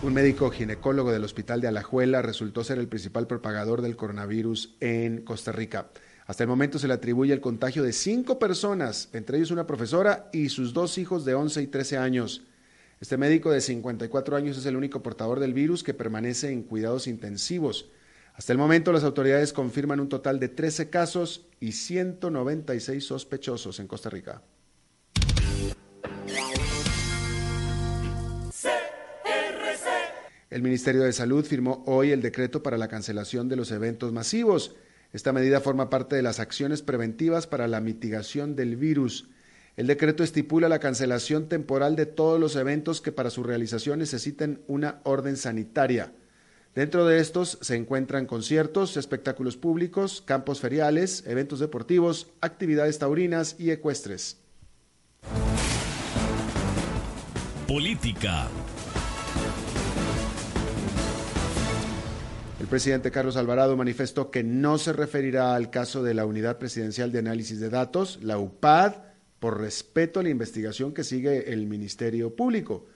Un 0.03 0.13
médico 0.13 0.51
ginecólogo 0.51 1.13
del 1.13 1.23
Hospital 1.23 1.61
de 1.61 1.69
Alajuela 1.69 2.21
resultó 2.21 2.65
ser 2.65 2.81
el 2.81 2.89
principal 2.89 3.29
propagador 3.29 3.81
del 3.81 3.95
coronavirus 3.95 4.75
en 4.81 5.23
Costa 5.23 5.53
Rica. 5.53 5.87
Hasta 6.27 6.43
el 6.43 6.49
momento 6.49 6.81
se 6.81 6.89
le 6.89 6.95
atribuye 6.95 7.33
el 7.33 7.41
contagio 7.41 7.85
de 7.85 7.93
cinco 7.93 8.41
personas, 8.41 9.09
entre 9.13 9.39
ellos 9.39 9.53
una 9.53 9.67
profesora 9.67 10.29
y 10.33 10.49
sus 10.49 10.73
dos 10.73 10.99
hijos 10.99 11.25
de 11.25 11.35
11 11.35 11.63
y 11.63 11.67
13 11.69 11.99
años. 11.99 12.43
Este 13.01 13.17
médico 13.17 13.53
de 13.53 13.61
54 13.61 14.37
años 14.37 14.59
es 14.59 14.67
el 14.67 14.75
único 14.75 15.03
portador 15.03 15.39
del 15.39 15.55
virus 15.55 15.85
que 15.85 15.95
permanece 15.95 16.51
en 16.51 16.65
cuidados 16.65 17.07
intensivos. 17.07 17.91
Hasta 18.35 18.53
el 18.53 18.59
momento 18.59 18.93
las 18.93 19.05
autoridades 19.05 19.53
confirman 19.53 20.01
un 20.01 20.09
total 20.09 20.41
de 20.41 20.49
13 20.49 20.91
casos 20.91 21.47
y 21.61 21.73
196 21.73 23.05
sospechosos 23.05 23.79
en 23.79 23.87
Costa 23.87 24.11
Rica. 24.11 24.43
El 30.51 30.63
Ministerio 30.63 31.03
de 31.03 31.13
Salud 31.13 31.45
firmó 31.45 31.85
hoy 31.87 32.11
el 32.11 32.21
decreto 32.21 32.63
para 32.63 32.79
la 32.79 32.89
cancelación 32.89 33.49
de 33.49 33.57
los 33.57 33.71
eventos 33.71 34.13
masivos. 34.13 34.75
Esta 35.17 35.33
medida 35.33 35.63
forma 35.63 35.89
parte 35.89 36.15
de 36.15 36.21
las 36.21 36.41
acciones 36.41 36.83
preventivas 36.83 37.47
para 37.47 37.69
la 37.69 37.81
mitigación 37.81 38.55
del 38.55 38.77
virus. 38.77 39.31
El 39.75 39.87
decreto 39.87 40.23
estipula 40.23 40.69
la 40.69 40.79
cancelación 40.79 41.49
temporal 41.49 41.97
de 41.97 42.05
todos 42.05 42.39
los 42.39 42.55
eventos 42.55 43.01
que 43.01 43.13
para 43.13 43.31
su 43.31 43.43
realización 43.43 44.01
necesiten 44.01 44.61
una 44.67 45.01
orden 45.05 45.39
sanitaria. 45.39 46.13
Dentro 46.75 47.07
de 47.07 47.19
estos 47.19 47.57
se 47.63 47.77
encuentran 47.77 48.27
conciertos, 48.27 48.99
espectáculos 48.99 49.57
públicos, 49.57 50.21
campos 50.21 50.61
feriales, 50.61 51.25
eventos 51.27 51.61
deportivos, 51.61 52.29
actividades 52.43 52.99
taurinas 52.99 53.57
y 53.59 53.71
ecuestres. 53.71 54.37
Política. 57.67 58.49
El 62.67 62.71
presidente 62.71 63.13
Carlos 63.13 63.37
Alvarado 63.37 63.77
manifestó 63.77 64.33
que 64.33 64.43
no 64.43 64.77
se 64.77 64.93
referirá 64.93 65.55
al 65.55 65.71
caso 65.71 66.03
de 66.03 66.15
la 66.15 66.27
Unidad 66.27 66.59
Presidencial 66.59 67.13
de 67.13 67.21
Análisis 67.21 67.61
de 67.61 67.71
Datos, 67.71 68.19
la 68.23 68.39
UPAD, 68.39 68.95
por 69.39 69.61
respeto 69.61 70.19
a 70.19 70.25
la 70.25 70.31
investigación 70.31 70.93
que 70.93 71.05
sigue 71.05 71.53
el 71.53 71.69
Ministerio 71.69 72.35
Público. 72.35 72.89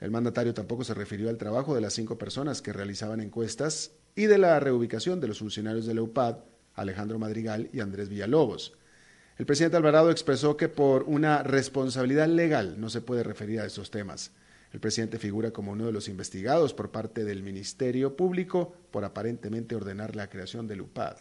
El 0.00 0.10
mandatario 0.10 0.54
tampoco 0.54 0.84
se 0.84 0.94
refirió 0.94 1.28
al 1.28 1.36
trabajo 1.36 1.74
de 1.74 1.82
las 1.82 1.92
cinco 1.92 2.16
personas 2.16 2.62
que 2.62 2.72
realizaban 2.72 3.20
encuestas 3.20 3.90
y 4.16 4.24
de 4.24 4.38
la 4.38 4.58
reubicación 4.58 5.20
de 5.20 5.28
los 5.28 5.40
funcionarios 5.40 5.84
de 5.84 5.92
la 5.92 6.02
UPAD, 6.02 6.36
Alejandro 6.74 7.18
Madrigal 7.18 7.68
y 7.74 7.80
Andrés 7.80 8.08
Villalobos. 8.08 8.72
El 9.36 9.44
presidente 9.44 9.76
Alvarado 9.76 10.10
expresó 10.10 10.56
que 10.56 10.70
por 10.70 11.02
una 11.02 11.42
responsabilidad 11.42 12.26
legal 12.26 12.80
no 12.80 12.88
se 12.88 13.02
puede 13.02 13.22
referir 13.22 13.60
a 13.60 13.66
esos 13.66 13.90
temas. 13.90 14.32
El 14.72 14.80
presidente 14.80 15.18
figura 15.18 15.50
como 15.50 15.72
uno 15.72 15.86
de 15.86 15.92
los 15.92 16.08
investigados 16.08 16.74
por 16.74 16.90
parte 16.90 17.24
del 17.24 17.42
Ministerio 17.42 18.16
Público 18.16 18.72
por 18.90 19.04
aparentemente 19.04 19.74
ordenar 19.74 20.14
la 20.14 20.28
creación 20.28 20.66
del 20.66 20.82
UPAD. 20.82 21.16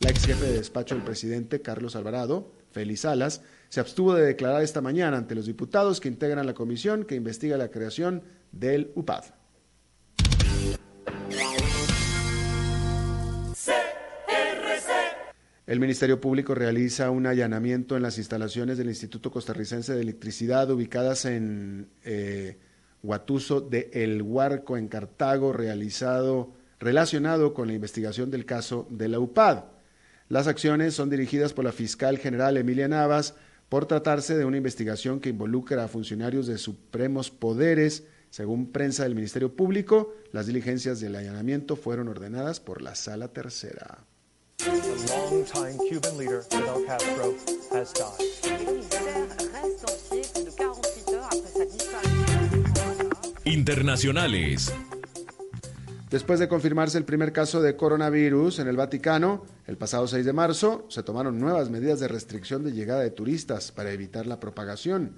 La 0.00 0.10
ex 0.10 0.26
jefe 0.26 0.46
de 0.46 0.58
despacho 0.58 0.94
del 0.94 1.04
presidente, 1.04 1.60
Carlos 1.60 1.96
Alvarado, 1.96 2.52
Félix 2.70 3.00
Salas, 3.00 3.42
se 3.68 3.80
abstuvo 3.80 4.14
de 4.14 4.24
declarar 4.24 4.62
esta 4.62 4.80
mañana 4.80 5.16
ante 5.16 5.34
los 5.34 5.46
diputados 5.46 6.00
que 6.00 6.08
integran 6.08 6.46
la 6.46 6.54
comisión 6.54 7.04
que 7.04 7.16
investiga 7.16 7.56
la 7.56 7.70
creación 7.70 8.22
del 8.52 8.92
UPAD. 8.94 9.24
El 15.68 15.80
Ministerio 15.80 16.18
Público 16.18 16.54
realiza 16.54 17.10
un 17.10 17.26
allanamiento 17.26 17.94
en 17.94 18.02
las 18.02 18.16
instalaciones 18.16 18.78
del 18.78 18.88
Instituto 18.88 19.30
Costarricense 19.30 19.94
de 19.94 20.00
Electricidad 20.00 20.70
ubicadas 20.70 21.26
en 21.26 21.90
eh, 22.04 22.56
Guatuso 23.02 23.60
de 23.60 23.90
El 23.92 24.22
Huarco 24.22 24.78
en 24.78 24.88
Cartago, 24.88 25.52
realizado, 25.52 26.54
relacionado 26.80 27.52
con 27.52 27.68
la 27.68 27.74
investigación 27.74 28.30
del 28.30 28.46
caso 28.46 28.86
de 28.88 29.08
la 29.08 29.20
UPAD. 29.20 29.64
Las 30.30 30.46
acciones 30.46 30.94
son 30.94 31.10
dirigidas 31.10 31.52
por 31.52 31.66
la 31.66 31.72
fiscal 31.72 32.16
general 32.16 32.56
Emilia 32.56 32.88
Navas 32.88 33.34
por 33.68 33.84
tratarse 33.84 34.38
de 34.38 34.46
una 34.46 34.56
investigación 34.56 35.20
que 35.20 35.28
involucra 35.28 35.84
a 35.84 35.88
funcionarios 35.88 36.46
de 36.46 36.56
supremos 36.56 37.30
poderes. 37.30 38.04
Según 38.30 38.72
prensa 38.72 39.02
del 39.02 39.14
Ministerio 39.14 39.54
Público, 39.54 40.14
las 40.32 40.46
diligencias 40.46 40.98
del 41.00 41.14
allanamiento 41.14 41.76
fueron 41.76 42.08
ordenadas 42.08 42.58
por 42.58 42.80
la 42.80 42.94
Sala 42.94 43.28
Tercera. 43.28 44.07
Internacionales. 53.44 54.72
Después 56.10 56.40
de 56.40 56.48
confirmarse 56.48 56.98
el 56.98 57.04
primer 57.04 57.32
caso 57.32 57.60
de 57.60 57.76
coronavirus 57.76 58.58
en 58.58 58.68
el 58.68 58.76
Vaticano, 58.76 59.44
el 59.66 59.76
pasado 59.76 60.08
6 60.08 60.24
de 60.24 60.32
marzo 60.32 60.86
se 60.88 61.02
tomaron 61.02 61.38
nuevas 61.38 61.70
medidas 61.70 62.00
de 62.00 62.08
restricción 62.08 62.64
de 62.64 62.72
llegada 62.72 63.00
de 63.00 63.10
turistas 63.10 63.72
para 63.72 63.92
evitar 63.92 64.26
la 64.26 64.40
propagación. 64.40 65.12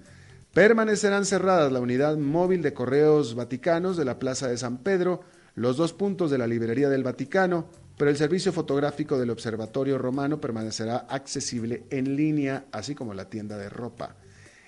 Permanecerán 0.52 1.24
cerradas 1.24 1.72
la 1.72 1.80
unidad 1.80 2.16
móvil 2.16 2.60
de 2.60 2.74
correos 2.74 3.36
vaticanos 3.36 3.96
de 3.96 4.04
la 4.04 4.18
Plaza 4.18 4.48
de 4.48 4.58
San 4.58 4.78
Pedro, 4.78 5.22
los 5.54 5.76
dos 5.76 5.92
puntos 5.92 6.30
de 6.30 6.38
la 6.38 6.46
Librería 6.46 6.88
del 6.88 7.04
Vaticano, 7.04 7.66
pero 8.00 8.10
el 8.10 8.16
servicio 8.16 8.50
fotográfico 8.50 9.18
del 9.18 9.28
Observatorio 9.28 9.98
Romano 9.98 10.40
permanecerá 10.40 11.04
accesible 11.06 11.84
en 11.90 12.16
línea, 12.16 12.64
así 12.72 12.94
como 12.94 13.12
la 13.12 13.28
tienda 13.28 13.58
de 13.58 13.68
ropa. 13.68 14.16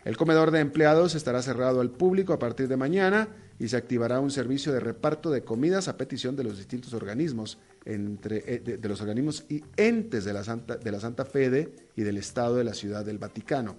El 0.04 0.18
comedor 0.18 0.50
de 0.50 0.60
empleados 0.60 1.14
estará 1.14 1.40
cerrado 1.40 1.80
al 1.80 1.88
público 1.88 2.34
a 2.34 2.38
partir 2.38 2.68
de 2.68 2.76
mañana 2.76 3.30
y 3.58 3.68
se 3.68 3.78
activará 3.78 4.20
un 4.20 4.30
servicio 4.30 4.70
de 4.70 4.80
reparto 4.80 5.30
de 5.30 5.44
comidas 5.44 5.88
a 5.88 5.96
petición 5.96 6.36
de 6.36 6.44
los 6.44 6.58
distintos 6.58 6.92
organismos, 6.92 7.56
entre, 7.86 8.44
eh, 8.54 8.58
de, 8.58 8.86
los 8.86 9.00
organismos 9.00 9.46
y 9.48 9.64
entes 9.78 10.26
de 10.26 10.34
la, 10.34 10.44
Santa, 10.44 10.76
de 10.76 10.92
la 10.92 11.00
Santa 11.00 11.24
Fede 11.24 11.72
y 11.96 12.02
del 12.02 12.18
Estado 12.18 12.56
de 12.56 12.64
la 12.64 12.74
Ciudad 12.74 13.02
del 13.02 13.16
Vaticano. 13.16 13.76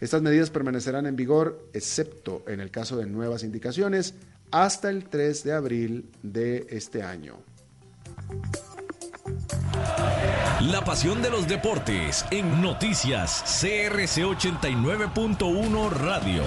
Estas 0.00 0.22
medidas 0.22 0.48
permanecerán 0.48 1.04
en 1.04 1.14
vigor, 1.14 1.68
excepto 1.74 2.42
en 2.48 2.60
el 2.60 2.70
caso 2.70 2.96
de 2.96 3.04
nuevas 3.04 3.42
indicaciones, 3.42 4.14
hasta 4.50 4.88
el 4.88 5.10
3 5.10 5.44
de 5.44 5.52
abril 5.52 6.10
de 6.22 6.66
este 6.70 7.02
año. 7.02 7.36
La 10.60 10.84
pasión 10.84 11.22
de 11.22 11.30
los 11.30 11.48
deportes 11.48 12.24
en 12.30 12.60
noticias 12.60 13.42
CRC 13.60 14.22
89.1 14.24 15.90
Radio. 15.90 16.42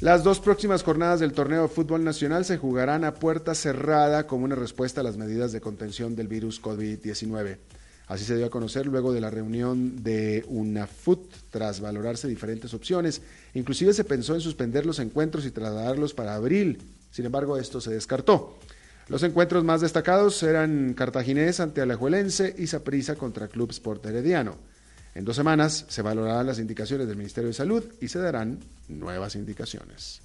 Las 0.00 0.24
dos 0.24 0.40
próximas 0.40 0.82
jornadas 0.82 1.20
del 1.20 1.32
torneo 1.32 1.62
de 1.62 1.68
fútbol 1.68 2.04
nacional 2.04 2.44
se 2.44 2.58
jugarán 2.58 3.04
a 3.04 3.14
puerta 3.14 3.54
cerrada 3.54 4.26
como 4.26 4.44
una 4.44 4.54
respuesta 4.54 5.00
a 5.00 5.04
las 5.04 5.16
medidas 5.16 5.52
de 5.52 5.60
contención 5.60 6.16
del 6.16 6.28
virus 6.28 6.60
COVID-19. 6.60 7.58
Así 8.06 8.24
se 8.24 8.36
dio 8.36 8.46
a 8.46 8.50
conocer 8.50 8.86
luego 8.86 9.12
de 9.12 9.20
la 9.20 9.30
reunión 9.30 10.02
de 10.02 10.44
UNAFUT 10.48 11.32
tras 11.50 11.80
valorarse 11.80 12.28
diferentes 12.28 12.74
opciones. 12.74 13.22
Inclusive 13.54 13.92
se 13.92 14.04
pensó 14.04 14.34
en 14.34 14.40
suspender 14.40 14.84
los 14.84 14.98
encuentros 14.98 15.46
y 15.46 15.50
trasladarlos 15.50 16.12
para 16.12 16.34
abril. 16.34 16.82
Sin 17.10 17.24
embargo, 17.24 17.56
esto 17.56 17.80
se 17.80 17.90
descartó. 17.90 18.58
Los 19.10 19.24
encuentros 19.24 19.64
más 19.64 19.80
destacados 19.80 20.40
eran 20.44 20.94
Cartaginés 20.94 21.58
ante 21.58 21.80
Alajuelense 21.80 22.54
y 22.56 22.68
Saprissa 22.68 23.16
contra 23.16 23.48
Club 23.48 23.72
Sport 23.72 24.06
Herediano. 24.06 24.56
En 25.16 25.24
dos 25.24 25.34
semanas 25.34 25.84
se 25.88 26.00
valorarán 26.00 26.46
las 26.46 26.60
indicaciones 26.60 27.08
del 27.08 27.16
Ministerio 27.16 27.48
de 27.48 27.54
Salud 27.54 27.82
y 28.00 28.06
se 28.06 28.20
darán 28.20 28.60
nuevas 28.86 29.34
indicaciones. 29.34 30.22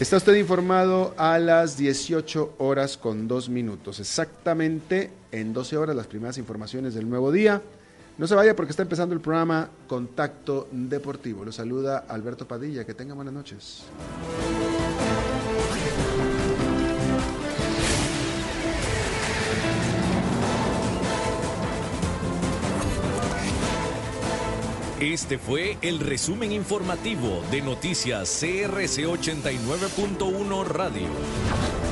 Está 0.00 0.16
usted 0.16 0.34
informado 0.36 1.14
a 1.18 1.38
las 1.38 1.76
18 1.76 2.54
horas 2.56 2.96
con 2.96 3.28
dos 3.28 3.50
minutos. 3.50 4.00
Exactamente 4.00 5.10
en 5.32 5.52
12 5.52 5.76
horas 5.76 5.94
las 5.96 6.06
primeras 6.06 6.38
informaciones 6.38 6.94
del 6.94 7.10
nuevo 7.10 7.30
día. 7.30 7.60
No 8.18 8.26
se 8.26 8.34
vaya 8.34 8.56
porque 8.56 8.70
está 8.70 8.82
empezando 8.82 9.14
el 9.14 9.20
programa 9.20 9.68
Contacto 9.86 10.68
Deportivo. 10.72 11.44
Lo 11.44 11.52
saluda 11.52 12.04
Alberto 12.08 12.48
Padilla. 12.48 12.86
Que 12.86 12.94
tenga 12.94 13.14
buenas 13.14 13.34
noches. 13.34 13.84
Este 24.98 25.36
fue 25.36 25.76
el 25.82 26.00
resumen 26.00 26.52
informativo 26.52 27.44
de 27.50 27.60
Noticias 27.60 28.40
CRC 28.40 29.04
89.1 29.04 30.64
Radio. 30.64 31.85